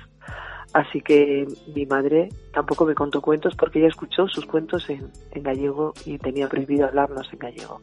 Así 0.74 1.02
que 1.02 1.48
mi 1.74 1.86
madre 1.86 2.30
tampoco 2.54 2.86
me 2.86 2.94
contó 2.94 3.22
cuentos 3.22 3.56
porque 3.56 3.80
ella 3.80 3.88
escuchó 3.88 4.28
sus 4.28 4.46
cuentos 4.46 4.88
en, 4.90 5.12
gallego 5.34 5.94
y 6.06 6.18
tenía 6.20 6.48
prohibido 6.48 6.88
hablarnos 6.88 7.28
en 7.34 7.40
gallego. 7.40 7.82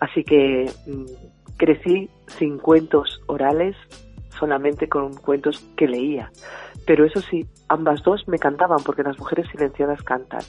Así 0.00 0.24
que 0.24 0.70
mm, 0.86 1.04
crecí 1.56 2.08
sin 2.26 2.58
cuentos 2.58 3.20
orales, 3.26 3.76
solamente 4.38 4.88
con 4.88 5.14
cuentos 5.14 5.64
que 5.76 5.88
leía. 5.88 6.30
Pero 6.86 7.04
eso 7.04 7.20
sí, 7.20 7.46
ambas 7.68 8.02
dos 8.02 8.26
me 8.28 8.38
cantaban 8.38 8.78
porque 8.84 9.02
las 9.02 9.18
mujeres 9.18 9.46
silenciadas 9.50 10.02
cantan. 10.02 10.42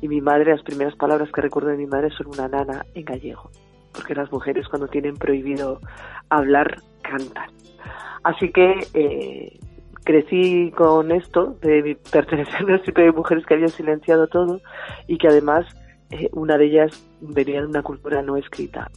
Y 0.00 0.08
mi 0.08 0.20
madre, 0.20 0.50
las 0.50 0.62
primeras 0.62 0.96
palabras 0.96 1.30
que 1.32 1.40
recuerdo 1.40 1.70
de 1.70 1.76
mi 1.76 1.86
madre 1.86 2.10
son 2.10 2.26
una 2.26 2.48
nana 2.48 2.84
en 2.94 3.04
gallego, 3.04 3.50
porque 3.92 4.14
las 4.14 4.30
mujeres 4.32 4.68
cuando 4.68 4.88
tienen 4.88 5.16
prohibido 5.16 5.80
hablar 6.28 6.78
cantan. 7.02 7.50
Así 8.22 8.50
que 8.50 8.86
eh, 8.94 9.58
crecí 10.04 10.72
con 10.76 11.10
esto 11.12 11.56
de 11.62 11.98
pertenecer 12.12 12.62
a 12.70 12.74
un 12.74 12.82
tipo 12.82 13.00
de 13.00 13.12
mujeres 13.12 13.46
que 13.46 13.54
habían 13.54 13.70
silenciado 13.70 14.26
todo 14.28 14.60
y 15.06 15.18
que 15.18 15.28
además 15.28 15.66
eh, 16.10 16.28
una 16.32 16.56
de 16.58 16.66
ellas 16.66 17.06
venía 17.20 17.60
de 17.60 17.66
una 17.66 17.82
cultura 17.82 18.22
no 18.22 18.36
escrita, 18.36 18.90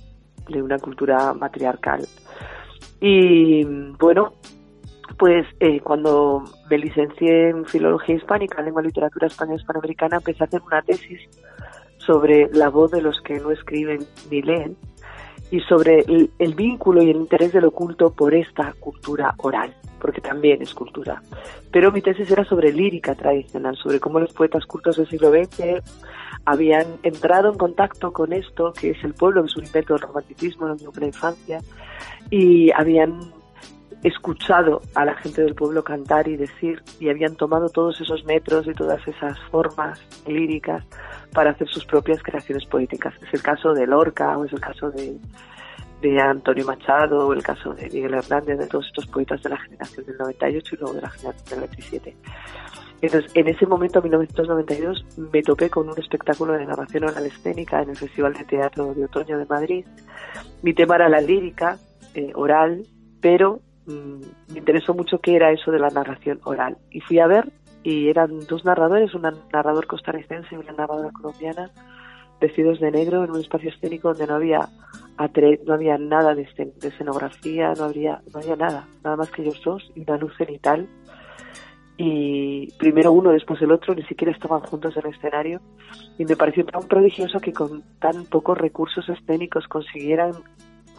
de 0.50 0.62
una 0.62 0.78
cultura 0.78 1.34
matriarcal. 1.34 2.06
Y 3.00 3.64
bueno, 4.00 4.34
pues 5.18 5.46
eh, 5.60 5.80
cuando 5.82 6.44
me 6.70 6.78
licencié 6.78 7.50
en 7.50 7.66
Filología 7.66 8.16
Hispánica, 8.16 8.62
Lengua 8.62 8.82
y 8.82 8.88
Literatura 8.88 9.28
Española 9.28 9.60
Hispanoamericana, 9.60 10.18
empecé 10.18 10.44
a 10.44 10.48
hacer 10.48 10.62
una 10.62 10.82
tesis 10.82 11.22
sobre 11.98 12.50
la 12.54 12.70
voz 12.70 12.92
de 12.92 13.02
los 13.02 13.20
que 13.22 13.40
no 13.40 13.52
escriben 13.52 14.06
ni 14.32 14.42
leen 14.42 14.78
y 15.50 15.60
sobre 15.62 16.00
el, 16.00 16.56
vínculo 16.56 17.02
y 17.02 17.10
el 17.10 17.18
interés 17.18 17.54
del 17.54 17.66
oculto 17.66 18.12
por 18.12 18.34
esta 18.34 18.74
cultura 18.80 19.34
oral, 19.38 19.74
porque 20.00 20.22
también 20.22 20.62
es 20.62 20.74
cultura. 20.74 21.22
Pero 21.72 21.92
mi 21.92 22.02
tesis 22.02 22.30
era 22.30 22.44
sobre 22.44 22.74
lírica 22.74 23.16
tradicional, 23.16 23.78
sobre 23.78 24.00
cómo 24.00 24.20
los 24.20 24.34
poetas 24.34 24.66
cultos 24.66 24.98
del 24.98 25.08
siglo 25.08 25.32
XX 25.32 25.82
habían 26.46 26.86
entrado 27.04 27.52
en 27.52 27.58
contacto 27.58 28.12
con 28.12 28.34
esto, 28.34 28.74
que 28.74 28.92
es 28.92 29.04
el 29.04 29.14
pueblo, 29.14 29.42
que 29.44 29.48
es 29.48 29.58
un 29.58 29.66
invento 29.66 29.94
del 29.94 30.02
romanticismo, 30.02 30.68
de 30.68 31.00
la 31.00 31.08
infancia, 31.08 31.60
y 32.30 32.72
habían 32.72 33.34
escuchado 34.04 34.82
a 34.96 35.06
la 35.06 35.16
gente 35.16 35.44
del 35.44 35.56
pueblo 35.56 35.84
cantar 35.84 36.28
y 36.28 36.38
decir, 36.38 36.82
y 37.00 37.10
habían 37.10 37.36
tomado 37.36 37.70
todos 37.70 38.00
esos 38.00 38.24
metros 38.26 38.68
y 38.68 38.74
todas 38.74 39.06
esas 39.08 39.40
formas 39.52 40.00
líricas 40.28 40.84
para 41.34 41.52
hacer 41.52 41.68
sus 41.68 41.86
propias 41.86 42.22
creaciones 42.22 42.66
poéticas. 42.66 43.14
Es 43.22 43.34
el 43.34 43.42
caso 43.42 43.74
de 43.74 43.88
Lorca 43.88 44.38
o 44.38 44.46
es 44.46 44.54
el 44.54 44.60
caso 44.60 44.92
de, 44.92 45.18
de 46.02 46.22
Antonio 46.22 46.66
Machado 46.66 47.28
o 47.28 47.34
el 47.34 47.44
caso 47.44 47.74
de 47.74 47.90
Miguel 47.90 48.14
Hernández, 48.14 48.60
de 48.60 48.68
todos 48.68 48.86
estos 48.88 49.08
poetas 49.08 49.42
de 49.42 49.50
la 49.50 49.58
generación 49.58 50.06
del 50.06 50.18
98 50.18 50.76
y 50.76 50.78
luego 50.78 50.94
de 50.96 51.02
la 51.02 51.10
generación 51.10 51.50
del 51.50 51.60
97. 51.60 52.18
Entonces, 53.00 53.32
en 53.36 53.48
ese 53.48 53.68
momento, 53.68 54.00
en 54.00 54.06
1992, 54.06 55.06
me 55.32 55.44
topé 55.44 55.70
con 55.70 55.88
un 55.88 56.00
espectáculo 56.00 56.54
de 56.54 56.66
narración 56.66 57.04
oral 57.04 57.26
escénica 57.28 57.82
en 57.82 57.92
el 57.92 57.96
Festival 57.96 58.34
de 58.34 58.44
Teatro 58.44 58.94
de 58.94 59.06
Otoño 59.06 59.38
de 59.38 59.46
Madrid. 59.46 59.86
Mi 60.64 60.74
tema 60.74 60.96
era 60.96 61.08
la 61.08 61.22
lírica 61.22 61.78
eh, 62.18 62.32
oral, 62.34 62.84
pero 63.22 63.60
mm, 63.86 64.54
me 64.54 64.58
interesó 64.58 64.96
mucho 64.96 65.20
qué 65.20 65.36
era 65.36 65.52
eso 65.52 65.70
de 65.70 65.78
la 65.78 65.90
narración 65.90 66.40
oral. 66.46 66.76
Y 66.90 67.00
fui 67.02 67.20
a 67.20 67.28
ver 67.28 67.52
y 67.84 68.10
eran 68.10 68.40
dos 68.48 68.66
narradores, 68.66 69.14
un 69.14 69.22
narrador 69.54 69.86
costarricense 69.86 70.56
y 70.56 70.58
una 70.58 70.72
narradora 70.72 71.12
colombiana, 71.12 71.70
vestidos 72.42 72.80
de 72.80 72.90
negro 72.90 73.24
en 73.24 73.30
un 73.30 73.40
espacio 73.40 73.70
escénico 73.70 74.10
donde 74.10 74.26
no 74.26 74.34
había 74.34 74.68
no 75.66 75.74
había 75.74 75.98
nada 76.00 76.34
de, 76.34 76.48
escenografía, 76.82 77.74
no 77.78 77.84
habría, 77.84 78.22
no 78.34 78.40
había 78.40 78.56
nada, 78.56 78.88
nada 79.04 79.16
más 79.16 79.30
que 79.30 79.44
ellos 79.44 79.62
dos 79.64 79.92
y 79.96 80.02
una 80.02 80.18
luz 80.18 80.36
cenital. 80.38 80.88
Y 81.98 82.72
primero 82.80 83.12
uno, 83.12 83.32
después 83.32 83.62
el 83.62 83.72
otro, 83.72 83.94
ni 83.94 84.04
siquiera 84.04 84.32
estaban 84.32 84.62
juntos 84.62 84.98
en 84.98 85.06
el 85.06 85.14
escenario. 85.14 85.62
Y 86.18 86.26
me 86.26 86.36
pareció 86.36 86.66
tan 86.66 86.84
prodigioso 86.88 87.40
que 87.40 87.54
con 87.54 87.84
tan 88.00 88.26
pocos 88.26 88.58
recursos 88.58 89.08
escénicos 89.10 89.68
consiguieran 89.68 90.34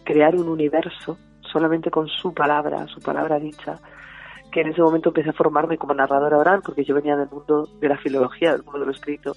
crear 0.09 0.35
un 0.35 0.49
universo 0.49 1.19
solamente 1.43 1.91
con 1.91 2.09
su 2.09 2.33
palabra, 2.33 2.87
su 2.87 2.99
palabra 2.99 3.39
dicha, 3.39 3.79
que 4.51 4.63
en 4.63 4.69
ese 4.69 4.81
momento 4.81 5.11
empecé 5.11 5.29
a 5.29 5.35
formarme 5.35 5.77
como 5.77 5.93
narradora 5.93 6.39
oral, 6.39 6.63
porque 6.65 6.83
yo 6.83 6.95
venía 6.95 7.15
del 7.15 7.29
mundo 7.29 7.69
de 7.79 7.89
la 7.91 7.99
filología, 7.99 8.53
del 8.53 8.63
mundo 8.63 8.81
de 8.81 8.87
lo 8.87 8.93
escrito. 8.93 9.37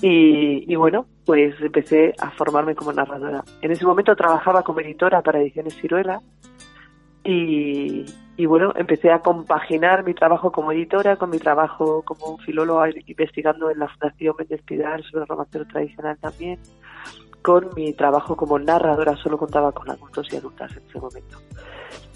Y, 0.00 0.74
bueno, 0.74 1.06
pues 1.24 1.54
empecé 1.60 2.14
a 2.18 2.32
formarme 2.32 2.74
como 2.74 2.92
narradora. 2.92 3.44
En 3.60 3.70
ese 3.70 3.86
momento 3.86 4.16
trabajaba 4.16 4.64
como 4.64 4.80
editora 4.80 5.22
para 5.22 5.40
Ediciones 5.40 5.76
Ciruela 5.80 6.20
y, 7.22 8.04
bueno, 8.44 8.72
empecé 8.74 9.12
a 9.12 9.20
compaginar 9.20 10.02
mi 10.02 10.14
trabajo 10.14 10.50
como 10.50 10.72
editora 10.72 11.14
con 11.14 11.30
mi 11.30 11.38
trabajo 11.38 12.02
como 12.02 12.38
filóloga 12.38 12.90
investigando 13.06 13.70
en 13.70 13.78
la 13.78 13.86
Fundación 13.86 14.34
Méndez 14.36 14.62
Pidal 14.62 15.04
sobre 15.04 15.22
el 15.22 15.28
romancero 15.28 15.64
tradicional 15.66 16.18
también, 16.18 16.58
con 17.42 17.70
mi 17.76 17.92
trabajo 17.92 18.36
como 18.36 18.58
narradora, 18.58 19.16
solo 19.16 19.36
contaba 19.36 19.72
con 19.72 19.90
adultos 19.90 20.28
y 20.32 20.36
adultas 20.36 20.74
en 20.76 20.82
ese 20.88 20.98
momento. 20.98 21.38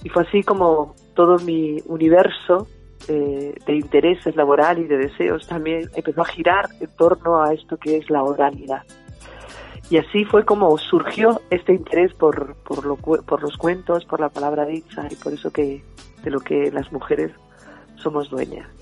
Y 0.04 0.08
fue 0.08 0.22
así 0.22 0.42
como 0.42 0.94
todo 1.14 1.38
mi 1.40 1.82
universo 1.86 2.68
eh, 3.08 3.54
de 3.66 3.74
intereses 3.74 4.34
laboral 4.36 4.78
y 4.78 4.84
de 4.84 4.96
deseos 4.96 5.46
también 5.46 5.90
empezó 5.94 6.22
a 6.22 6.26
girar 6.26 6.68
en 6.80 6.88
torno 6.96 7.42
a 7.42 7.52
esto 7.52 7.76
que 7.76 7.96
es 7.96 8.08
la 8.10 8.22
oralidad. 8.22 8.82
Y 9.90 9.98
así 9.98 10.24
fue 10.24 10.44
como 10.44 10.76
surgió 10.78 11.40
este 11.50 11.72
interés 11.72 12.12
por, 12.14 12.56
por, 12.56 12.84
lo, 12.84 12.96
por 12.96 13.42
los 13.42 13.56
cuentos, 13.56 14.04
por 14.04 14.20
la 14.20 14.28
palabra 14.28 14.64
dicha 14.64 15.06
y 15.10 15.14
por 15.14 15.32
eso 15.32 15.52
que 15.52 15.84
de 16.24 16.30
lo 16.30 16.40
que 16.40 16.72
las 16.72 16.90
mujeres 16.90 17.30
somos 17.96 18.28
dueñas. 18.30 18.75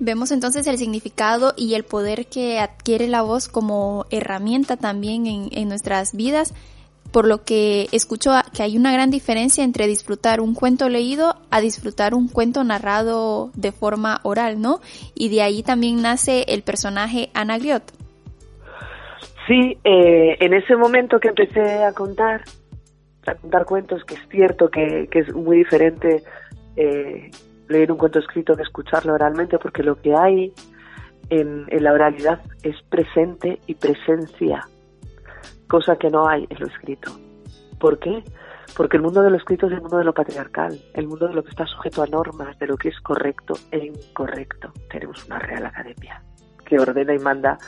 Vemos 0.00 0.32
entonces 0.32 0.66
el 0.66 0.78
significado 0.78 1.54
y 1.56 1.74
el 1.74 1.84
poder 1.84 2.26
que 2.26 2.58
adquiere 2.58 3.06
la 3.06 3.22
voz 3.22 3.48
como 3.48 4.06
herramienta 4.10 4.76
también 4.76 5.26
en, 5.26 5.48
en 5.52 5.68
nuestras 5.68 6.14
vidas 6.14 6.54
por 7.12 7.26
lo 7.26 7.44
que 7.44 7.86
escucho 7.92 8.30
que 8.54 8.62
hay 8.62 8.76
una 8.76 8.92
gran 8.92 9.10
diferencia 9.10 9.64
entre 9.64 9.86
disfrutar 9.86 10.40
un 10.40 10.54
cuento 10.54 10.88
leído 10.88 11.36
a 11.50 11.60
disfrutar 11.60 12.14
un 12.14 12.28
cuento 12.28 12.62
narrado 12.64 13.50
de 13.54 13.72
forma 13.72 14.20
oral, 14.22 14.60
¿no? 14.60 14.80
Y 15.14 15.28
de 15.28 15.42
ahí 15.42 15.62
también 15.62 16.02
nace 16.02 16.44
el 16.48 16.62
personaje 16.62 17.30
Anagriot. 17.34 17.82
Sí, 19.46 19.76
eh, 19.82 20.36
en 20.38 20.54
ese 20.54 20.76
momento 20.76 21.18
que 21.18 21.28
empecé 21.28 21.82
a 21.82 21.92
contar, 21.92 22.42
a 23.26 23.34
contar 23.34 23.64
cuentos, 23.64 24.04
que 24.04 24.14
es 24.14 24.20
cierto 24.30 24.68
que, 24.68 25.08
es 25.10 25.34
muy 25.34 25.58
diferente 25.58 26.22
eh, 26.76 27.30
leer 27.70 27.90
un 27.90 27.96
cuento 27.96 28.18
escrito 28.18 28.54
que 28.54 28.62
escucharlo 28.62 29.14
oralmente, 29.14 29.58
porque 29.58 29.82
lo 29.82 30.00
que 30.00 30.14
hay 30.14 30.52
en 31.30 31.66
la 31.82 31.92
oralidad 31.92 32.40
es 32.62 32.76
presente 32.90 33.60
y 33.66 33.74
presencia 33.76 34.66
cosa 35.70 35.96
que 35.96 36.10
no 36.10 36.28
hay 36.28 36.46
en 36.50 36.58
lo 36.58 36.66
escrito. 36.66 37.12
¿Por 37.78 37.98
qué? 38.00 38.24
Porque 38.76 38.96
el 38.96 39.02
mundo 39.02 39.22
de 39.22 39.30
lo 39.30 39.36
escrito 39.36 39.66
es 39.66 39.72
el 39.72 39.80
mundo 39.80 39.98
de 39.98 40.04
lo 40.04 40.12
patriarcal, 40.12 40.78
el 40.94 41.06
mundo 41.06 41.28
de 41.28 41.34
lo 41.34 41.44
que 41.44 41.50
está 41.50 41.64
sujeto 41.64 42.02
a 42.02 42.06
normas, 42.06 42.58
de 42.58 42.66
lo 42.66 42.76
que 42.76 42.88
es 42.88 43.00
correcto 43.00 43.54
e 43.70 43.78
incorrecto. 43.78 44.72
Tenemos 44.90 45.24
una 45.26 45.38
Real 45.38 45.64
Academia 45.64 46.22
que 46.66 46.78
ordena 46.78 47.14
y 47.14 47.18
manda, 47.18 47.58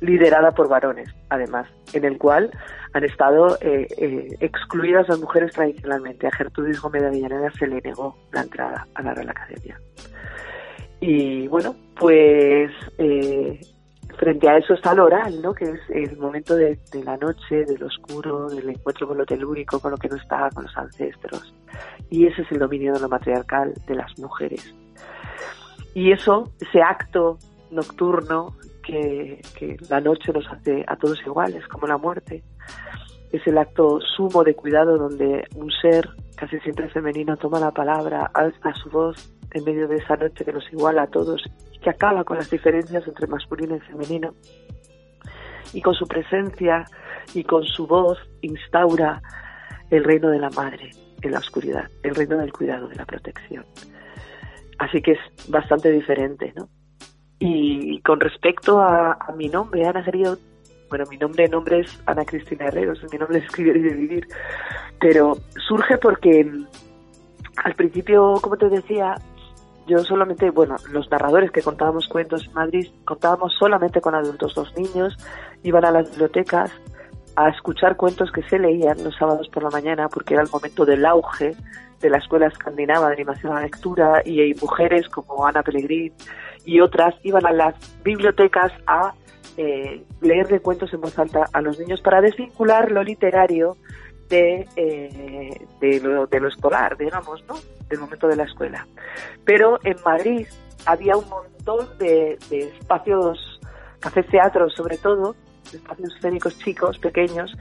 liderada 0.00 0.52
por 0.52 0.68
varones, 0.68 1.08
además, 1.28 1.68
en 1.92 2.04
el 2.04 2.18
cual 2.18 2.50
han 2.94 3.04
estado 3.04 3.58
eh, 3.60 3.88
eh, 3.98 4.36
excluidas 4.40 5.08
las 5.08 5.18
mujeres 5.18 5.52
tradicionalmente. 5.52 6.28
A 6.28 6.30
Gertrudis 6.30 6.80
Gómez 6.80 7.02
de 7.02 7.08
Avellaneda 7.08 7.50
se 7.58 7.66
le 7.66 7.80
negó 7.82 8.16
la 8.32 8.42
entrada 8.42 8.86
a 8.94 9.02
la 9.02 9.12
Real 9.12 9.30
Academia. 9.30 9.78
Y 11.00 11.48
bueno, 11.48 11.74
pues 11.98 12.70
eh, 12.98 13.60
frente 14.16 14.48
a 14.48 14.58
eso 14.58 14.74
está 14.74 14.92
el 14.92 15.00
oral, 15.00 15.42
¿no? 15.42 15.52
que 15.52 15.64
es 15.64 15.80
el 15.90 16.16
momento 16.18 16.54
de, 16.54 16.78
la 17.04 17.16
noche, 17.16 17.64
del 17.64 17.82
oscuro, 17.82 18.48
del 18.48 18.70
encuentro 18.70 19.08
con 19.08 19.18
lo 19.18 19.26
telúrico, 19.26 19.80
con 19.80 19.90
lo 19.90 19.96
que 19.96 20.08
no 20.08 20.16
está, 20.16 20.48
con 20.54 20.62
los 20.62 20.76
ancestros. 20.76 21.52
Y 22.10 22.28
ese 22.28 22.42
es 22.42 22.52
el 22.52 22.60
dominio 22.60 22.92
de 22.92 23.00
lo 23.00 23.08
matriarcal 23.08 23.74
de 23.88 23.94
las 23.96 24.16
mujeres. 24.20 24.72
Y 25.94 26.12
eso, 26.12 26.52
ese 26.60 26.80
acto 26.80 27.38
nocturno 27.72 28.54
que, 28.86 29.40
la 29.88 30.00
noche 30.00 30.32
nos 30.32 30.46
hace 30.48 30.84
a 30.86 30.96
todos 30.96 31.20
iguales, 31.24 31.66
como 31.68 31.86
la 31.86 31.98
muerte, 31.98 32.42
es 33.32 33.46
el 33.46 33.58
acto 33.58 34.00
sumo 34.16 34.44
de 34.44 34.54
cuidado 34.54 34.96
donde 34.96 35.44
un 35.56 35.70
ser, 35.82 36.08
casi 36.36 36.58
siempre 36.60 36.88
femenino, 36.88 37.36
toma 37.36 37.58
la 37.58 37.72
palabra, 37.72 38.30
alza 38.32 38.72
su 38.74 38.90
voz 38.90 39.34
en 39.52 39.64
medio 39.64 39.88
de 39.88 39.96
esa 39.96 40.16
noche 40.16 40.44
que 40.44 40.52
nos 40.52 40.70
iguala 40.72 41.02
a 41.02 41.06
todos 41.06 41.42
que 41.84 41.90
acaba 41.90 42.24
con 42.24 42.38
las 42.38 42.50
diferencias 42.50 43.06
entre 43.06 43.26
masculino 43.26 43.76
y 43.76 43.80
femenino. 43.80 44.34
Y 45.72 45.82
con 45.82 45.94
su 45.94 46.06
presencia 46.06 46.84
y 47.34 47.44
con 47.44 47.64
su 47.64 47.86
voz 47.86 48.18
instaura 48.40 49.20
el 49.90 50.02
reino 50.02 50.30
de 50.30 50.38
la 50.38 50.50
madre 50.50 50.90
en 51.20 51.30
la 51.30 51.38
oscuridad, 51.38 51.90
el 52.02 52.14
reino 52.14 52.38
del 52.38 52.52
cuidado, 52.52 52.88
de 52.88 52.96
la 52.96 53.04
protección. 53.04 53.66
Así 54.78 55.02
que 55.02 55.12
es 55.12 55.48
bastante 55.48 55.90
diferente, 55.90 56.52
¿no? 56.56 56.68
Y 57.38 58.00
con 58.00 58.20
respecto 58.20 58.80
a, 58.80 59.18
mi 59.36 59.48
nombre, 59.48 59.86
Ana 59.86 60.02
Griot, 60.02 60.38
bueno, 60.88 61.04
mi 61.10 61.16
nombre, 61.16 61.48
nombre 61.48 61.80
es 61.80 62.02
Ana 62.06 62.24
Cristina 62.24 62.66
Herrero, 62.66 62.92
es 62.92 63.12
mi 63.12 63.18
nombre 63.18 63.38
es 63.38 63.44
escribir 63.44 63.76
y 63.76 63.94
vivir, 63.94 64.28
pero 65.00 65.36
surge 65.66 65.98
porque 65.98 66.48
al 67.56 67.74
principio, 67.74 68.34
como 68.40 68.56
te 68.56 68.68
decía, 68.68 69.16
yo 69.86 69.98
solamente, 70.04 70.50
bueno, 70.50 70.76
los 70.90 71.10
narradores 71.10 71.50
que 71.50 71.62
contábamos 71.62 72.08
cuentos 72.08 72.46
en 72.46 72.52
Madrid, 72.54 72.88
contábamos 73.04 73.52
solamente 73.58 74.00
con 74.00 74.14
adultos, 74.14 74.56
los 74.56 74.76
niños 74.76 75.16
iban 75.62 75.84
a 75.84 75.90
las 75.90 76.10
bibliotecas 76.10 76.70
a 77.36 77.48
escuchar 77.48 77.96
cuentos 77.96 78.30
que 78.30 78.42
se 78.44 78.58
leían 78.58 79.02
los 79.02 79.16
sábados 79.16 79.48
por 79.48 79.64
la 79.64 79.70
mañana 79.70 80.08
porque 80.08 80.34
era 80.34 80.42
el 80.42 80.50
momento 80.50 80.84
del 80.84 81.04
auge 81.04 81.56
de 82.00 82.10
la 82.10 82.18
escuela 82.18 82.46
escandinava 82.46 83.08
de 83.08 83.14
animación 83.14 83.52
a 83.52 83.56
la 83.56 83.62
lectura 83.62 84.22
y 84.24 84.40
hay 84.40 84.54
mujeres 84.54 85.08
como 85.08 85.46
Ana 85.46 85.62
Pellegrin 85.62 86.12
y 86.64 86.80
otras 86.80 87.14
iban 87.22 87.46
a 87.46 87.52
las 87.52 87.74
bibliotecas 88.02 88.72
a 88.86 89.14
eh, 89.56 90.02
leerle 90.20 90.60
cuentos 90.60 90.92
en 90.92 91.00
voz 91.00 91.18
alta 91.18 91.46
a 91.52 91.60
los 91.60 91.78
niños 91.78 92.00
para 92.00 92.20
desvincular 92.20 92.90
lo 92.90 93.02
literario 93.02 93.76
de, 94.28 94.66
eh, 94.76 95.66
de, 95.80 96.00
lo, 96.00 96.26
de, 96.26 96.40
lo, 96.40 96.48
escolar, 96.48 96.96
digamos, 96.96 97.44
¿no? 97.46 97.54
Del 97.88 98.00
momento 98.00 98.26
de 98.26 98.36
la 98.36 98.44
escuela. 98.44 98.86
Pero 99.44 99.78
en 99.84 99.96
Madrid 100.04 100.46
había 100.86 101.16
un 101.16 101.28
montón 101.28 101.86
de, 101.98 102.38
de 102.50 102.60
espacios, 102.80 103.60
cafés 104.00 104.26
teatros 104.26 104.74
sobre 104.74 104.96
todo, 104.98 105.36
espacios 105.72 106.14
escénicos 106.16 106.58
chicos, 106.58 106.98
pequeños, 106.98 107.56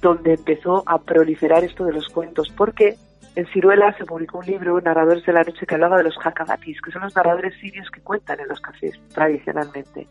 donde 0.00 0.34
empezó 0.34 0.82
a 0.86 0.98
proliferar 0.98 1.64
esto 1.64 1.84
de 1.84 1.92
los 1.92 2.08
cuentos, 2.08 2.52
porque 2.56 2.96
en 3.34 3.46
Ciruela 3.46 3.94
se 3.96 4.04
publicó 4.04 4.38
un 4.38 4.46
libro, 4.46 4.80
Narradores 4.80 5.24
de 5.24 5.32
la 5.32 5.42
Noche, 5.42 5.66
que 5.66 5.74
hablaba 5.74 5.98
de 5.98 6.04
los 6.04 6.16
hakabatis, 6.16 6.80
que 6.82 6.90
son 6.90 7.02
los 7.02 7.16
narradores 7.16 7.54
sirios 7.60 7.90
que 7.90 8.00
cuentan 8.00 8.40
en 8.40 8.48
los 8.48 8.60
cafés 8.60 9.00
tradicionalmente. 9.14 10.06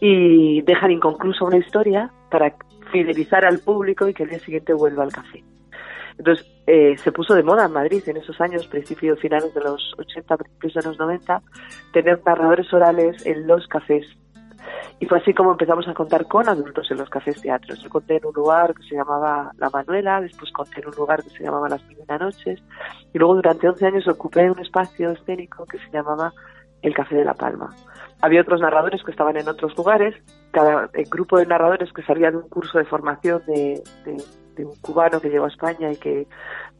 Y 0.00 0.60
dejan 0.62 0.90
inconclusa 0.90 1.44
una 1.44 1.56
historia 1.56 2.10
para 2.30 2.54
fidelizar 2.92 3.44
al 3.44 3.58
público 3.60 4.08
y 4.08 4.14
que 4.14 4.24
el 4.24 4.30
día 4.30 4.38
siguiente 4.40 4.72
vuelva 4.72 5.04
al 5.04 5.12
café. 5.12 5.42
Entonces, 6.18 6.46
eh, 6.66 6.96
se 6.98 7.12
puso 7.12 7.34
de 7.34 7.42
moda 7.42 7.66
en 7.66 7.72
Madrid 7.72 8.02
en 8.06 8.16
esos 8.16 8.40
años, 8.40 8.66
principios 8.66 9.20
finales 9.20 9.54
de 9.54 9.60
los 9.60 9.94
80, 9.98 10.36
principios 10.36 10.74
de 10.74 10.82
los 10.82 10.98
90, 10.98 11.42
tener 11.92 12.20
narradores 12.26 12.72
orales 12.72 13.24
en 13.24 13.46
los 13.46 13.66
cafés. 13.68 14.06
Y 15.00 15.06
fue 15.06 15.18
así 15.18 15.32
como 15.32 15.52
empezamos 15.52 15.86
a 15.88 15.94
contar 15.94 16.26
con 16.26 16.48
adultos 16.48 16.90
en 16.90 16.98
los 16.98 17.08
cafés 17.08 17.40
teatros. 17.40 17.80
Yo 17.82 17.88
conté 17.88 18.16
en 18.16 18.26
un 18.26 18.34
lugar 18.34 18.74
que 18.74 18.82
se 18.82 18.96
llamaba 18.96 19.52
La 19.58 19.70
Manuela, 19.70 20.20
después 20.20 20.50
conté 20.52 20.80
en 20.80 20.88
un 20.88 20.94
lugar 20.94 21.22
que 21.22 21.30
se 21.30 21.44
llamaba 21.44 21.68
Las 21.68 21.84
Mil 21.86 21.98
Noches, 22.08 22.60
y 23.12 23.18
luego 23.18 23.36
durante 23.36 23.68
11 23.68 23.86
años 23.86 24.08
ocupé 24.08 24.50
un 24.50 24.58
espacio 24.58 25.10
escénico 25.10 25.66
que 25.66 25.78
se 25.78 25.90
llamaba 25.90 26.32
El 26.82 26.94
Café 26.94 27.16
de 27.16 27.24
la 27.24 27.34
Palma. 27.34 27.74
Había 28.20 28.40
otros 28.40 28.60
narradores 28.60 29.02
que 29.04 29.12
estaban 29.12 29.36
en 29.36 29.48
otros 29.48 29.76
lugares, 29.76 30.14
cada 30.50 30.88
grupo 31.08 31.38
de 31.38 31.46
narradores 31.46 31.92
que 31.92 32.02
salía 32.02 32.30
de 32.30 32.38
un 32.38 32.48
curso 32.48 32.78
de 32.78 32.84
formación 32.84 33.42
de, 33.46 33.82
de 34.58 34.64
un 34.64 34.74
cubano 34.80 35.20
que 35.20 35.30
llegó 35.30 35.44
a 35.44 35.48
España 35.48 35.92
y 35.92 35.96
que 35.96 36.26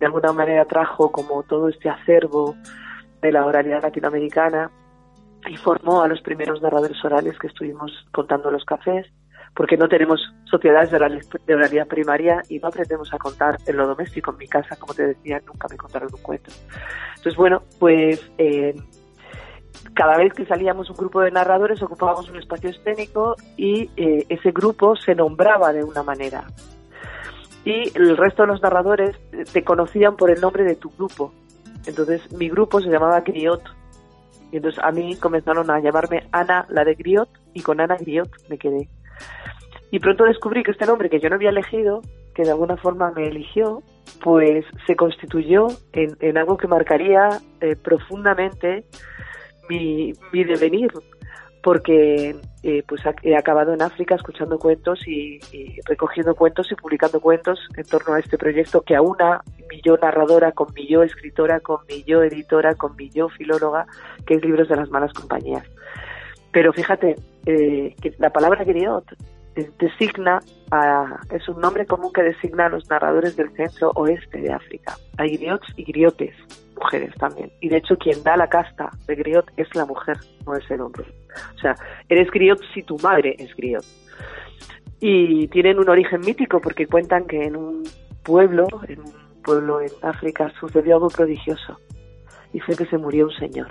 de 0.00 0.06
alguna 0.06 0.32
manera 0.32 0.64
trajo 0.64 1.12
como 1.12 1.42
todo 1.44 1.68
este 1.68 1.88
acervo 1.88 2.56
de 3.22 3.32
la 3.32 3.46
oralidad 3.46 3.82
latinoamericana 3.82 4.70
y 5.46 5.56
formó 5.56 6.02
a 6.02 6.08
los 6.08 6.20
primeros 6.20 6.60
narradores 6.60 7.02
orales 7.04 7.38
que 7.38 7.46
estuvimos 7.46 7.92
contando 8.12 8.50
los 8.50 8.64
cafés, 8.64 9.06
porque 9.54 9.76
no 9.76 9.88
tenemos 9.88 10.20
sociedades 10.44 10.90
de 10.90 11.54
oralidad, 11.54 11.86
primaria 11.86 12.42
y 12.48 12.58
no 12.58 12.68
aprendemos 12.68 13.12
a 13.12 13.18
contar 13.18 13.58
en 13.66 13.76
lo 13.76 13.86
doméstico. 13.86 14.32
En 14.32 14.38
mi 14.38 14.46
casa, 14.46 14.76
como 14.76 14.94
te 14.94 15.06
decía, 15.06 15.40
nunca 15.46 15.68
me 15.68 15.76
contaron 15.76 16.10
un 16.12 16.22
cuento. 16.22 16.50
Entonces, 17.16 17.36
bueno, 17.36 17.62
pues 17.78 18.30
eh, 18.38 18.74
cada 19.94 20.16
vez 20.16 20.32
que 20.32 20.46
salíamos 20.46 20.90
un 20.90 20.96
grupo 20.96 21.20
de 21.20 21.30
narradores 21.30 21.82
ocupábamos 21.82 22.28
un 22.30 22.36
espacio 22.38 22.70
escénico 22.70 23.36
y 23.56 23.90
eh, 23.96 24.26
ese 24.28 24.52
grupo 24.52 24.96
se 24.96 25.14
nombraba 25.14 25.72
de 25.72 25.82
una 25.82 26.02
manera. 26.02 26.44
Y 27.64 27.90
el 27.96 28.16
resto 28.16 28.42
de 28.42 28.48
los 28.48 28.62
narradores 28.62 29.16
te 29.52 29.64
conocían 29.64 30.16
por 30.16 30.30
el 30.30 30.40
nombre 30.40 30.64
de 30.64 30.76
tu 30.76 30.90
grupo. 30.90 31.32
Entonces 31.86 32.32
mi 32.32 32.48
grupo 32.48 32.80
se 32.80 32.88
llamaba 32.88 33.24
Criot 33.24 33.62
y 34.50 34.56
entonces 34.56 34.82
a 34.82 34.90
mí 34.92 35.16
comenzaron 35.16 35.70
a 35.70 35.80
llamarme 35.80 36.26
Ana, 36.32 36.66
la 36.70 36.84
de 36.84 36.94
Griot, 36.94 37.28
y 37.54 37.62
con 37.62 37.80
Ana 37.80 37.96
Griot 37.96 38.30
me 38.48 38.58
quedé. 38.58 38.88
Y 39.90 39.98
pronto 39.98 40.24
descubrí 40.24 40.62
que 40.62 40.70
este 40.70 40.86
nombre 40.86 41.10
que 41.10 41.20
yo 41.20 41.28
no 41.28 41.36
había 41.36 41.50
elegido, 41.50 42.02
que 42.34 42.42
de 42.42 42.50
alguna 42.50 42.76
forma 42.76 43.10
me 43.12 43.26
eligió, 43.28 43.82
pues 44.22 44.64
se 44.86 44.96
constituyó 44.96 45.68
en, 45.92 46.38
algo 46.38 46.56
que 46.56 46.68
marcaría 46.68 47.40
eh, 47.60 47.76
profundamente 47.76 48.84
mi, 49.68 50.12
mi 50.32 50.44
devenir, 50.44 50.90
porque 51.68 52.34
eh, 52.62 52.82
pues 52.88 53.02
he 53.22 53.36
acabado 53.36 53.74
en 53.74 53.82
África 53.82 54.14
escuchando 54.14 54.58
cuentos 54.58 55.06
y, 55.06 55.38
recogiendo 55.84 56.34
cuentos 56.34 56.72
y 56.72 56.74
publicando 56.74 57.20
cuentos 57.20 57.60
en 57.76 57.84
torno 57.84 58.14
a 58.14 58.20
este 58.20 58.38
proyecto 58.38 58.80
que 58.80 58.96
aúna 58.96 59.42
mi 59.68 59.78
yo 59.82 59.98
narradora 59.98 60.52
con 60.52 60.72
mi 60.72 60.86
yo 60.86 61.02
escritora, 61.02 61.60
con 61.60 61.80
mi 61.86 62.02
yo 62.04 62.22
editora, 62.22 62.74
con 62.74 62.96
mi 62.96 63.10
yo 63.10 63.28
filóloga, 63.28 63.86
que 64.24 64.36
es 64.36 64.42
Libros 64.42 64.70
de 64.70 64.76
las 64.76 64.88
Malas 64.88 65.12
Compañías. 65.12 65.66
Pero 66.52 66.72
fíjate, 66.72 67.16
eh, 67.44 67.94
que 68.00 68.14
la 68.16 68.30
palabra 68.30 68.64
griot 68.64 69.04
designa 69.78 70.40
a, 70.70 71.20
es 71.30 71.46
un 71.50 71.60
nombre 71.60 71.84
común 71.84 72.14
que 72.14 72.22
designa 72.22 72.64
a 72.64 72.68
los 72.70 72.88
narradores 72.88 73.36
del 73.36 73.50
centro 73.50 73.92
oeste 73.94 74.40
de 74.40 74.54
África. 74.54 74.96
Hay 75.18 75.36
griots 75.36 75.66
y 75.76 75.84
griotes, 75.84 76.34
mujeres 76.78 77.14
también. 77.18 77.52
Y 77.60 77.68
de 77.68 77.78
hecho 77.78 77.96
quien 77.96 78.22
da 78.22 78.36
la 78.36 78.48
casta 78.48 78.90
de 79.06 79.14
griot 79.14 79.50
es 79.56 79.74
la 79.74 79.84
mujer, 79.84 80.16
no 80.46 80.54
es 80.54 80.70
el 80.70 80.80
hombre. 80.80 81.04
O 81.56 81.58
sea, 81.58 81.74
eres 82.08 82.30
griot 82.30 82.60
si 82.72 82.82
tu 82.82 82.98
madre 82.98 83.34
es 83.38 83.54
griot. 83.56 83.84
Y 85.00 85.48
tienen 85.48 85.78
un 85.78 85.88
origen 85.88 86.20
mítico 86.20 86.60
porque 86.60 86.86
cuentan 86.86 87.26
que 87.26 87.44
en 87.44 87.56
un 87.56 87.84
pueblo, 88.22 88.66
en 88.88 89.00
un 89.00 89.42
pueblo 89.44 89.80
en 89.80 89.90
África, 90.02 90.52
sucedió 90.58 90.96
algo 90.96 91.08
prodigioso. 91.08 91.78
Y 92.52 92.60
fue 92.60 92.76
que 92.76 92.86
se 92.86 92.98
murió 92.98 93.26
un 93.26 93.32
señor. 93.32 93.68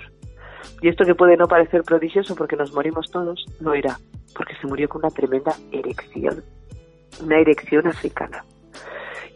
Y 0.80 0.88
esto 0.88 1.04
que 1.04 1.14
puede 1.14 1.36
no 1.36 1.46
parecer 1.46 1.82
prodigioso 1.82 2.34
porque 2.34 2.56
nos 2.56 2.72
morimos 2.72 3.10
todos, 3.10 3.44
no 3.60 3.74
era, 3.74 3.98
porque 4.34 4.54
se 4.60 4.66
murió 4.66 4.88
con 4.88 5.02
una 5.02 5.10
tremenda 5.10 5.52
erección, 5.72 6.44
una 7.22 7.38
erección 7.38 7.86
africana. 7.86 8.44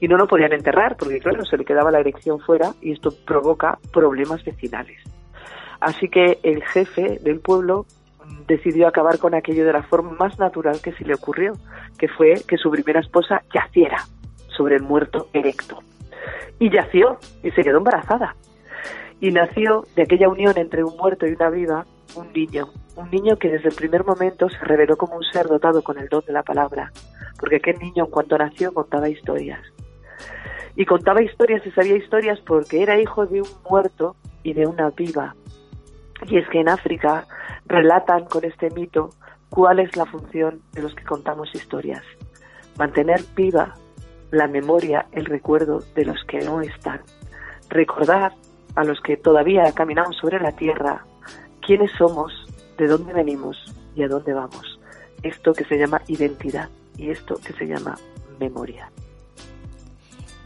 Y 0.03 0.09
no 0.09 0.17
lo 0.17 0.27
podían 0.27 0.53
enterrar 0.53 0.97
porque, 0.97 1.21
claro, 1.21 1.45
se 1.45 1.57
le 1.57 1.65
quedaba 1.65 1.93
la 1.93 2.01
erección 2.01 2.41
fuera 2.41 2.73
y 2.81 2.91
esto 2.91 3.13
provoca 3.25 3.79
problemas 3.93 4.45
vecinales. 4.45 5.01
Así 5.79 6.09
que 6.09 6.41
el 6.43 6.61
jefe 6.65 7.21
del 7.23 7.39
pueblo 7.39 7.87
decidió 8.49 8.89
acabar 8.89 9.21
con 9.21 9.33
aquello 9.37 9.65
de 9.65 9.73
la 9.73 9.85
forma 9.85 10.11
más 10.19 10.41
natural 10.41 10.81
que 10.83 10.91
se 10.91 11.05
le 11.05 11.15
ocurrió, 11.15 11.53
que 12.01 12.09
fue 12.09 12.43
que 12.49 12.57
su 12.57 12.69
primera 12.69 12.99
esposa 12.99 13.43
yaciera 13.55 13.99
sobre 14.49 14.75
el 14.75 14.83
muerto 14.83 15.29
erecto. 15.33 15.79
Y 16.59 16.69
yació 16.69 17.19
y 17.45 17.53
se 17.53 17.63
quedó 17.63 17.79
embarazada. 17.79 18.35
Y 19.21 19.31
nació 19.31 19.85
de 19.95 20.03
aquella 20.03 20.29
unión 20.29 20.59
entre 20.59 20.83
un 20.83 20.97
muerto 20.97 21.29
y 21.29 21.35
una 21.35 21.49
viva 21.49 21.87
un 22.17 22.33
niño, 22.33 22.71
un 22.97 23.09
niño 23.09 23.37
que 23.37 23.51
desde 23.51 23.69
el 23.69 23.77
primer 23.77 24.05
momento 24.05 24.49
se 24.51 24.59
reveló 24.65 24.97
como 24.97 25.15
un 25.15 25.23
ser 25.23 25.47
dotado 25.47 25.81
con 25.83 25.97
el 25.97 26.09
don 26.09 26.25
de 26.27 26.33
la 26.33 26.43
palabra, 26.43 26.91
porque 27.39 27.57
aquel 27.57 27.79
niño 27.79 28.07
en 28.07 28.11
cuanto 28.11 28.37
nació 28.37 28.75
contaba 28.75 29.09
historias. 29.09 29.61
Y 30.77 30.87
contaba 30.87 31.23
historias 31.23 31.67
y 31.67 31.71
sabía 31.73 31.97
historias 31.97 32.41
porque 32.41 32.83
era 32.83 33.01
hijo 33.01 33.27
de 33.27 33.43
un 33.43 33.49
muerto 33.69 34.17
y 34.43 34.55
de 34.55 34.67
una 34.67 34.91
viva. 34.91 35.35
Y 36.27 36.39
es 36.39 36.49
que 36.49 36.61
en 36.61 36.69
África 36.69 37.27
relatan 37.67 38.25
con 38.27 38.45
este 38.45 38.71
mito 38.71 39.11
¿Cuál 39.53 39.81
es 39.81 39.95
la 39.99 40.07
función 40.07 40.63
de 40.73 40.81
los 40.81 40.95
que 40.95 41.05
contamos 41.05 41.55
historias? 41.55 42.03
Mantener 42.79 43.21
viva 43.37 43.75
la 44.31 44.49
memoria, 44.49 45.05
el 45.13 45.27
recuerdo 45.27 45.83
de 45.95 46.07
los 46.07 46.25
que 46.25 46.39
no 46.39 46.63
están. 46.63 47.03
Recordar 47.69 48.33
a 48.77 48.85
los 48.85 48.99
que 49.03 49.19
todavía 49.19 49.71
caminamos 49.73 50.17
sobre 50.17 50.41
la 50.41 50.53
tierra 50.53 51.05
quiénes 51.61 51.91
somos, 51.99 52.33
de 52.79 52.87
dónde 52.87 53.13
venimos 53.13 53.59
y 53.95 54.05
a 54.05 54.09
dónde 54.09 54.33
vamos. 54.33 54.81
Esto 55.23 55.53
que 55.53 55.65
se 55.65 55.77
llama 55.77 56.01
identidad 56.07 56.71
y 56.97 57.11
esto 57.11 57.35
que 57.45 57.53
se 57.53 57.67
llama 57.67 57.99
memoria. 58.41 58.91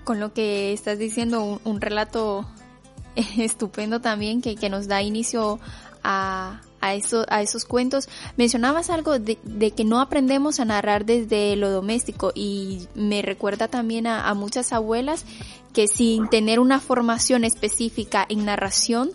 Con 0.07 0.21
lo 0.21 0.33
que 0.33 0.73
estás 0.73 0.99
diciendo, 0.99 1.61
un, 1.63 1.81
relato 1.83 2.47
estupendo 3.37 4.01
también 4.01 4.41
que, 4.41 4.57
que 4.57 4.71
nos 4.71 4.89
da 4.89 5.03
inicio 5.03 5.59
a, 6.03 6.63
a, 6.81 6.93
a 7.29 7.43
esos 7.43 7.65
cuentos. 7.65 8.09
Mencionabas 8.37 8.91
algo 8.91 9.19
de, 9.19 9.37
que 9.73 9.85
no 9.85 10.01
aprendemos 10.01 10.61
a 10.61 10.65
narrar 10.65 11.05
desde 11.05 11.57
lo 11.57 11.71
doméstico 11.71 12.33
y 12.35 12.87
me 12.95 13.23
recuerda 13.23 13.69
también 13.69 14.07
a, 14.07 14.33
muchas 14.35 14.73
abuelas 14.73 15.25
que 15.73 15.89
sin 15.89 16.29
tener 16.29 16.61
una 16.61 16.81
formación 16.81 17.45
específica 17.45 18.25
en 18.29 18.45
narración, 18.45 19.11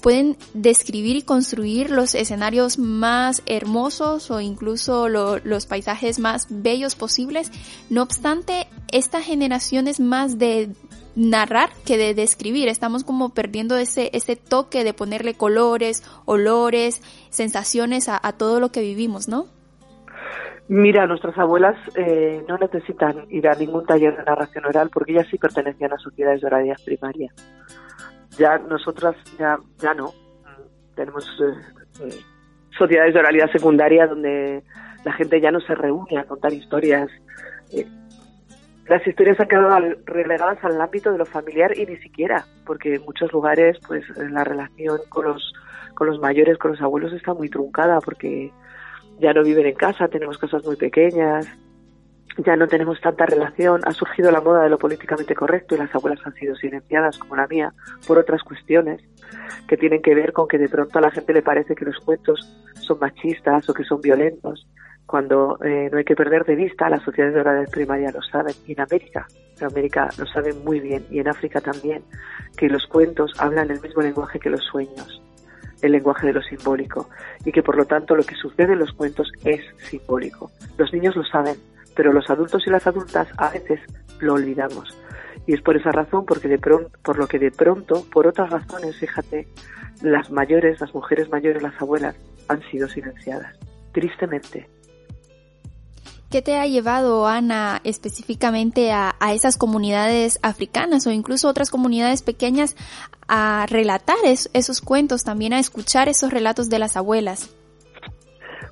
pueden 0.00 0.36
describir 0.54 1.16
y 1.16 1.22
construir 1.22 1.90
los 1.90 2.14
escenarios 2.14 2.78
más 2.78 3.42
hermosos 3.46 4.30
o 4.30 4.40
incluso 4.40 5.08
los 5.08 5.66
paisajes 5.66 6.18
más 6.18 6.46
bellos 6.50 6.94
posibles. 6.94 7.50
No 7.90 8.02
obstante, 8.02 8.66
esta 8.92 9.20
generación 9.20 9.88
es 9.88 10.00
más 10.00 10.38
de 10.38 10.70
narrar 11.16 11.70
que 11.84 11.96
de 11.96 12.14
describir. 12.14 12.68
Estamos 12.68 13.02
como 13.02 13.30
perdiendo 13.30 13.76
ese, 13.76 14.10
ese 14.12 14.36
toque 14.36 14.84
de 14.84 14.94
ponerle 14.94 15.34
colores, 15.34 16.04
olores, 16.26 17.02
sensaciones 17.30 18.08
a, 18.08 18.20
todo 18.32 18.60
lo 18.60 18.70
que 18.70 18.82
vivimos, 18.82 19.28
¿no? 19.28 19.46
Mira, 20.68 21.06
nuestras 21.06 21.38
abuelas 21.38 21.76
eh, 21.94 22.44
no 22.48 22.58
necesitan 22.58 23.24
ir 23.30 23.48
a 23.48 23.54
ningún 23.54 23.86
taller 23.86 24.16
de 24.16 24.24
narración 24.24 24.66
oral 24.66 24.90
porque 24.92 25.12
ellas 25.12 25.28
sí 25.30 25.38
pertenecían 25.38 25.92
a 25.92 25.98
sociedades 25.98 26.40
de 26.40 26.46
oralidad 26.48 26.76
primaria. 26.84 27.32
Ya 28.38 28.58
nosotras 28.58 29.16
ya, 29.38 29.58
ya 29.78 29.94
no. 29.94 30.12
Tenemos 30.94 31.24
eh, 31.40 32.04
eh, 32.04 32.20
sociedades 32.76 33.14
de 33.14 33.20
oralidad 33.20 33.50
secundaria 33.50 34.06
donde 34.06 34.62
la 35.04 35.12
gente 35.12 35.40
ya 35.40 35.50
no 35.50 35.60
se 35.60 35.74
reúne 35.74 36.18
a 36.18 36.24
contar 36.24 36.52
historias 36.52 37.10
las 38.88 39.04
historias 39.06 39.38
han 39.40 39.48
quedado 39.48 39.96
relegadas 40.04 40.62
al 40.62 40.80
ámbito 40.80 41.10
de 41.10 41.18
lo 41.18 41.26
familiar 41.26 41.76
y 41.76 41.86
ni 41.86 41.96
siquiera, 41.96 42.44
porque 42.64 42.94
en 42.94 43.02
muchos 43.02 43.32
lugares 43.32 43.78
pues 43.86 44.04
la 44.16 44.44
relación 44.44 45.00
con 45.08 45.26
los, 45.26 45.52
con 45.94 46.06
los 46.06 46.20
mayores, 46.20 46.56
con 46.58 46.72
los 46.72 46.80
abuelos 46.80 47.12
está 47.12 47.34
muy 47.34 47.48
truncada 47.48 48.00
porque 48.00 48.52
ya 49.18 49.32
no 49.32 49.42
viven 49.42 49.66
en 49.66 49.74
casa, 49.74 50.06
tenemos 50.08 50.38
casas 50.38 50.64
muy 50.64 50.76
pequeñas, 50.76 51.48
ya 52.38 52.56
no 52.56 52.68
tenemos 52.68 53.00
tanta 53.00 53.26
relación, 53.26 53.80
ha 53.84 53.92
surgido 53.92 54.30
la 54.30 54.40
moda 54.40 54.62
de 54.62 54.70
lo 54.70 54.78
políticamente 54.78 55.34
correcto 55.34 55.74
y 55.74 55.78
las 55.78 55.94
abuelas 55.94 56.20
han 56.26 56.34
sido 56.34 56.54
silenciadas 56.56 57.18
como 57.18 57.36
la 57.36 57.46
mía 57.46 57.72
por 58.06 58.18
otras 58.18 58.42
cuestiones 58.42 59.02
que 59.66 59.76
tienen 59.76 60.02
que 60.02 60.14
ver 60.14 60.32
con 60.32 60.46
que 60.46 60.58
de 60.58 60.68
pronto 60.68 60.98
a 60.98 61.02
la 61.02 61.10
gente 61.10 61.32
le 61.32 61.42
parece 61.42 61.74
que 61.74 61.84
los 61.84 61.98
cuentos 61.98 62.40
son 62.80 62.98
machistas 63.00 63.68
o 63.68 63.74
que 63.74 63.84
son 63.84 64.00
violentos 64.00 64.66
cuando 65.06 65.56
eh, 65.64 65.88
no 65.90 65.98
hay 65.98 66.04
que 66.04 66.16
perder 66.16 66.44
de 66.44 66.56
vista, 66.56 66.90
las 66.90 67.02
sociedades 67.02 67.34
de 67.34 67.40
oralidad 67.40 67.70
primaria 67.70 68.10
lo 68.10 68.20
saben, 68.22 68.54
y 68.66 68.72
en 68.72 68.80
América, 68.80 69.26
en 69.58 69.66
América 69.66 70.08
lo 70.18 70.26
saben 70.26 70.64
muy 70.64 70.80
bien, 70.80 71.06
y 71.10 71.20
en 71.20 71.28
África 71.28 71.60
también, 71.60 72.02
que 72.56 72.68
los 72.68 72.86
cuentos 72.86 73.32
hablan 73.38 73.70
el 73.70 73.80
mismo 73.80 74.02
lenguaje 74.02 74.40
que 74.40 74.50
los 74.50 74.64
sueños, 74.64 75.22
el 75.80 75.92
lenguaje 75.92 76.26
de 76.26 76.32
lo 76.32 76.42
simbólico, 76.42 77.08
y 77.44 77.52
que 77.52 77.62
por 77.62 77.76
lo 77.76 77.84
tanto 77.84 78.16
lo 78.16 78.24
que 78.24 78.34
sucede 78.34 78.72
en 78.72 78.80
los 78.80 78.92
cuentos 78.92 79.30
es 79.44 79.60
simbólico. 79.78 80.50
Los 80.76 80.92
niños 80.92 81.14
lo 81.14 81.24
saben, 81.24 81.54
pero 81.96 82.12
los 82.12 82.30
adultos 82.30 82.62
y 82.66 82.70
las 82.70 82.86
adultas 82.86 83.26
a 83.38 83.50
veces 83.50 83.80
lo 84.20 84.34
olvidamos. 84.34 84.96
Y 85.46 85.54
es 85.54 85.62
por 85.62 85.76
esa 85.76 85.90
razón, 85.90 86.26
porque 86.26 86.48
de 86.48 86.58
pronto, 86.58 86.90
por 87.02 87.18
lo 87.18 87.26
que 87.26 87.38
de 87.38 87.50
pronto, 87.50 88.04
por 88.12 88.26
otras 88.26 88.50
razones, 88.50 88.96
fíjate, 88.96 89.48
las 90.02 90.30
mayores, 90.30 90.80
las 90.80 90.94
mujeres 90.94 91.30
mayores, 91.30 91.62
las 91.62 91.80
abuelas, 91.80 92.16
han 92.48 92.62
sido 92.70 92.88
silenciadas. 92.88 93.56
Tristemente, 93.92 94.68
¿Qué 96.30 96.42
te 96.42 96.58
ha 96.58 96.66
llevado, 96.66 97.28
Ana, 97.28 97.80
específicamente 97.84 98.90
a, 98.92 99.14
esas 99.30 99.56
comunidades 99.56 100.40
africanas 100.42 101.06
o 101.06 101.10
incluso 101.10 101.48
otras 101.48 101.70
comunidades 101.70 102.22
pequeñas 102.22 102.76
a 103.28 103.64
relatar 103.68 104.16
esos 104.24 104.80
cuentos, 104.80 105.22
también 105.22 105.52
a 105.52 105.60
escuchar 105.60 106.08
esos 106.08 106.32
relatos 106.32 106.68
de 106.68 106.80
las 106.80 106.96
abuelas? 106.96 107.54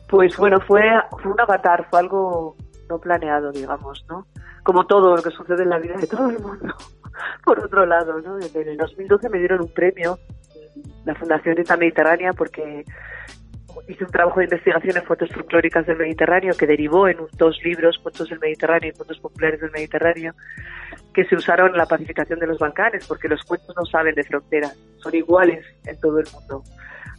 Pues 0.09 0.37
bueno, 0.37 0.59
fue, 0.67 0.83
fue 1.23 1.31
un 1.31 1.41
avatar, 1.41 1.87
fue 1.91 2.01
algo 2.01 2.57
no 2.89 2.99
planeado, 2.99 3.53
digamos, 3.53 4.05
¿no? 4.09 4.27
Como 4.63 4.87
todo 4.87 5.17
lo 5.17 5.23
que 5.23 5.31
sucede 5.31 5.63
en 5.63 5.71
la 5.71 5.79
vida 5.79 5.97
de 5.97 6.07
todo 6.07 6.31
el 6.31 6.39
mundo. 6.39 6.75
Por 7.45 7.61
otro 7.61 7.87
lado, 7.87 8.21
¿no? 8.21 8.39
En 8.39 8.69
el 8.69 8.77
2012 8.77 9.29
me 9.29 9.39
dieron 9.39 9.63
un 9.63 9.73
premio, 9.73 10.19
la 11.05 11.15
Fundación 11.15 11.59
Ita 11.59 11.77
Mediterránea, 11.77 12.33
porque 12.33 12.85
hice 13.89 14.05
un 14.05 14.11
trabajo 14.11 14.39
de 14.41 14.45
investigación 14.45 14.97
en 14.97 15.05
fotos 15.05 15.31
folclóricas 15.31 15.87
del 15.87 15.99
Mediterráneo 15.99 16.55
que 16.57 16.67
derivó 16.67 17.09
en 17.09 17.19
dos 17.37 17.59
libros, 17.65 17.99
Cuentos 18.03 18.29
del 18.29 18.41
Mediterráneo 18.41 18.91
y 18.91 18.97
Cuentos 18.97 19.19
Populares 19.19 19.61
del 19.61 19.71
Mediterráneo, 19.71 20.35
que 21.13 21.25
se 21.25 21.37
usaron 21.37 21.71
en 21.71 21.79
la 21.79 21.87
pacificación 21.87 22.39
de 22.39 22.47
los 22.47 22.59
Balcanes, 22.59 23.07
porque 23.07 23.29
los 23.29 23.43
cuentos 23.45 23.75
no 23.77 23.85
saben 23.85 24.15
de 24.15 24.25
fronteras, 24.25 24.77
son 24.99 25.15
iguales 25.15 25.65
en 25.87 25.99
todo 26.01 26.19
el 26.19 26.27
mundo. 26.33 26.63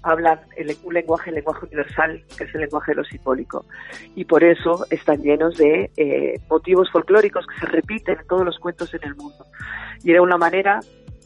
Hablan 0.06 0.40
un 0.84 0.94
lenguaje, 0.94 1.32
el 1.32 1.36
lenguaje 1.38 1.66
universal, 1.66 2.24
que 2.38 2.44
es 2.44 2.56
el 2.56 2.62
lenguaje 2.62 2.92
de 2.92 2.96
lo 2.96 3.04
simbólico. 3.04 3.66
Y 4.16 4.26
por 4.26 4.44
eso 4.44 4.86
están 4.90 5.22
llenos 5.22 5.58
de 5.58 5.90
eh, 5.98 6.40
motivos 6.50 6.92
folclóricos 6.92 7.46
que 7.48 7.60
se 7.60 7.66
repiten 7.66 8.20
en 8.20 8.28
todos 8.28 8.46
los 8.46 8.60
cuentos 8.60 8.94
en 8.94 9.04
el 9.04 9.16
mundo. 9.16 9.46
Y 10.04 10.12
era 10.12 10.22
una 10.22 10.38
manera 10.38 10.80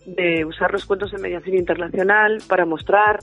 de 0.05 0.45
usar 0.45 0.71
los 0.71 0.85
cuentos 0.85 1.11
de 1.11 1.17
mediación 1.19 1.57
internacional 1.57 2.41
para 2.47 2.65
mostrar 2.65 3.19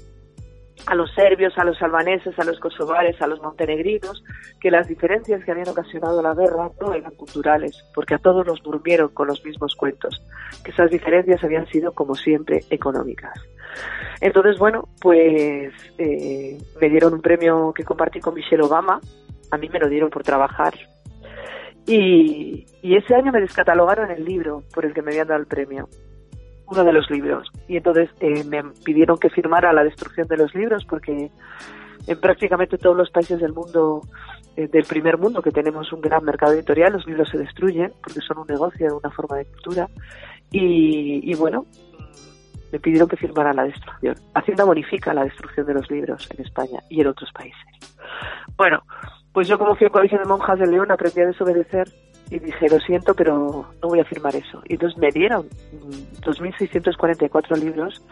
a 0.84 0.94
los 0.94 1.12
serbios, 1.14 1.56
a 1.56 1.64
los 1.64 1.80
albaneses, 1.80 2.38
a 2.38 2.44
los 2.44 2.60
kosovares, 2.60 3.20
a 3.20 3.26
los 3.26 3.40
montenegrinos, 3.40 4.22
que 4.60 4.70
las 4.70 4.86
diferencias 4.88 5.42
que 5.44 5.50
habían 5.50 5.68
ocasionado 5.68 6.22
la 6.22 6.34
guerra 6.34 6.70
no 6.80 6.92
eran 6.92 7.14
culturales, 7.14 7.84
porque 7.94 8.14
a 8.14 8.18
todos 8.18 8.46
los 8.46 8.62
durmieron 8.62 9.08
con 9.08 9.28
los 9.28 9.44
mismos 9.44 9.74
cuentos, 9.74 10.22
que 10.64 10.70
esas 10.70 10.90
diferencias 10.90 11.42
habían 11.42 11.66
sido, 11.68 11.92
como 11.92 12.14
siempre, 12.14 12.60
económicas. 12.70 13.40
Entonces, 14.20 14.58
bueno, 14.58 14.88
pues 15.00 15.72
eh, 15.98 16.58
me 16.80 16.88
dieron 16.88 17.14
un 17.14 17.22
premio 17.22 17.72
que 17.72 17.84
compartí 17.84 18.20
con 18.20 18.34
Michelle 18.34 18.62
Obama, 18.62 19.00
a 19.50 19.56
mí 19.56 19.68
me 19.68 19.78
lo 19.78 19.88
dieron 19.88 20.10
por 20.10 20.22
trabajar, 20.22 20.74
y, 21.86 22.66
y 22.82 22.96
ese 22.96 23.14
año 23.14 23.32
me 23.32 23.40
descatalogaron 23.40 24.10
el 24.10 24.24
libro 24.24 24.62
por 24.74 24.84
el 24.84 24.92
que 24.92 25.02
me 25.02 25.12
habían 25.12 25.28
dado 25.28 25.40
el 25.40 25.46
premio 25.46 25.88
uno 26.66 26.84
de 26.84 26.92
los 26.92 27.10
libros. 27.10 27.48
Y 27.68 27.76
entonces 27.76 28.10
eh, 28.20 28.44
me 28.44 28.62
pidieron 28.84 29.18
que 29.18 29.30
firmara 29.30 29.72
la 29.72 29.84
destrucción 29.84 30.26
de 30.28 30.36
los 30.36 30.54
libros 30.54 30.84
porque 30.84 31.30
en 32.06 32.20
prácticamente 32.20 32.78
todos 32.78 32.96
los 32.96 33.10
países 33.10 33.40
del 33.40 33.52
mundo, 33.52 34.02
eh, 34.56 34.68
del 34.68 34.84
primer 34.84 35.18
mundo, 35.18 35.42
que 35.42 35.50
tenemos 35.50 35.92
un 35.92 36.00
gran 36.00 36.24
mercado 36.24 36.52
editorial, 36.52 36.92
los 36.92 37.06
libros 37.06 37.28
se 37.30 37.38
destruyen 37.38 37.92
porque 38.02 38.20
son 38.20 38.38
un 38.38 38.46
negocio, 38.46 38.96
una 38.96 39.10
forma 39.10 39.36
de 39.36 39.46
cultura. 39.46 39.88
Y, 40.50 41.30
y 41.30 41.34
bueno, 41.34 41.66
me 42.72 42.78
pidieron 42.78 43.08
que 43.08 43.16
firmara 43.16 43.52
la 43.52 43.64
destrucción. 43.64 44.14
Hacienda 44.34 44.64
bonifica 44.64 45.14
la 45.14 45.24
destrucción 45.24 45.66
de 45.66 45.74
los 45.74 45.90
libros 45.90 46.28
en 46.36 46.44
España 46.44 46.80
y 46.88 47.00
en 47.00 47.08
otros 47.08 47.30
países. 47.32 47.96
Bueno, 48.56 48.82
pues 49.32 49.48
yo 49.48 49.58
como 49.58 49.74
fui 49.76 49.86
al 49.86 49.92
Colegio 49.92 50.18
de 50.18 50.24
Monjas 50.24 50.58
de 50.58 50.66
León 50.66 50.90
aprendí 50.90 51.20
a 51.20 51.26
desobedecer 51.26 51.88
y 52.30 52.38
dije, 52.38 52.68
lo 52.68 52.80
siento, 52.80 53.14
pero 53.14 53.66
no 53.80 53.88
voy 53.88 54.00
a 54.00 54.04
firmar 54.04 54.34
eso. 54.34 54.62
Y 54.68 54.74
entonces 54.74 54.98
me 54.98 55.10
dieron 55.10 55.48
2.644 56.22 57.56
libros 57.56 58.02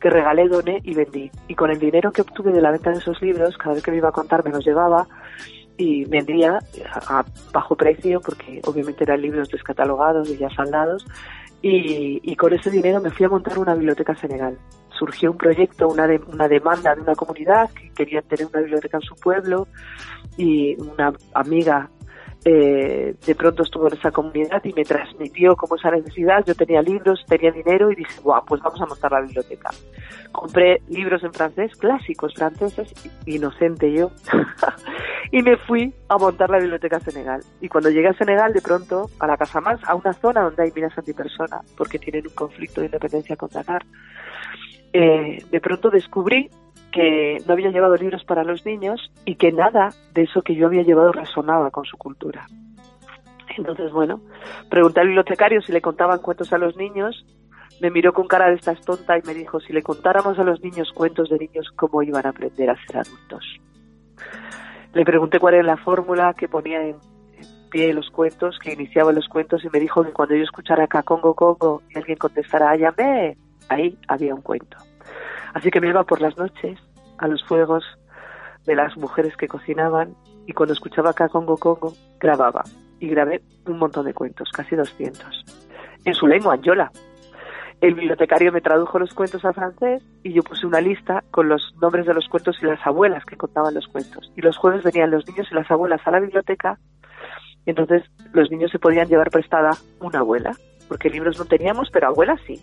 que 0.00 0.10
regalé, 0.10 0.48
doné 0.48 0.80
y 0.82 0.94
vendí. 0.94 1.30
Y 1.46 1.54
con 1.54 1.70
el 1.70 1.78
dinero 1.78 2.10
que 2.10 2.22
obtuve 2.22 2.52
de 2.52 2.60
la 2.60 2.72
venta 2.72 2.90
de 2.90 2.98
esos 2.98 3.22
libros, 3.22 3.56
cada 3.56 3.74
vez 3.74 3.82
que 3.84 3.92
me 3.92 3.98
iba 3.98 4.08
a 4.08 4.12
contar 4.12 4.44
me 4.44 4.50
los 4.50 4.64
llevaba 4.64 5.06
y 5.76 6.04
vendía 6.04 6.58
a 7.08 7.24
bajo 7.52 7.76
precio, 7.76 8.20
porque 8.20 8.60
obviamente 8.64 9.04
eran 9.04 9.22
libros 9.22 9.48
descatalogados 9.48 10.28
y 10.28 10.36
ya 10.36 10.50
saldados. 10.50 11.06
Y, 11.62 12.20
y 12.24 12.34
con 12.34 12.52
ese 12.52 12.70
dinero 12.70 13.00
me 13.00 13.10
fui 13.10 13.24
a 13.24 13.28
montar 13.28 13.58
una 13.58 13.74
biblioteca 13.74 14.16
Senegal. 14.16 14.58
Surgió 14.98 15.30
un 15.30 15.38
proyecto, 15.38 15.88
una, 15.88 16.08
de, 16.08 16.20
una 16.26 16.48
demanda 16.48 16.94
de 16.96 17.02
una 17.02 17.14
comunidad 17.14 17.70
que 17.70 17.90
querían 17.90 18.24
tener 18.24 18.46
una 18.46 18.60
biblioteca 18.60 18.96
en 18.96 19.02
su 19.02 19.14
pueblo 19.14 19.68
y 20.36 20.74
una 20.80 21.12
amiga 21.34 21.88
eh, 22.44 23.14
de 23.24 23.34
pronto 23.36 23.62
estuvo 23.62 23.86
en 23.86 23.94
esa 23.94 24.10
comunidad 24.10 24.64
y 24.64 24.72
me 24.72 24.84
transmitió 24.84 25.54
como 25.54 25.76
esa 25.76 25.90
necesidad. 25.90 26.44
Yo 26.44 26.54
tenía 26.54 26.82
libros, 26.82 27.24
tenía 27.28 27.52
dinero 27.52 27.90
y 27.92 27.94
dije, 27.94 28.20
guau, 28.20 28.44
pues 28.44 28.60
vamos 28.62 28.80
a 28.80 28.86
montar 28.86 29.12
la 29.12 29.20
biblioteca. 29.20 29.70
Compré 30.32 30.82
libros 30.88 31.22
en 31.22 31.32
francés, 31.32 31.76
clásicos 31.76 32.34
franceses, 32.34 32.92
inocente 33.26 33.92
yo, 33.92 34.10
y 35.30 35.42
me 35.42 35.56
fui 35.56 35.94
a 36.08 36.18
montar 36.18 36.50
la 36.50 36.58
biblioteca 36.58 36.98
Senegal. 37.00 37.42
Y 37.60 37.68
cuando 37.68 37.90
llegué 37.90 38.08
a 38.08 38.14
Senegal, 38.14 38.52
de 38.52 38.60
pronto, 38.60 39.08
a 39.20 39.26
la 39.26 39.36
Casa 39.36 39.60
Más, 39.60 39.78
a 39.84 39.94
una 39.94 40.12
zona 40.14 40.42
donde 40.42 40.64
hay 40.64 40.72
minas 40.74 40.96
antipersona, 40.98 41.60
porque 41.76 41.98
tienen 41.98 42.26
un 42.26 42.34
conflicto 42.34 42.80
de 42.80 42.86
independencia 42.86 43.36
con 43.36 43.50
Dakar, 43.50 43.84
eh, 44.92 45.44
de 45.50 45.60
pronto 45.60 45.90
descubrí 45.90 46.50
que 46.92 47.38
no 47.46 47.54
había 47.54 47.70
llevado 47.70 47.96
libros 47.96 48.24
para 48.24 48.44
los 48.44 48.64
niños 48.64 49.10
y 49.24 49.34
que 49.36 49.50
nada 49.50 49.88
de 50.14 50.22
eso 50.22 50.42
que 50.42 50.54
yo 50.54 50.66
había 50.66 50.82
llevado 50.82 51.12
resonaba 51.12 51.70
con 51.70 51.84
su 51.84 51.96
cultura. 51.96 52.46
Entonces, 53.56 53.90
bueno, 53.92 54.20
pregunté 54.70 55.00
al 55.00 55.08
bibliotecario 55.08 55.60
si 55.62 55.72
le 55.72 55.80
contaban 55.80 56.20
cuentos 56.20 56.52
a 56.52 56.58
los 56.58 56.76
niños, 56.76 57.26
me 57.80 57.90
miró 57.90 58.12
con 58.12 58.28
cara 58.28 58.48
de 58.48 58.54
estas 58.54 58.80
tonta 58.82 59.18
y 59.18 59.22
me 59.26 59.34
dijo, 59.34 59.58
si 59.60 59.72
le 59.72 59.82
contáramos 59.82 60.38
a 60.38 60.44
los 60.44 60.62
niños 60.62 60.92
cuentos 60.94 61.28
de 61.28 61.38
niños, 61.38 61.68
¿cómo 61.74 62.02
iban 62.02 62.26
a 62.26 62.30
aprender 62.30 62.70
a 62.70 62.86
ser 62.86 62.98
adultos? 62.98 63.44
Le 64.94 65.04
pregunté 65.04 65.40
cuál 65.40 65.54
era 65.54 65.64
la 65.64 65.76
fórmula 65.78 66.34
que 66.34 66.48
ponía 66.48 66.80
en, 66.82 66.96
pie 67.72 67.94
los 67.94 68.10
cuentos, 68.10 68.58
que 68.58 68.74
iniciaba 68.74 69.12
los 69.12 69.26
cuentos 69.28 69.64
y 69.64 69.68
me 69.72 69.80
dijo 69.80 70.04
que 70.04 70.12
cuando 70.12 70.36
yo 70.36 70.44
escuchara 70.44 70.84
acá 70.84 71.02
Congo 71.02 71.34
Congo 71.34 71.82
y 71.88 71.98
alguien 71.98 72.18
contestara 72.18 72.70
Ayame, 72.70 73.36
ahí 73.68 73.96
había 74.06 74.34
un 74.34 74.42
cuento. 74.42 74.76
Así 75.54 75.70
que 75.70 75.80
me 75.80 75.88
iba 75.88 76.04
por 76.04 76.20
las 76.20 76.36
noches 76.36 76.78
a 77.18 77.28
los 77.28 77.44
fuegos 77.44 77.84
de 78.64 78.74
las 78.76 78.96
mujeres 78.96 79.36
que 79.36 79.48
cocinaban 79.48 80.14
y 80.46 80.52
cuando 80.52 80.72
escuchaba 80.72 81.12
Congo 81.12 81.56
Congo 81.56 81.92
grababa 82.18 82.62
y 83.00 83.08
grabé 83.08 83.42
un 83.66 83.78
montón 83.78 84.06
de 84.06 84.14
cuentos, 84.14 84.50
casi 84.52 84.76
200, 84.76 85.44
en 86.04 86.14
su 86.14 86.26
lengua, 86.26 86.54
en 86.54 86.62
Yola. 86.62 86.92
El 87.80 87.94
bibliotecario 87.94 88.52
me 88.52 88.60
tradujo 88.60 89.00
los 89.00 89.12
cuentos 89.12 89.44
a 89.44 89.52
francés 89.52 90.04
y 90.22 90.32
yo 90.32 90.44
puse 90.44 90.66
una 90.66 90.80
lista 90.80 91.24
con 91.32 91.48
los 91.48 91.74
nombres 91.80 92.06
de 92.06 92.14
los 92.14 92.28
cuentos 92.28 92.56
y 92.62 92.66
las 92.66 92.84
abuelas 92.86 93.24
que 93.24 93.36
contaban 93.36 93.74
los 93.74 93.88
cuentos. 93.88 94.30
Y 94.36 94.40
los 94.40 94.56
jueves 94.56 94.84
venían 94.84 95.10
los 95.10 95.26
niños 95.26 95.48
y 95.50 95.54
las 95.56 95.68
abuelas 95.68 96.00
a 96.04 96.12
la 96.12 96.20
biblioteca 96.20 96.78
y 97.66 97.70
entonces 97.70 98.02
los 98.32 98.50
niños 98.50 98.70
se 98.70 98.78
podían 98.78 99.08
llevar 99.08 99.30
prestada 99.30 99.70
una 100.00 100.20
abuela, 100.20 100.52
porque 100.88 101.10
libros 101.10 101.38
no 101.38 101.44
teníamos, 101.44 101.90
pero 101.90 102.08
abuelas 102.08 102.40
sí. 102.46 102.60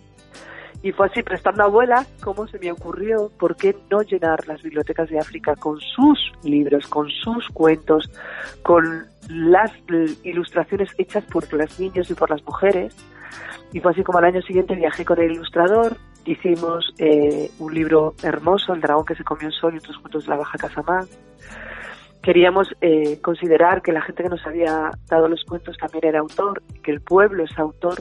Y 0.82 0.92
fue 0.92 1.06
así, 1.06 1.22
prestando 1.22 1.64
abuela, 1.64 2.06
cómo 2.22 2.46
se 2.46 2.58
me 2.58 2.72
ocurrió, 2.72 3.30
¿por 3.38 3.54
qué 3.54 3.76
no 3.90 4.00
llenar 4.00 4.46
las 4.48 4.62
bibliotecas 4.62 5.10
de 5.10 5.18
África 5.18 5.54
con 5.56 5.78
sus 5.78 6.32
libros, 6.42 6.86
con 6.86 7.08
sus 7.10 7.46
cuentos, 7.48 8.10
con 8.62 9.06
las 9.28 9.70
ilustraciones 10.22 10.90
hechas 10.96 11.24
por 11.24 11.52
los 11.52 11.78
niños 11.78 12.10
y 12.10 12.14
por 12.14 12.30
las 12.30 12.42
mujeres? 12.44 12.96
Y 13.72 13.80
fue 13.80 13.92
así 13.92 14.02
como 14.02 14.18
al 14.18 14.24
año 14.24 14.40
siguiente 14.42 14.74
viajé 14.74 15.04
con 15.04 15.20
el 15.20 15.32
ilustrador, 15.32 15.98
hicimos 16.24 16.94
eh, 16.98 17.50
un 17.58 17.74
libro 17.74 18.14
hermoso, 18.22 18.72
El 18.72 18.80
dragón 18.80 19.04
que 19.04 19.14
se 19.14 19.24
comió 19.24 19.48
el 19.48 19.54
sol 19.54 19.74
y 19.74 19.78
otros 19.78 19.98
cuentos 19.98 20.24
de 20.24 20.30
la 20.30 20.36
Baja 20.36 20.58
Casamán 20.58 21.06
queríamos 22.22 22.68
eh, 22.80 23.20
considerar 23.22 23.82
que 23.82 23.92
la 23.92 24.02
gente 24.02 24.22
que 24.22 24.28
nos 24.28 24.46
había 24.46 24.90
dado 25.08 25.28
los 25.28 25.44
cuentos 25.44 25.76
también 25.78 26.04
era 26.06 26.20
autor, 26.20 26.62
que 26.82 26.90
el 26.90 27.00
pueblo 27.00 27.44
es 27.44 27.58
autor. 27.58 27.94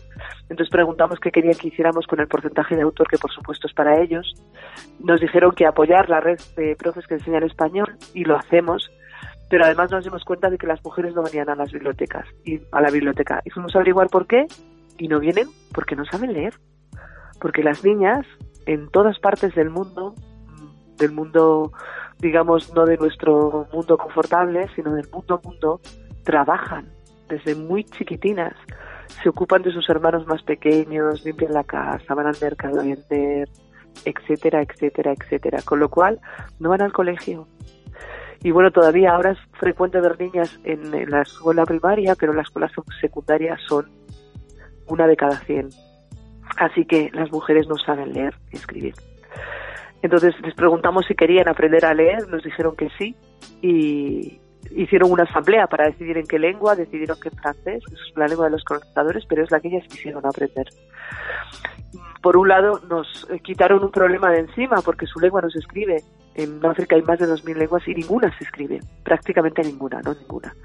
Entonces 0.50 0.70
preguntamos 0.70 1.20
qué 1.20 1.32
querían 1.32 1.56
que 1.56 1.70
hiciéramos 1.70 2.06
con 2.08 2.20
el 2.20 2.28
porcentaje 2.28 2.76
de 2.76 2.82
autor, 2.82 3.08
que 3.08 3.18
por 3.18 3.32
supuesto 3.32 3.68
es 3.68 3.74
para 3.74 4.02
ellos. 4.02 4.34
Nos 5.00 5.22
dijeron 5.22 5.52
que 5.54 5.66
apoyar 5.66 6.10
la 6.10 6.20
red 6.20 6.40
de 6.58 6.76
profes 6.76 7.08
que 7.08 7.16
enseñan 7.16 7.44
español 7.44 7.96
y 8.14 8.26
lo 8.26 8.38
hacemos. 8.38 8.92
Pero 9.50 9.66
además 9.66 9.90
nos 9.90 10.04
dimos 10.04 10.24
cuenta 10.26 10.50
de 10.50 10.60
que 10.60 10.68
las 10.68 10.84
mujeres 10.84 11.16
no 11.16 11.24
venían 11.24 11.50
a 11.50 11.56
las 11.56 11.72
bibliotecas 11.72 12.28
y 12.46 12.62
a 12.72 12.82
la 12.82 12.92
biblioteca. 12.92 13.42
Y 13.46 13.50
fuimos 13.50 13.76
a 13.76 13.80
averiguar 13.80 14.08
por 14.08 14.28
qué 14.28 14.46
y 14.98 15.08
no 15.08 15.20
vienen 15.20 15.48
porque 15.74 15.96
no 15.96 16.06
saben 16.06 16.34
leer. 16.34 16.54
Porque 17.42 17.64
las 17.64 17.84
niñas 17.84 18.28
en 18.68 18.90
todas 18.90 19.18
partes 19.18 19.56
del 19.56 19.72
mundo, 19.72 20.14
del 21.00 21.12
mundo 21.12 21.72
digamos, 22.20 22.74
no 22.74 22.86
de 22.86 22.98
nuestro 22.98 23.68
mundo 23.72 23.98
confortable, 23.98 24.68
sino 24.76 24.94
del 24.94 25.10
mundo 25.10 25.40
mundo, 25.44 25.80
trabajan 26.24 26.90
desde 27.30 27.56
muy 27.56 27.84
chiquitinas, 27.86 28.54
se 29.24 29.30
ocupan 29.30 29.62
de 29.62 29.72
sus 29.72 29.90
hermanos 29.90 30.28
más 30.28 30.44
pequeños, 30.44 31.24
limpian 31.24 31.54
la 31.54 31.64
casa, 31.64 32.14
van 32.14 32.28
al 32.28 32.36
mercado 32.42 32.82
a 32.82 32.84
vender, 32.84 33.48
etcétera, 34.06 34.62
etcétera, 34.62 35.14
etcétera. 35.14 35.62
Con 35.64 35.80
lo 35.80 35.90
cual, 35.90 36.20
no 36.60 36.70
van 36.70 36.82
al 36.82 36.92
colegio. 36.92 37.48
Y 38.42 38.52
bueno, 38.52 38.72
todavía 38.72 39.12
ahora 39.14 39.32
es 39.32 39.40
frecuente 39.60 40.00
ver 40.00 40.20
niñas 40.20 40.60
en, 40.64 40.94
en 40.94 41.10
la 41.10 41.22
escuela 41.22 41.66
primaria, 41.66 42.16
pero 42.16 42.32
en 42.32 42.38
la 42.38 42.44
escuela 42.44 42.70
secundaria 43.02 43.58
son 43.68 43.90
una 44.88 45.08
de 45.08 45.18
cada 45.18 45.38
cien. 45.40 45.70
Así 46.58 46.86
que 46.86 47.10
las 47.14 47.32
mujeres 47.32 47.68
no 47.68 47.78
saben 47.78 48.14
leer 48.14 48.34
y 48.52 48.58
escribir. 48.58 48.96
Entonces 50.02 50.34
les 50.42 50.56
preguntamos 50.56 51.06
si 51.06 51.16
querían 51.16 51.48
aprender 51.48 51.86
a 51.86 51.94
leer, 51.94 52.28
nos 52.28 52.44
dijeron 52.44 52.76
que 52.76 52.90
sí 52.98 53.16
y 53.62 54.40
hicieron 54.72 55.12
una 55.12 55.24
asamblea 55.24 55.68
para 55.68 55.88
decidir 55.88 56.18
en 56.18 56.28
qué 56.28 56.40
lengua, 56.40 56.76
decidieron 56.76 57.20
que 57.20 57.30
en 57.30 57.36
francés, 57.36 57.84
es 57.92 58.18
la 58.18 58.28
lengua 58.28 58.46
de 58.46 58.52
los 58.52 58.64
colonizadores, 58.64 59.26
pero 59.28 59.44
es 59.44 59.52
la 59.52 59.60
que 59.60 59.70
ellas 59.70 59.88
quisieron 59.88 60.26
aprender. 60.26 60.68
Por 62.22 62.38
un 62.38 62.50
lado 62.50 62.82
nos 62.90 63.28
quitaron 63.44 63.84
un 63.84 63.92
problema 63.92 64.30
de 64.32 64.40
encima 64.40 64.82
porque 64.84 65.06
su 65.06 65.20
lengua 65.20 65.42
no 65.42 65.50
se 65.50 65.60
escribe. 65.60 66.04
En 66.40 66.66
África 66.66 66.96
hay 66.96 67.02
más 67.02 67.20
de 67.20 67.28
2.000 67.28 67.58
lenguas 67.58 67.86
y 67.86 67.94
ninguna 67.94 68.34
se 68.38 68.46
escribe, 68.46 68.80
prácticamente 69.04 69.62
ninguna, 69.62 70.02
no 70.02 70.14
ninguna. 70.14 70.56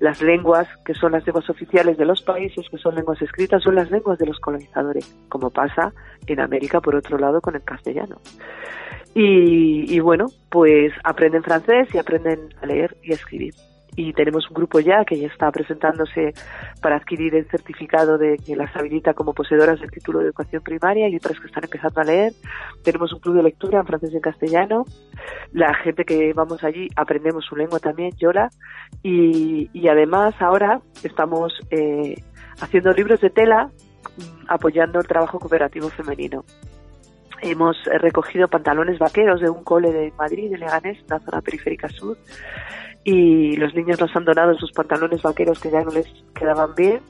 Las 0.00 0.22
lenguas 0.22 0.66
que 0.86 0.94
son 0.94 1.12
las 1.12 1.26
lenguas 1.26 1.50
oficiales 1.50 1.98
de 1.98 2.06
los 2.06 2.22
países, 2.22 2.66
que 2.70 2.78
son 2.78 2.94
lenguas 2.94 3.20
escritas, 3.20 3.62
son 3.62 3.74
las 3.74 3.90
lenguas 3.90 4.18
de 4.18 4.24
los 4.24 4.40
colonizadores, 4.40 5.14
como 5.28 5.50
pasa 5.50 5.92
en 6.26 6.40
América, 6.40 6.80
por 6.80 6.96
otro 6.96 7.18
lado, 7.18 7.42
con 7.42 7.54
el 7.56 7.62
castellano. 7.62 8.22
Y, 9.14 9.98
bueno, 10.00 10.28
pues 10.48 10.92
aprenden 11.04 11.42
francés 11.42 11.88
y 11.92 11.98
aprenden 11.98 12.54
a 12.62 12.66
leer 12.66 12.96
y 13.02 13.12
a 13.12 13.16
escribir. 13.16 13.54
Y 13.96 14.12
tenemos 14.12 14.48
un 14.48 14.54
grupo 14.54 14.80
ya 14.80 15.04
que 15.04 15.18
ya 15.18 15.26
está 15.26 15.50
presentándose 15.50 16.32
para 16.80 16.96
adquirir 16.96 17.34
el 17.34 17.48
certificado 17.48 18.16
de 18.16 18.36
que 18.36 18.54
las 18.54 18.74
habilita 18.76 19.14
como 19.14 19.34
poseedoras 19.34 19.80
del 19.80 19.90
título 19.90 20.20
de 20.20 20.26
educación 20.26 20.62
primaria 20.62 21.08
y 21.08 21.16
otras 21.16 21.40
que 21.40 21.46
están 21.46 21.64
empezando 21.64 22.00
a 22.00 22.04
leer. 22.04 22.32
Tenemos 22.84 23.12
un 23.12 23.20
club 23.20 23.36
de 23.36 23.42
lectura 23.42 23.80
en 23.80 23.86
francés 23.86 24.10
y 24.12 24.16
en 24.16 24.22
castellano. 24.22 24.84
La 25.52 25.74
gente 25.74 26.04
que 26.04 26.32
vamos 26.32 26.62
allí 26.62 26.88
aprendemos 26.94 27.44
su 27.44 27.56
lengua 27.56 27.80
también, 27.80 28.12
Yola. 28.16 28.50
Y, 29.02 29.68
y 29.72 29.88
además 29.88 30.34
ahora 30.40 30.80
estamos 31.02 31.52
eh, 31.70 32.14
haciendo 32.60 32.92
libros 32.92 33.20
de 33.20 33.30
tela 33.30 33.66
mm, 33.66 34.44
apoyando 34.48 35.00
el 35.00 35.06
trabajo 35.06 35.38
cooperativo 35.38 35.88
femenino. 35.88 36.44
Hemos 37.40 37.76
eh, 37.86 37.98
recogido 37.98 38.48
pantalones 38.48 38.98
vaqueros 38.98 39.40
de 39.40 39.50
un 39.50 39.62
cole 39.62 39.92
de 39.92 40.12
Madrid, 40.18 40.50
de 40.50 40.58
Leganés, 40.58 40.98
la 41.08 41.20
zona 41.20 41.40
periférica 41.40 41.88
sur, 41.88 42.16
y 43.04 43.56
los 43.56 43.74
niños 43.74 44.00
nos 44.00 44.14
han 44.14 44.24
donado 44.24 44.54
sus 44.58 44.72
pantalones 44.72 45.22
vaqueros 45.22 45.60
que 45.60 45.70
ya 45.70 45.82
no 45.82 45.90
les 45.90 46.06
quedaban 46.34 46.74
bien. 46.74 47.00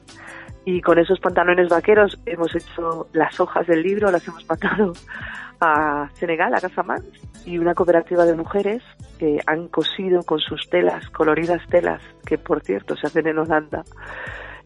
Y 0.65 0.81
con 0.81 0.99
esos 0.99 1.19
pantalones 1.19 1.69
vaqueros 1.69 2.19
hemos 2.25 2.53
hecho 2.55 3.07
las 3.13 3.39
hojas 3.39 3.65
del 3.67 3.81
libro, 3.81 4.11
las 4.11 4.27
hemos 4.27 4.47
mandado 4.47 4.93
a 5.61 6.09
Senegal, 6.13 6.53
a 6.53 6.61
Casamance, 6.61 7.09
y 7.45 7.57
una 7.57 7.73
cooperativa 7.73 8.25
de 8.25 8.35
mujeres 8.35 8.83
que 9.17 9.39
han 9.45 9.67
cosido 9.67 10.23
con 10.23 10.39
sus 10.39 10.69
telas, 10.69 11.09
coloridas 11.09 11.61
telas, 11.69 12.01
que 12.25 12.37
por 12.37 12.61
cierto 12.61 12.95
se 12.95 13.07
hacen 13.07 13.27
en 13.27 13.39
Holanda, 13.39 13.83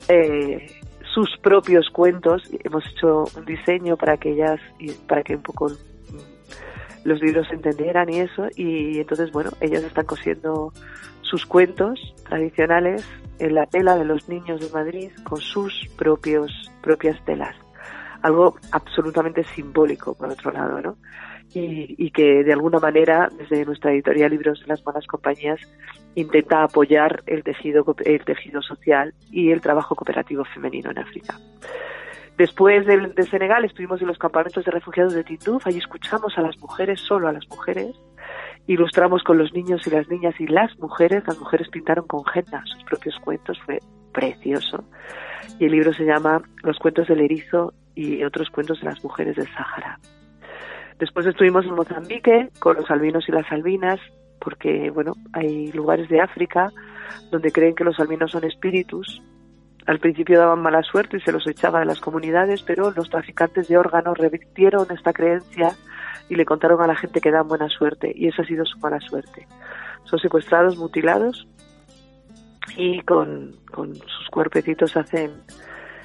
eh, 0.08 0.68
sus 1.14 1.30
propios 1.42 1.90
cuentos. 1.90 2.44
Hemos 2.64 2.86
hecho 2.88 3.26
un 3.38 3.46
diseño 3.46 3.98
para 3.98 4.18
que 4.18 4.32
ellas, 4.32 4.60
para 5.08 5.24
que 5.24 5.36
un 5.36 5.44
poco 5.44 5.72
los 7.04 7.22
libros 7.22 7.48
se 7.48 7.56
entendieran 7.56 8.10
y 8.10 8.20
eso. 8.20 8.48
Y 8.56 9.00
entonces, 9.00 9.32
bueno, 9.32 9.52
ellas 9.62 9.84
están 9.84 10.06
cosiendo 10.06 10.74
sus 11.34 11.48
cuentos 11.48 12.14
tradicionales 12.30 13.04
en 13.40 13.56
la 13.56 13.66
tela 13.66 13.96
de 13.96 14.06
los 14.06 14.30
niños 14.30 14.62
de 14.62 14.70
Madrid 14.70 15.10
con 15.24 15.42
sus 15.42 15.90
propios, 15.98 16.52
propias 16.84 17.20
telas. 17.26 17.56
Algo 18.22 18.56
absolutamente 18.72 19.44
simbólico, 19.44 20.14
por 20.14 20.30
otro 20.30 20.52
lado, 20.52 20.80
¿no? 20.80 20.96
y, 21.56 22.12
que 22.12 22.44
de 22.44 22.54
alguna 22.54 22.78
manera 22.78 23.30
desde 23.36 23.66
nuestra 23.66 23.92
editorial 23.94 24.30
Libros 24.30 24.60
de 24.60 24.68
las 24.68 24.84
Buenas 24.84 25.08
Compañías 25.08 25.60
intenta 26.14 26.62
apoyar 26.62 27.24
el 27.26 27.44
tejido, 27.44 27.84
el 28.06 28.24
tejido 28.24 28.62
social 28.62 29.16
y 29.32 29.50
el 29.50 29.60
trabajo 29.60 29.96
cooperativo 29.96 30.46
femenino 30.46 30.92
en 30.92 31.00
África. 31.00 31.40
Después 32.38 32.86
de, 32.86 33.24
Senegal 33.24 33.66
estuvimos 33.66 34.02
en 34.02 34.08
los 34.08 34.20
campamentos 34.20 34.64
de 34.66 34.72
refugiados 34.72 35.16
de 35.16 35.24
Tinduf, 35.24 35.66
allí 35.66 35.80
escuchamos 35.80 36.38
a 36.38 36.42
las 36.42 36.60
mujeres, 36.60 37.00
solo 37.00 37.28
a 37.28 37.32
las 37.32 37.48
mujeres, 37.48 37.96
ilustramos 38.68 39.24
con 39.24 39.38
los 39.38 39.54
niños 39.54 39.86
y 39.86 39.90
las 39.90 40.08
niñas 40.08 40.36
y 40.40 40.48
las 40.48 40.78
mujeres, 40.80 41.24
las 41.28 41.40
mujeres 41.40 41.68
pintaron 41.70 42.08
con 42.08 42.24
henna 42.34 42.64
sus 42.66 42.84
propios 42.84 43.18
cuentos, 43.20 43.60
fue 43.66 43.80
precioso. 44.14 44.84
Y 45.60 45.66
el 45.66 45.72
libro 45.72 45.94
se 45.94 46.06
llama 46.06 46.42
Los 46.64 46.78
cuentos 46.80 47.08
del 47.08 47.22
erizo 47.22 47.74
y 47.96 48.24
otros 48.24 48.50
cuentos 48.50 48.80
de 48.80 48.86
las 48.86 49.04
mujeres 49.04 49.36
del 49.36 49.48
Sáhara. 49.48 50.00
Después 51.00 51.26
estuvimos 51.26 51.66
en 51.66 51.76
Mozambique 51.76 52.50
con 52.60 52.78
los 52.78 52.90
albinos 52.90 53.28
y 53.28 53.32
las 53.32 53.52
albinas, 53.52 54.00
porque 54.40 54.90
bueno, 54.90 55.14
hay 55.34 55.72
lugares 55.72 56.08
de 56.10 56.22
África 56.22 56.72
donde 57.32 57.52
creen 57.52 57.76
que 57.76 57.84
los 57.84 58.00
albinos 58.00 58.32
son 58.32 58.46
espíritus. 58.46 59.22
Al 59.86 60.00
principio 60.00 60.40
daban 60.40 60.62
mala 60.62 60.82
suerte 60.84 61.18
y 61.18 61.22
se 61.22 61.34
los 61.34 61.46
echaba 61.46 61.80
de 61.80 61.86
las 61.86 62.00
comunidades, 62.00 62.64
pero 62.64 62.92
los 62.92 63.10
traficantes 63.10 63.68
de 63.68 63.78
órganos 63.78 64.18
revirtieron 64.18 64.88
esta 64.92 65.12
creencia 65.12 65.76
y 66.30 66.36
le 66.36 66.46
contaron 66.46 66.82
a 66.82 66.88
la 66.88 66.96
gente 66.96 67.22
que 67.22 67.32
dan 67.32 67.48
buena 67.48 67.70
suerte, 67.70 68.12
y 68.16 68.28
esa 68.28 68.42
ha 68.42 68.46
sido 68.46 68.66
su 68.66 68.78
mala 68.80 69.00
suerte. 69.00 69.48
Son 70.06 70.20
secuestrados, 70.20 70.78
mutilados 70.78 71.48
y 72.78 73.02
con, 73.02 73.56
con 73.72 73.96
sus 73.96 74.30
cuerpecitos 74.32 74.96
hacen 74.98 75.32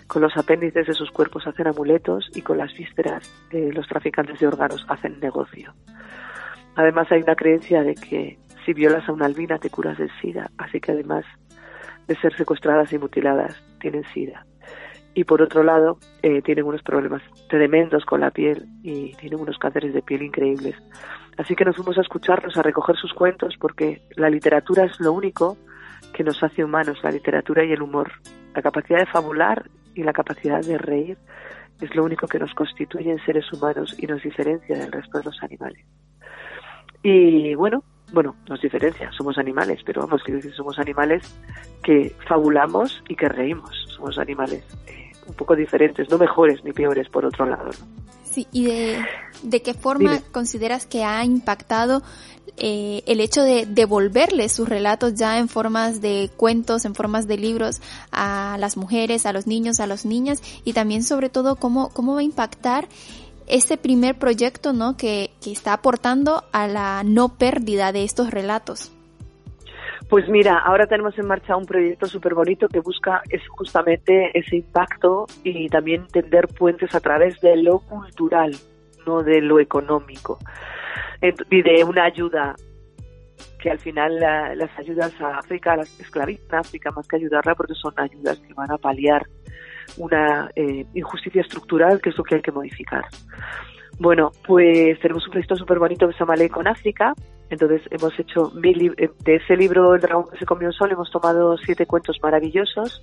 con 0.09 0.23
los 0.23 0.37
apéndices 0.37 0.87
de 0.87 0.95
sus 0.95 1.11
cuerpos 1.11 1.47
hacen 1.47 1.67
amuletos 1.67 2.31
y 2.35 2.41
con 2.41 2.57
las 2.57 2.73
vísceras 2.73 3.31
de 3.51 3.73
los 3.73 3.87
traficantes 3.87 4.41
de 4.41 4.47
órganos 4.47 4.85
hacen 4.89 5.21
negocio. 5.21 5.75
Además 6.75 7.13
hay 7.13 7.23
una 7.23 7.37
creencia 7.37 7.83
de 7.83 7.95
que 7.95 8.39
si 8.65 8.73
violas 8.73 9.07
a 9.09 9.13
una 9.13 9.27
albina 9.27 9.59
te 9.59 9.69
curas 9.69 9.99
del 9.99 10.11
SIDA, 10.21 10.51
así 10.57 10.81
que 10.81 10.93
además 10.93 11.25
de 12.07 12.17
ser 12.17 12.35
secuestradas 12.37 12.93
y 12.93 12.99
mutiladas 12.99 13.63
tienen 13.81 14.05
SIDA. 14.15 14.47
Y 15.19 15.25
por 15.25 15.43
otro 15.43 15.65
lado, 15.65 15.99
eh, 16.23 16.43
tienen 16.43 16.65
unos 16.65 16.81
problemas 16.85 17.23
tremendos 17.49 18.05
con 18.05 18.21
la 18.21 18.31
piel 18.31 18.69
y 18.85 19.17
tienen 19.17 19.41
unos 19.41 19.59
cánceres 19.59 19.93
de 19.93 20.01
piel 20.01 20.23
increíbles. 20.23 20.77
Así 21.37 21.57
que 21.57 21.65
nos 21.65 21.75
fuimos 21.75 21.99
a 21.99 22.03
escucharlos, 22.03 22.57
a 22.57 22.63
recoger 22.63 22.95
sus 22.95 23.13
cuentos, 23.15 23.57
porque 23.59 24.01
la 24.15 24.31
literatura 24.31 24.85
es 24.85 25.01
lo 25.01 25.13
único 25.13 25.57
que 26.13 26.23
nos 26.23 26.41
hace 26.41 26.63
humanos, 26.63 27.01
la 27.03 27.11
literatura 27.11 27.65
y 27.65 27.73
el 27.73 27.83
humor. 27.83 28.13
La 28.55 28.63
capacidad 28.63 29.01
de 29.01 29.07
fabular 29.07 29.69
y 29.93 30.05
la 30.05 30.13
capacidad 30.13 30.61
de 30.61 30.79
reír 30.79 31.19
es 31.81 31.93
lo 31.97 32.05
único 32.05 32.29
que 32.29 32.39
nos 32.39 32.55
constituye 32.55 33.11
en 33.11 33.19
seres 33.25 33.53
humanos 33.53 33.97
y 33.99 34.07
nos 34.07 34.23
diferencia 34.23 34.79
del 34.79 34.93
resto 34.93 35.19
de 35.19 35.25
los 35.25 35.43
animales. 35.43 35.85
Y 37.03 37.57
bueno, 37.57 37.83
bueno, 38.13 38.37
nos 38.49 38.61
diferencia, 38.61 39.11
somos 39.11 39.37
animales, 39.37 39.81
pero 39.85 40.03
vamos, 40.03 40.23
quiero 40.23 40.39
decir, 40.39 40.55
somos 40.55 40.79
animales 40.79 41.23
que 41.83 42.15
fabulamos 42.29 43.03
y 43.09 43.17
que 43.17 43.29
reímos, 43.29 43.85
somos 43.89 44.17
animales 44.19 44.65
eh, 44.87 45.08
un 45.29 45.35
poco 45.35 45.55
diferentes, 45.55 46.09
no 46.11 46.19
mejores 46.19 46.65
ni 46.65 46.73
peores 46.73 47.09
por 47.09 47.25
otro 47.25 47.47
lado. 47.47 47.71
Sí, 48.25 48.47
¿y 48.53 48.65
de, 49.43 49.63
qué 49.63 49.75
forma 49.75 50.21
consideras 50.33 50.87
que 50.87 51.05
ha 51.05 51.25
impactado 51.25 52.03
eh, 52.57 53.03
el 53.07 53.21
hecho 53.21 53.43
de 53.43 53.67
devolverle 53.67 54.49
sus 54.49 54.69
relatos 54.69 55.15
ya 55.15 55.39
en 55.39 55.49
formas 55.49 56.01
de 56.01 56.31
cuentos, 56.37 56.85
en 56.85 56.95
formas 56.95 57.27
de 57.27 57.39
libros 57.39 57.81
a 58.11 58.57
las 58.59 58.77
mujeres, 58.77 59.27
a 59.27 59.33
los 59.33 59.47
niños, 59.47 59.81
a 59.81 59.87
las 59.87 60.05
niñas 60.05 60.43
y 60.65 60.73
también 60.73 61.05
sobre 61.05 61.31
todo 61.31 61.57
cómo, 61.57 61.91
cómo 61.91 62.15
va 62.15 62.21
a 62.21 62.25
impactar 62.25 62.89
este 63.47 63.77
primer 63.77 64.19
proyecto 64.19 64.73
¿no? 64.73 64.97
que, 64.97 65.31
que 65.41 65.53
está 65.53 65.73
aportando 65.73 66.45
a 66.53 66.67
la 66.67 67.03
no 67.05 67.39
pérdida 67.39 67.93
de 67.93 68.05
estos 68.05 68.31
relatos. 68.31 68.93
Pues 70.09 70.27
mira, 70.29 70.59
ahora 70.59 70.87
tenemos 70.87 71.19
en 71.19 71.27
marcha 71.27 71.57
un 71.57 71.67
proyecto 71.67 72.07
súper 72.07 72.35
bonito 72.35 72.69
que 72.69 72.81
busca 72.81 73.23
es 73.29 73.47
justamente 73.49 74.31
ese 74.39 74.57
impacto 74.57 75.27
y 75.45 75.69
también 75.69 76.07
tender 76.09 76.49
puentes 76.49 76.95
a 76.95 77.01
través 77.01 77.39
de 77.41 77.57
lo 77.63 77.81
cultural, 77.81 78.57
no 79.07 79.23
de 79.23 79.43
lo 79.43 79.61
económico 79.61 80.39
y 81.51 81.63
de 81.63 81.85
una 81.85 82.05
ayuda 82.05 82.55
que 83.61 83.71
al 83.71 83.79
final 83.79 84.19
las 84.21 84.79
ayudas 84.79 85.13
a 85.21 85.39
África, 85.39 85.77
las 85.77 85.99
esclavistas 86.01 86.53
a 86.53 86.61
África, 86.61 86.93
más 86.93 87.09
que 87.09 87.17
ayudarla, 87.17 87.55
porque 87.57 87.75
son 87.75 87.93
ayudas 87.97 88.39
que 88.39 88.55
van 88.55 88.71
a 88.71 88.79
paliar 88.79 89.27
una 89.97 90.49
eh, 90.55 90.87
injusticia 90.95 91.43
estructural, 91.43 92.01
que 92.01 92.11
es 92.11 92.17
lo 92.17 92.23
que 92.23 92.37
hay 92.37 92.43
que 92.43 92.53
modificar. 92.53 93.05
Bueno, 93.99 94.31
pues 94.47 94.99
tenemos 95.01 95.25
un 95.27 95.33
proyecto 95.33 95.57
súper 95.57 95.79
bonito 95.79 96.07
que 96.07 96.13
se 96.13 96.21
llama 96.21 96.37
Ley 96.37 96.49
con 96.49 96.67
África. 96.69 97.15
Entonces 97.51 97.83
hemos 97.91 98.19
hecho 98.19 98.51
mil, 98.55 98.95
eh, 98.99 99.11
de 99.25 99.37
ese 99.37 99.57
libro 99.57 99.95
El 99.95 100.01
dragón 100.01 100.27
que 100.31 100.39
se 100.39 100.45
comió 100.45 100.71
sol, 100.73 100.93
hemos 100.93 101.11
tomado 101.11 101.57
siete 101.57 101.87
cuentos 101.87 102.19
maravillosos 102.23 103.03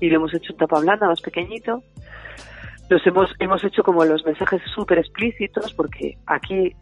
y 0.00 0.08
lo 0.08 0.16
hemos 0.16 0.34
hecho 0.34 0.52
en 0.52 0.58
tapa 0.58 0.80
blanda, 0.80 1.06
más 1.06 1.20
pequeñito 1.20 1.82
los 2.88 3.04
hemos, 3.06 3.30
hemos 3.38 3.64
hecho 3.64 3.82
como 3.82 4.04
los 4.04 4.24
mensajes 4.24 4.62
súper 4.74 4.98
explícitos, 4.98 5.72
porque 5.74 6.18
aquí, 6.26 6.74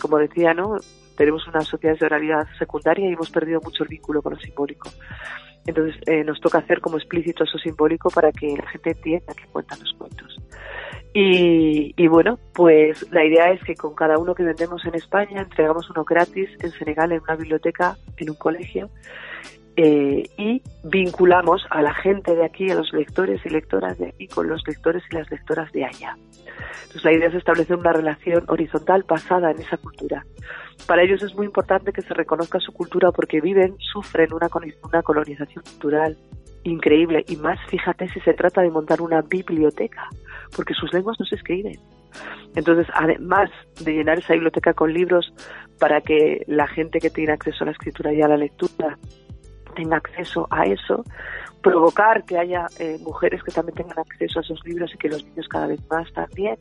como 0.00 0.18
decía, 0.18 0.54
¿no? 0.54 0.76
Tenemos 1.16 1.46
una 1.48 1.60
sociedad 1.60 1.98
de 1.98 2.06
oralidad 2.06 2.46
secundaria 2.58 3.08
y 3.08 3.12
hemos 3.12 3.30
perdido 3.30 3.60
mucho 3.62 3.82
el 3.82 3.90
vínculo 3.90 4.22
con 4.22 4.34
lo 4.34 4.40
simbólico. 4.40 4.88
Entonces 5.66 6.00
eh, 6.06 6.24
nos 6.24 6.40
toca 6.40 6.58
hacer 6.58 6.80
como 6.80 6.96
explícito 6.96 7.44
eso 7.44 7.58
simbólico 7.58 8.10
para 8.10 8.32
que 8.32 8.56
la 8.56 8.68
gente 8.70 8.90
entienda 8.90 9.34
que 9.34 9.46
cuentan 9.46 9.78
los 9.80 9.92
cuentos. 9.94 10.36
Y, 11.12 11.92
y, 11.96 12.06
bueno, 12.06 12.38
pues 12.54 13.10
la 13.10 13.24
idea 13.24 13.50
es 13.50 13.62
que 13.64 13.74
con 13.74 13.94
cada 13.94 14.16
uno 14.16 14.34
que 14.34 14.44
vendemos 14.44 14.84
en 14.84 14.94
España 14.94 15.42
entregamos 15.42 15.90
uno 15.90 16.04
gratis 16.04 16.48
en 16.60 16.70
Senegal 16.70 17.10
en 17.10 17.20
una 17.20 17.34
biblioteca, 17.34 17.96
en 18.16 18.30
un 18.30 18.36
colegio, 18.36 18.90
eh, 19.76 20.24
y 20.36 20.62
vinculamos 20.84 21.64
a 21.70 21.82
la 21.82 21.94
gente 21.94 22.34
de 22.34 22.44
aquí, 22.44 22.70
a 22.70 22.74
los 22.74 22.92
lectores 22.92 23.40
y 23.44 23.50
lectoras 23.50 23.98
de 23.98 24.08
aquí, 24.08 24.26
con 24.26 24.48
los 24.48 24.62
lectores 24.66 25.02
y 25.10 25.14
las 25.14 25.30
lectoras 25.30 25.70
de 25.72 25.84
allá. 25.84 26.16
Entonces 26.82 27.04
la 27.04 27.12
idea 27.12 27.28
es 27.28 27.34
establecer 27.34 27.76
una 27.76 27.92
relación 27.92 28.44
horizontal 28.48 29.04
basada 29.06 29.50
en 29.52 29.60
esa 29.60 29.76
cultura. 29.76 30.24
Para 30.86 31.02
ellos 31.02 31.22
es 31.22 31.34
muy 31.34 31.46
importante 31.46 31.92
que 31.92 32.02
se 32.02 32.14
reconozca 32.14 32.58
su 32.58 32.72
cultura 32.72 33.12
porque 33.12 33.40
viven, 33.40 33.76
sufren 33.78 34.32
una, 34.32 34.48
una 34.82 35.02
colonización 35.02 35.62
cultural 35.64 36.16
increíble 36.64 37.24
y 37.28 37.36
más 37.36 37.58
fíjate 37.68 38.08
si 38.08 38.20
se 38.20 38.34
trata 38.34 38.60
de 38.60 38.70
montar 38.70 39.00
una 39.00 39.22
biblioteca 39.22 40.08
porque 40.54 40.74
sus 40.74 40.92
lenguas 40.92 41.16
no 41.18 41.24
se 41.24 41.36
escriben 41.36 41.80
entonces 42.54 42.86
además 42.92 43.48
de 43.82 43.92
llenar 43.92 44.18
esa 44.18 44.34
biblioteca 44.34 44.74
con 44.74 44.92
libros 44.92 45.32
para 45.78 46.02
que 46.02 46.44
la 46.46 46.66
gente 46.66 46.98
que 46.98 47.08
tiene 47.08 47.32
acceso 47.32 47.64
a 47.64 47.66
la 47.66 47.72
escritura 47.72 48.12
y 48.12 48.20
a 48.20 48.28
la 48.28 48.36
lectura 48.36 48.98
tenga 49.74 49.96
acceso 49.96 50.46
a 50.50 50.64
eso, 50.64 51.04
provocar 51.62 52.24
que 52.24 52.38
haya 52.38 52.66
eh, 52.78 52.98
mujeres 53.02 53.42
que 53.42 53.52
también 53.52 53.76
tengan 53.76 53.98
acceso 53.98 54.38
a 54.38 54.42
esos 54.42 54.64
libros 54.64 54.92
y 54.94 54.98
que 54.98 55.08
los 55.08 55.24
niños 55.24 55.48
cada 55.48 55.66
vez 55.66 55.80
más 55.90 56.10
también. 56.12 56.56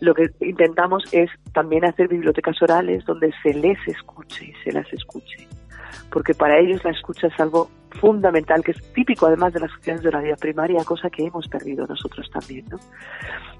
Lo 0.00 0.14
que 0.14 0.30
intentamos 0.40 1.04
es 1.12 1.30
también 1.52 1.84
hacer 1.84 2.08
bibliotecas 2.08 2.60
orales 2.62 3.04
donde 3.04 3.32
se 3.42 3.52
les 3.52 3.78
escuche 3.86 4.46
y 4.46 4.54
se 4.64 4.72
las 4.72 4.90
escuche, 4.92 5.46
porque 6.10 6.32
para 6.32 6.58
ellos 6.58 6.82
la 6.84 6.92
escucha 6.92 7.26
es 7.26 7.38
algo 7.38 7.70
fundamental, 8.00 8.62
que 8.62 8.70
es 8.70 8.92
típico 8.92 9.26
además 9.26 9.52
de 9.52 9.60
las 9.60 9.70
sociedades 9.72 10.04
de 10.04 10.12
la 10.12 10.20
vida 10.20 10.36
primaria, 10.36 10.84
cosa 10.84 11.10
que 11.10 11.26
hemos 11.26 11.48
perdido 11.48 11.86
nosotros 11.86 12.30
también. 12.30 12.64
¿no? 12.70 12.78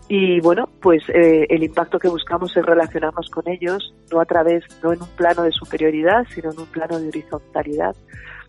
Y 0.08 0.40
bueno, 0.40 0.68
pues 0.80 1.02
eh, 1.08 1.46
el 1.48 1.62
impacto 1.62 1.98
que 1.98 2.08
buscamos 2.08 2.56
es 2.56 2.64
relacionarnos 2.64 3.28
con 3.30 3.48
ellos, 3.48 3.94
no 4.10 4.20
a 4.20 4.24
través, 4.24 4.64
no 4.82 4.92
en 4.92 5.02
un 5.02 5.08
plano 5.10 5.42
de 5.42 5.52
superioridad, 5.52 6.26
sino 6.34 6.52
en 6.52 6.58
un 6.58 6.66
plano 6.66 6.98
de 6.98 7.08
horizontalidad, 7.08 7.94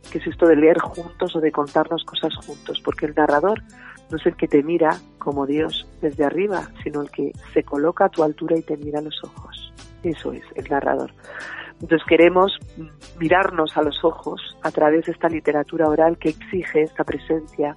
que 0.10 0.18
es 0.18 0.28
esto 0.28 0.48
de 0.48 0.56
leer 0.56 0.80
juntos 0.80 1.36
o 1.36 1.40
de 1.40 1.52
contarnos 1.52 2.04
cosas 2.04 2.36
juntos, 2.36 2.82
porque 2.84 3.06
el 3.06 3.16
narrador 3.16 3.62
no 4.10 4.18
es 4.18 4.26
el 4.26 4.36
que 4.36 4.48
te 4.48 4.62
mira 4.64 4.98
como 5.18 5.46
Dios 5.46 5.88
desde 6.02 6.26
arriba, 6.26 6.70
sino 6.84 7.02
el 7.02 7.10
que 7.10 7.32
se 7.54 7.64
coloca 7.64 8.06
a 8.06 8.10
tu 8.10 8.24
altura 8.24 8.58
y 8.58 8.62
te 8.62 8.78
mira 8.78 9.00
a 9.00 9.04
los 9.04 9.24
ojos. 9.24 9.74
Eso 10.04 10.34
es 10.34 10.44
el 10.56 10.66
narrador. 10.70 11.12
Entonces 11.82 12.06
queremos 12.08 12.60
mirarnos 13.18 13.76
a 13.76 13.82
los 13.82 14.04
ojos 14.04 14.56
a 14.62 14.72
través 14.72 15.06
de 15.06 15.14
esta 15.14 15.30
literatura 15.30 15.88
oral 15.88 16.18
que 16.18 16.30
exige 16.30 16.84
esta 16.84 17.04
presencia 17.04 17.76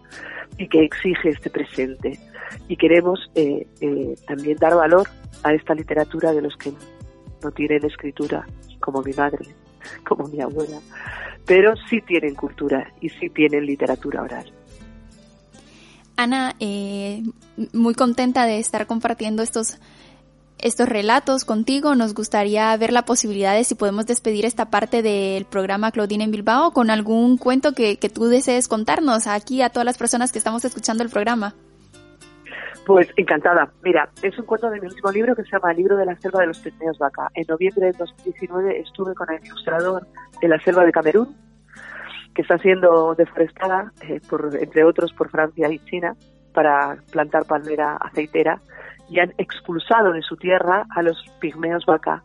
y 0.59 0.69
que 0.69 0.85
exige 0.85 1.31
este 1.31 1.49
presente. 1.51 2.19
Y 2.69 2.77
queremos 2.77 3.31
eh, 3.35 3.67
eh, 3.81 4.15
también 4.27 4.59
dar 4.59 4.75
valor 4.75 5.09
a 5.43 5.53
esta 5.55 5.75
literatura 5.75 6.33
de 6.33 6.43
los 6.43 6.57
que 6.57 6.73
no 7.43 7.51
tienen 7.51 7.85
escritura, 7.85 8.47
como 8.81 9.03
mi 9.03 9.13
madre, 9.13 9.47
como 10.07 10.29
mi 10.29 10.41
abuela, 10.41 10.81
pero 11.47 11.75
sí 11.89 12.01
tienen 12.01 12.35
cultura 12.35 12.93
y 13.01 13.09
sí 13.11 13.31
tienen 13.31 13.67
literatura 13.67 14.23
oral. 14.23 14.53
Ana, 16.17 16.55
eh, 16.61 17.23
muy 17.73 17.95
contenta 17.95 18.47
de 18.47 18.59
estar 18.59 18.87
compartiendo 18.87 19.43
estos, 19.43 19.79
estos 20.59 20.89
relatos 20.89 21.45
contigo. 21.45 21.97
Nos 21.97 22.15
gustaría 22.15 22.77
ver 22.77 22.93
la 22.93 23.05
posibilidad 23.05 23.55
de 23.55 23.65
si 23.65 23.75
podemos 23.75 24.07
despedir 24.07 24.45
esta 24.45 24.71
parte 24.71 25.03
del 25.03 25.45
programa 25.45 25.91
Claudine 25.91 26.25
en 26.25 26.31
Bilbao 26.31 26.73
con 26.73 26.91
algún 26.91 27.37
cuento 27.37 27.73
que, 27.73 27.97
que 27.97 28.09
tú 28.09 28.27
desees 28.27 28.69
contarnos 28.69 29.27
aquí 29.27 29.61
a 29.63 29.71
todas 29.71 29.85
las 29.85 29.99
personas 29.99 30.31
que 30.31 30.39
estamos 30.39 30.65
escuchando 30.65 31.03
el 31.03 31.11
programa. 31.11 31.55
Pues 32.87 33.09
encantada. 33.17 33.73
Mira, 33.83 34.11
es 34.23 34.39
un 34.39 34.45
cuento 34.45 34.69
de 34.69 34.79
mi 34.79 34.87
último 34.87 35.11
libro 35.11 35.35
que 35.35 35.43
se 35.43 35.51
llama 35.53 35.71
El 35.71 35.79
libro 35.79 35.97
de 35.97 36.05
la 36.05 36.17
selva 36.17 36.41
de 36.41 36.49
los 36.49 36.59
Pigmeos 36.59 36.99
Vaca. 36.99 37.31
En 37.35 37.47
noviembre 37.49 37.87
de 37.87 37.93
2019 37.93 38.81
estuve 38.81 39.15
con 39.15 39.33
el 39.33 39.45
ilustrador 39.45 40.07
de 40.41 40.49
la 40.49 40.61
selva 40.61 40.85
de 40.85 40.93
Camerún, 40.93 41.35
que 42.35 42.43
está 42.43 42.59
siendo 42.59 43.15
deforestada, 43.15 43.91
eh, 44.03 44.21
entre 44.61 44.85
otros, 44.85 45.13
por 45.15 45.31
Francia 45.31 45.73
y 45.73 45.79
China, 45.87 46.15
para 46.53 46.99
plantar 47.11 47.47
palmera 47.47 47.97
aceitera, 47.97 48.61
y 49.09 49.19
han 49.19 49.33
expulsado 49.39 50.13
de 50.13 50.23
su 50.23 50.37
tierra 50.37 50.85
a 50.95 51.03
los 51.03 51.25
pigmeos 51.41 51.87
vaca, 51.87 52.23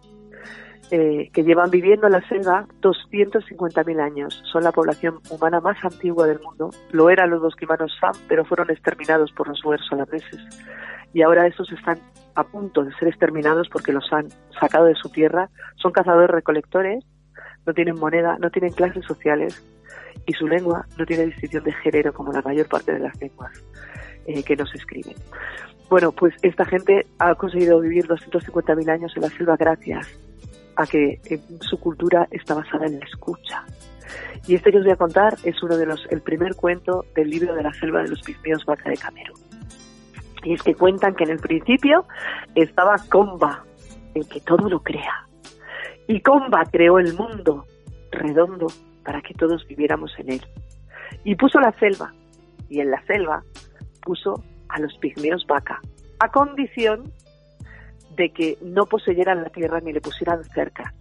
eh, 0.92 1.30
que 1.32 1.44
llevan 1.44 1.70
viviendo 1.70 2.08
en 2.08 2.14
la 2.14 2.28
selva 2.28 2.66
250.000 2.82 4.02
años. 4.02 4.42
Son 4.52 4.64
la 4.64 4.72
población 4.72 5.20
humana 5.30 5.62
más 5.62 5.78
antigua 5.86 6.26
del 6.26 6.40
mundo. 6.40 6.72
Lo 6.92 7.12
eran 7.12 7.30
los 7.30 7.42
bosquimanos 7.42 7.96
Sam, 8.00 8.14
pero 8.28 8.44
fueron 8.44 8.72
exterminados 8.72 9.32
por 9.34 9.48
los 9.48 9.62
holandeses. 9.92 10.42
Y 11.14 11.22
ahora 11.22 11.46
esos 11.46 11.72
están 11.72 12.00
a 12.34 12.44
punto 12.44 12.84
de 12.84 12.92
ser 12.96 13.08
exterminados 13.08 13.70
porque 13.70 13.92
los 13.92 14.12
han 14.12 14.30
sacado 14.60 14.86
de 14.86 14.96
su 14.96 15.10
tierra. 15.10 15.50
Son 15.76 15.92
cazadores-recolectores, 15.92 17.06
no 17.68 17.74
tienen 17.74 18.00
moneda, 18.00 18.38
no 18.40 18.50
tienen 18.50 18.72
clases 18.72 19.06
sociales 19.06 19.64
y 20.26 20.34
su 20.34 20.48
lengua 20.48 20.88
no 20.98 21.06
tiene 21.06 21.28
distinción 21.28 21.64
de 21.66 21.74
género 21.74 22.14
como 22.14 22.32
la 22.32 22.42
mayor 22.42 22.68
parte 22.68 22.94
de 22.94 23.00
las 23.00 23.20
lenguas 23.22 23.52
eh, 24.26 24.42
que 24.42 24.56
nos 24.56 24.74
escriben. 24.74 25.16
Bueno, 25.88 26.12
pues 26.12 26.34
esta 26.42 26.66
gente 26.66 27.06
ha 27.20 27.36
conseguido 27.36 27.80
vivir 27.80 28.08
250.000 28.08 28.90
años 28.90 29.12
en 29.16 29.22
la 29.22 29.30
selva 29.30 29.56
gracias 29.56 30.20
a 30.80 30.88
que 30.88 31.20
su 31.60 31.78
cultura 31.78 32.26
está 32.32 32.56
basada 32.56 32.86
en 32.86 33.00
la 33.00 33.06
escucha. 33.06 33.66
Y 34.48 34.56
este 34.56 34.72
que 34.72 34.78
os 34.78 34.86
voy 34.86 34.94
a 34.94 34.96
contar 34.96 35.36
es 35.44 35.62
uno 35.62 35.76
de 35.76 35.86
los, 35.86 36.08
el 36.10 36.22
primer 36.22 36.56
cuento 36.56 37.06
del 37.16 37.30
libro 37.30 37.54
de 37.54 37.64
la 37.64 37.74
selva 37.74 38.02
de 38.02 38.08
los 38.08 38.22
pigmeos 38.22 38.64
vaca 38.66 38.90
de 38.90 38.96
Camerún. 38.96 39.38
Y 40.44 40.54
es 40.54 40.64
que 40.64 40.74
cuentan 40.74 41.16
que 41.16 41.26
en 41.26 41.32
el 41.32 41.40
principio 41.40 42.06
estaba 42.56 42.96
Comba, 43.10 43.66
el 44.16 44.26
que 44.30 44.40
todo 44.40 44.70
lo 44.70 44.80
crea. 44.82 45.28
Y 46.08 46.22
Comba 46.22 46.64
creó 46.72 46.98
el 46.98 47.14
mundo 47.14 47.66
redondo 48.12 48.68
para 49.04 49.22
que 49.22 49.34
todos 49.34 49.68
viviéramos 49.68 50.14
en 50.18 50.32
él. 50.32 50.42
Y 51.26 51.36
puso 51.36 51.60
la 51.60 51.74
selva, 51.74 52.14
y 52.70 52.80
en 52.80 52.92
la 52.92 53.06
selva 53.06 53.44
puso 54.02 54.42
a 54.70 54.80
los 54.80 54.98
pigmeos 55.00 55.46
vaca, 55.46 55.82
a 56.20 56.32
condición 56.32 57.12
de 58.16 58.30
que 58.32 58.58
no 58.62 58.86
poseyeran 58.86 59.44
la 59.44 59.50
tierra 59.50 59.80
ni 59.80 59.94
le 59.94 60.02
pusieran 60.02 60.44
cerca, 60.44 60.94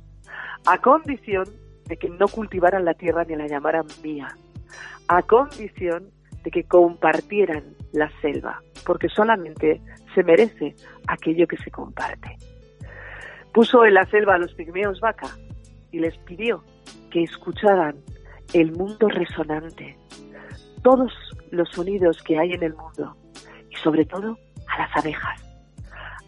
a 0.67 0.79
condición 0.79 1.45
de 1.87 1.97
que 1.97 2.09
no 2.09 2.29
cultivaran 2.29 2.85
la 2.85 2.95
tierra 2.95 3.25
ni 3.25 3.35
la 3.37 3.47
llamaran 3.47 3.87
mía, 4.03 4.29
a 5.09 5.23
condición 5.23 6.11
de 6.45 6.51
que 6.51 6.65
compartieran 6.65 7.65
la 7.93 8.11
selva, 8.21 8.63
porque 8.87 9.09
solamente 9.09 9.81
se 10.15 10.23
merece 10.23 10.75
aquello 11.07 11.47
que 11.47 11.57
se 11.57 11.71
comparte. 11.71 12.37
Puso 13.53 13.85
en 13.85 13.95
la 13.95 14.05
selva 14.07 14.35
a 14.35 14.39
los 14.39 14.55
pigmeos 14.55 15.01
vaca 15.01 15.29
y 15.91 15.99
les 15.99 16.17
pidió 16.19 16.63
que 17.11 17.23
escucharan 17.23 17.97
el 18.53 18.73
mundo 18.73 19.09
resonante, 19.09 19.97
todos 20.83 21.13
los 21.51 21.69
sonidos 21.71 22.23
que 22.23 22.39
hay 22.39 22.53
en 22.53 22.63
el 22.63 22.75
mundo 22.75 23.17
y 23.71 23.77
sobre 23.77 24.05
todo 24.05 24.39
a 24.67 24.79
las 24.79 24.97
abejas. 24.97 25.48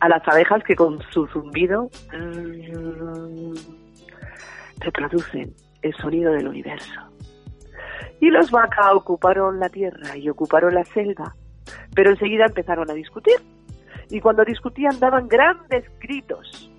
A 0.00 0.08
las 0.08 0.26
abejas 0.26 0.62
que 0.64 0.74
con 0.74 1.00
su 1.10 1.26
zumbido 1.28 1.90
mmm, 2.12 3.54
reproducen 4.78 5.54
el 5.82 5.94
sonido 5.94 6.32
del 6.32 6.48
universo. 6.48 7.00
Y 8.20 8.30
los 8.30 8.50
vacas 8.50 8.92
ocuparon 8.92 9.60
la 9.60 9.68
tierra 9.68 10.16
y 10.16 10.28
ocuparon 10.28 10.74
la 10.74 10.84
selva, 10.84 11.34
pero 11.94 12.10
enseguida 12.10 12.46
empezaron 12.46 12.90
a 12.90 12.94
discutir. 12.94 13.36
Y 14.10 14.20
cuando 14.20 14.44
discutían 14.44 14.98
daban 14.98 15.28
grandes 15.28 15.84
gritos. 16.00 16.70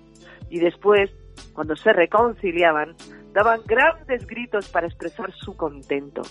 Y 0.50 0.60
después, 0.60 1.10
cuando 1.54 1.74
se 1.76 1.92
reconciliaban, 1.92 2.94
daban 3.32 3.60
grandes 3.66 4.26
gritos 4.26 4.68
para 4.68 4.86
expresar 4.86 5.32
su 5.32 5.56
contento. 5.56 6.22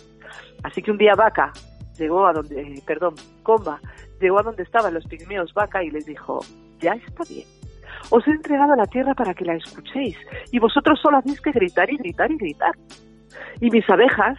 Así 0.64 0.82
que 0.82 0.92
un 0.92 0.98
día 0.98 1.16
Vaca 1.16 1.52
llegó 1.98 2.28
a 2.28 2.34
donde, 2.34 2.62
eh, 2.62 2.84
perdón, 2.86 3.16
Comba 3.44 3.80
llegó 4.20 4.40
a 4.40 4.44
donde 4.44 4.64
estaban 4.64 4.94
los 4.94 5.06
pigmeos 5.06 5.54
Vaca 5.54 5.84
y 5.84 5.90
les 5.90 6.06
dijo, 6.06 6.40
ya 6.82 6.94
está 6.94 7.24
bien. 7.30 7.48
Os 8.10 8.28
he 8.28 8.32
entregado 8.32 8.76
la 8.76 8.86
tierra 8.86 9.14
para 9.14 9.34
que 9.34 9.46
la 9.46 9.56
escuchéis 9.56 10.18
y 10.52 10.60
vosotros 10.60 11.00
solo 11.02 11.18
hacéis 11.18 11.40
que 11.42 11.52
gritar 11.52 11.90
y 11.90 11.98
gritar 11.98 12.32
y 12.32 12.38
gritar. 12.38 12.76
Y 13.60 13.70
mis 13.70 13.90
abejas, 13.90 14.38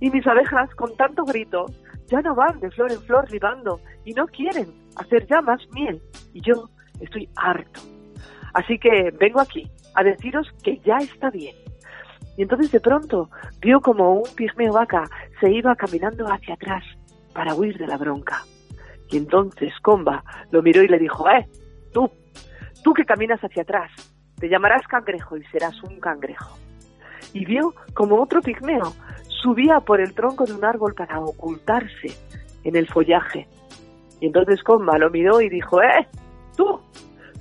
y 0.00 0.10
mis 0.10 0.26
abejas 0.26 0.68
con 0.74 0.94
tanto 0.96 1.24
grito, 1.24 1.66
ya 2.08 2.20
no 2.20 2.34
van 2.34 2.60
de 2.60 2.70
flor 2.70 2.92
en 2.92 3.00
flor 3.02 3.30
libando 3.30 3.80
y 4.04 4.12
no 4.12 4.26
quieren 4.26 4.68
hacer 4.96 5.26
ya 5.26 5.40
más 5.40 5.60
miel. 5.72 6.02
Y 6.32 6.40
yo 6.42 6.68
estoy 7.00 7.28
harto. 7.36 7.80
Así 8.52 8.78
que 8.78 9.10
vengo 9.18 9.40
aquí 9.40 9.70
a 9.94 10.02
deciros 10.02 10.46
que 10.62 10.78
ya 10.84 10.98
está 10.98 11.30
bien. 11.30 11.56
Y 12.36 12.42
entonces 12.42 12.70
de 12.72 12.80
pronto 12.80 13.30
vio 13.60 13.80
como 13.80 14.14
un 14.14 14.34
pigmeo 14.34 14.72
vaca 14.72 15.04
se 15.40 15.50
iba 15.50 15.74
caminando 15.76 16.26
hacia 16.26 16.54
atrás 16.54 16.84
para 17.32 17.54
huir 17.54 17.78
de 17.78 17.86
la 17.86 17.96
bronca. 17.96 18.42
Y 19.10 19.18
entonces 19.18 19.72
Comba 19.82 20.24
lo 20.50 20.62
miró 20.62 20.82
y 20.82 20.88
le 20.88 20.98
dijo, 20.98 21.28
¡eh! 21.28 21.46
Tú, 21.94 22.10
tú 22.82 22.92
que 22.92 23.06
caminas 23.06 23.40
hacia 23.40 23.62
atrás, 23.62 23.90
te 24.38 24.50
llamarás 24.50 24.86
cangrejo 24.86 25.38
y 25.38 25.44
serás 25.44 25.82
un 25.82 25.98
cangrejo. 26.00 26.58
Y 27.32 27.46
vio 27.46 27.74
como 27.94 28.20
otro 28.20 28.42
pigmeo 28.42 28.92
subía 29.42 29.80
por 29.80 30.00
el 30.00 30.14
tronco 30.14 30.44
de 30.44 30.52
un 30.52 30.64
árbol 30.64 30.94
para 30.94 31.20
ocultarse 31.20 32.08
en 32.64 32.76
el 32.76 32.88
follaje. 32.88 33.48
Y 34.20 34.26
entonces 34.26 34.62
Comba 34.62 34.98
lo 34.98 35.08
miró 35.08 35.40
y 35.40 35.48
dijo, 35.48 35.82
¡eh! 35.82 36.06
Tú, 36.56 36.80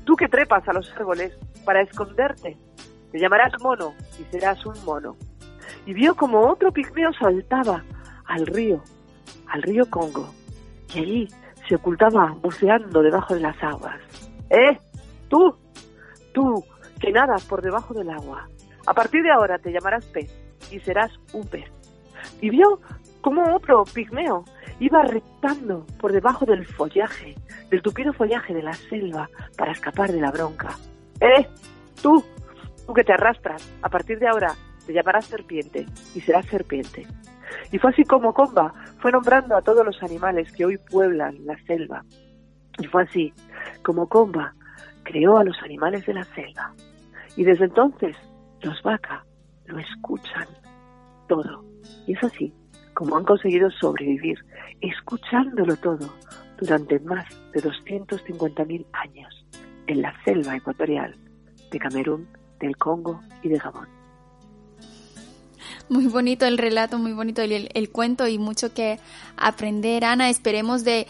tú 0.05 0.15
que 0.15 0.29
trepas 0.29 0.67
a 0.67 0.73
los 0.73 0.89
árboles 0.95 1.33
para 1.65 1.81
esconderte 1.81 2.57
te 3.13 3.19
llamarás 3.19 3.53
mono 3.61 3.93
y 4.19 4.23
serás 4.31 4.65
un 4.65 4.73
mono. 4.85 5.15
Y 5.85 5.93
vio 5.93 6.15
como 6.15 6.49
otro 6.49 6.71
pigmeo 6.71 7.13
saltaba 7.13 7.83
al 8.25 8.47
río, 8.47 8.81
al 9.47 9.61
río 9.61 9.87
Congo, 9.89 10.33
y 10.95 10.99
allí 10.99 11.27
se 11.67 11.75
ocultaba 11.75 12.35
buceando 12.41 13.03
debajo 13.03 13.35
de 13.35 13.41
las 13.41 13.61
aguas. 13.61 13.99
¡Eh! 14.53 14.77
¡Tú! 15.29 15.55
¡Tú! 16.33 16.63
que 17.03 17.11
nadas 17.11 17.43
por 17.43 17.61
debajo 17.61 17.93
del 17.93 18.09
agua. 18.09 18.47
A 18.85 18.93
partir 18.93 19.23
de 19.23 19.31
ahora 19.31 19.59
te 19.59 19.73
llamarás 19.73 20.05
pez 20.05 20.31
y 20.71 20.79
serás 20.79 21.11
un 21.33 21.45
pez. 21.45 21.69
Y 22.39 22.49
vio 22.49 22.79
como 23.19 23.53
otro 23.53 23.83
pigmeo 23.83 24.45
iba 24.79 25.01
reptando 25.03 25.85
por 25.99 26.13
debajo 26.13 26.45
del 26.45 26.65
follaje, 26.65 27.35
del 27.69 27.81
tupido 27.81 28.13
follaje 28.13 28.53
de 28.53 28.63
la 28.63 28.71
selva 28.73 29.29
para 29.57 29.73
escapar 29.73 30.13
de 30.13 30.21
la 30.21 30.31
bronca. 30.31 30.77
¡Eh! 31.19 31.45
¡Tú! 32.01 32.23
Tú 32.87 32.93
que 32.93 33.03
te 33.03 33.13
arrastras, 33.13 33.69
a 33.81 33.89
partir 33.89 34.19
de 34.19 34.27
ahora 34.29 34.55
te 34.85 34.93
llamarás 34.93 35.25
serpiente 35.25 35.85
y 36.15 36.21
serás 36.21 36.45
serpiente. 36.45 37.05
Y 37.71 37.79
fue 37.79 37.91
así 37.91 38.03
como 38.03 38.33
Comba 38.33 38.73
fue 38.99 39.11
nombrando 39.11 39.57
a 39.57 39.61
todos 39.61 39.85
los 39.85 40.01
animales 40.03 40.51
que 40.53 40.65
hoy 40.65 40.77
pueblan 40.89 41.45
la 41.45 41.57
selva. 41.65 42.03
Y 42.79 42.87
fue 42.87 43.03
así 43.03 43.33
como 43.83 44.07
Comba 44.07 44.53
creó 45.03 45.37
a 45.37 45.43
los 45.43 45.61
animales 45.61 46.05
de 46.05 46.13
la 46.13 46.23
selva. 46.23 46.73
Y 47.35 47.43
desde 47.43 47.65
entonces 47.65 48.15
los 48.61 48.81
vaca 48.83 49.25
lo 49.65 49.79
escuchan 49.79 50.47
todo. 51.27 51.65
Y 52.07 52.13
es 52.13 52.23
así 52.23 52.53
como 52.93 53.17
han 53.17 53.25
conseguido 53.25 53.69
sobrevivir, 53.71 54.37
escuchándolo 54.81 55.75
todo 55.77 56.13
durante 56.57 56.99
más 56.99 57.25
de 57.51 57.61
250.000 57.61 58.85
años 58.93 59.45
en 59.87 60.01
la 60.01 60.13
selva 60.23 60.55
ecuatorial 60.55 61.15
de 61.71 61.79
Camerún 61.79 62.27
del 62.59 62.77
Congo 62.77 63.19
y 63.41 63.49
de 63.49 63.57
Gabón. 63.57 63.87
Muy 65.89 66.07
bonito 66.07 66.45
el 66.45 66.57
relato, 66.57 66.97
muy 66.97 67.11
bonito 67.11 67.41
el, 67.41 67.69
el, 67.73 67.89
cuento 67.89 68.27
y 68.27 68.37
mucho 68.37 68.73
que 68.73 68.99
aprender, 69.35 70.05
Ana. 70.05 70.29
Esperemos 70.29 70.85
de 70.85 71.07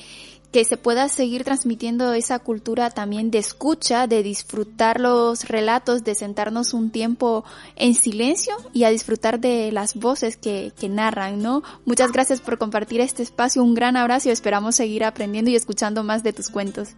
que 0.53 0.63
se 0.65 0.77
pueda 0.77 1.09
seguir 1.09 1.43
transmitiendo 1.43 2.13
esa 2.13 2.37
cultura 2.37 2.91
también 2.91 3.31
de 3.31 3.39
escucha, 3.39 4.05
de 4.05 4.21
disfrutar 4.21 4.99
los 4.99 5.49
relatos, 5.49 6.03
de 6.03 6.13
sentarnos 6.13 6.75
un 6.75 6.91
tiempo 6.91 7.43
en 7.75 7.95
silencio 7.95 8.53
y 8.71 8.83
a 8.83 8.89
disfrutar 8.89 9.39
de 9.39 9.71
las 9.71 9.95
voces 9.95 10.37
que, 10.37 10.71
que 10.79 10.89
narran, 10.89 11.41
¿no? 11.41 11.63
Muchas 11.85 12.11
gracias 12.11 12.39
por 12.39 12.59
compartir 12.59 13.01
este 13.01 13.23
espacio, 13.23 13.63
un 13.63 13.73
gran 13.73 13.97
abrazo 13.97 14.29
y 14.29 14.31
esperamos 14.31 14.75
seguir 14.75 15.03
aprendiendo 15.03 15.49
y 15.49 15.55
escuchando 15.55 16.03
más 16.03 16.21
de 16.21 16.33
tus 16.33 16.51
cuentos. 16.51 16.95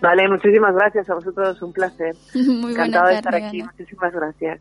Vale, 0.00 0.26
muchísimas 0.26 0.74
gracias 0.74 1.10
a 1.10 1.14
vosotros, 1.14 1.60
un 1.60 1.74
placer. 1.74 2.16
Muy 2.34 2.72
Encantado 2.72 3.08
de 3.08 3.16
estar 3.16 3.34
aquí, 3.34 3.62
muchísimas 3.62 4.14
gracias 4.14 4.60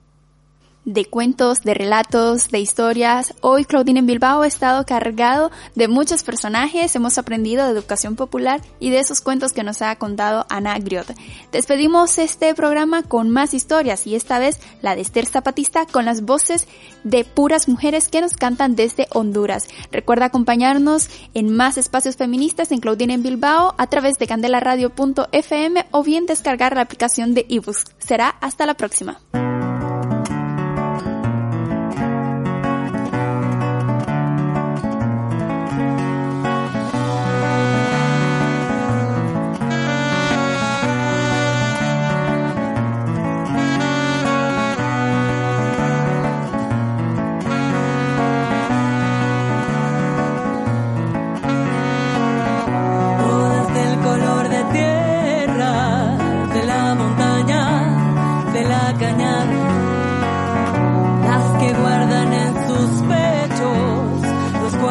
de 0.85 1.05
cuentos, 1.05 1.61
de 1.61 1.73
relatos, 1.73 2.49
de 2.49 2.59
historias. 2.59 3.33
Hoy 3.41 3.65
Claudine 3.65 3.99
en 3.99 4.07
Bilbao 4.07 4.41
ha 4.41 4.47
estado 4.47 4.85
cargado 4.85 5.51
de 5.75 5.87
muchos 5.87 6.23
personajes, 6.23 6.95
hemos 6.95 7.17
aprendido 7.17 7.65
de 7.65 7.71
educación 7.71 8.15
popular 8.15 8.61
y 8.79 8.89
de 8.89 8.99
esos 8.99 9.21
cuentos 9.21 9.53
que 9.53 9.63
nos 9.63 9.81
ha 9.81 9.95
contado 9.97 10.45
Ana 10.49 10.77
Griot. 10.79 11.13
Despedimos 11.51 12.17
este 12.17 12.53
programa 12.55 13.03
con 13.03 13.29
más 13.29 13.53
historias 13.53 14.07
y 14.07 14.15
esta 14.15 14.39
vez 14.39 14.59
la 14.81 14.95
de 14.95 15.01
Esther 15.01 15.25
Zapatista 15.25 15.85
con 15.85 16.05
las 16.05 16.21
voces 16.21 16.67
de 17.03 17.23
puras 17.23 17.67
mujeres 17.67 18.09
que 18.09 18.21
nos 18.21 18.35
cantan 18.35 18.75
desde 18.75 19.07
Honduras. 19.11 19.67
Recuerda 19.91 20.25
acompañarnos 20.25 21.09
en 21.33 21.55
más 21.55 21.77
espacios 21.77 22.15
feministas 22.15 22.71
en 22.71 22.79
Claudine 22.79 23.13
en 23.13 23.23
Bilbao 23.23 23.75
a 23.77 23.87
través 23.87 24.17
de 24.17 24.27
candelaradio.fm 24.27 25.85
o 25.91 26.03
bien 26.03 26.25
descargar 26.25 26.75
la 26.75 26.81
aplicación 26.81 27.33
de 27.33 27.45
ebooks. 27.49 27.85
Será 27.99 28.29
hasta 28.41 28.65
la 28.65 28.75
próxima. 28.75 29.19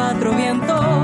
cuatro 0.09 0.31
vientos. 0.31 0.98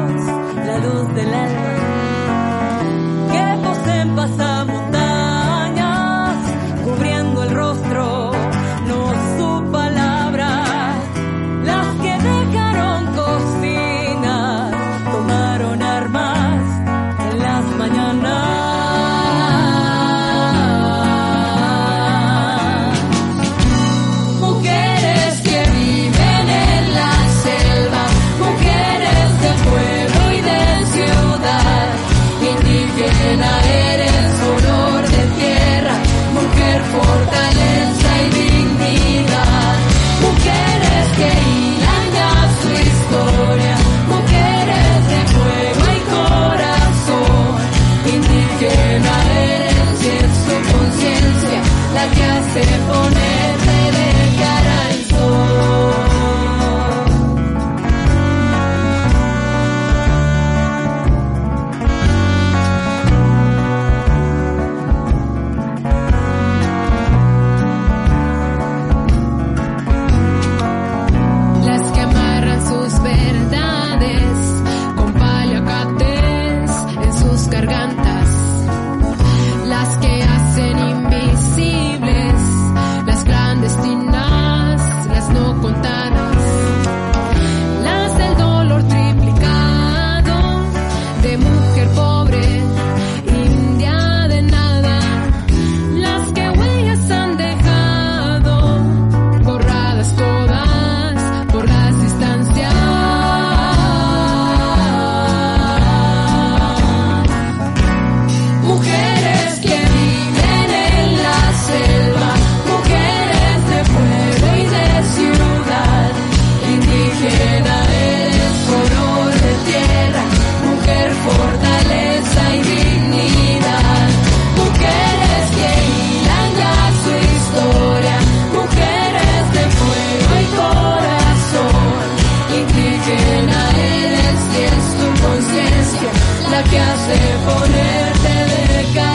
hace 136.96 137.20
ponerte 137.46 138.34
de 138.52 138.94
cara. 138.94 139.15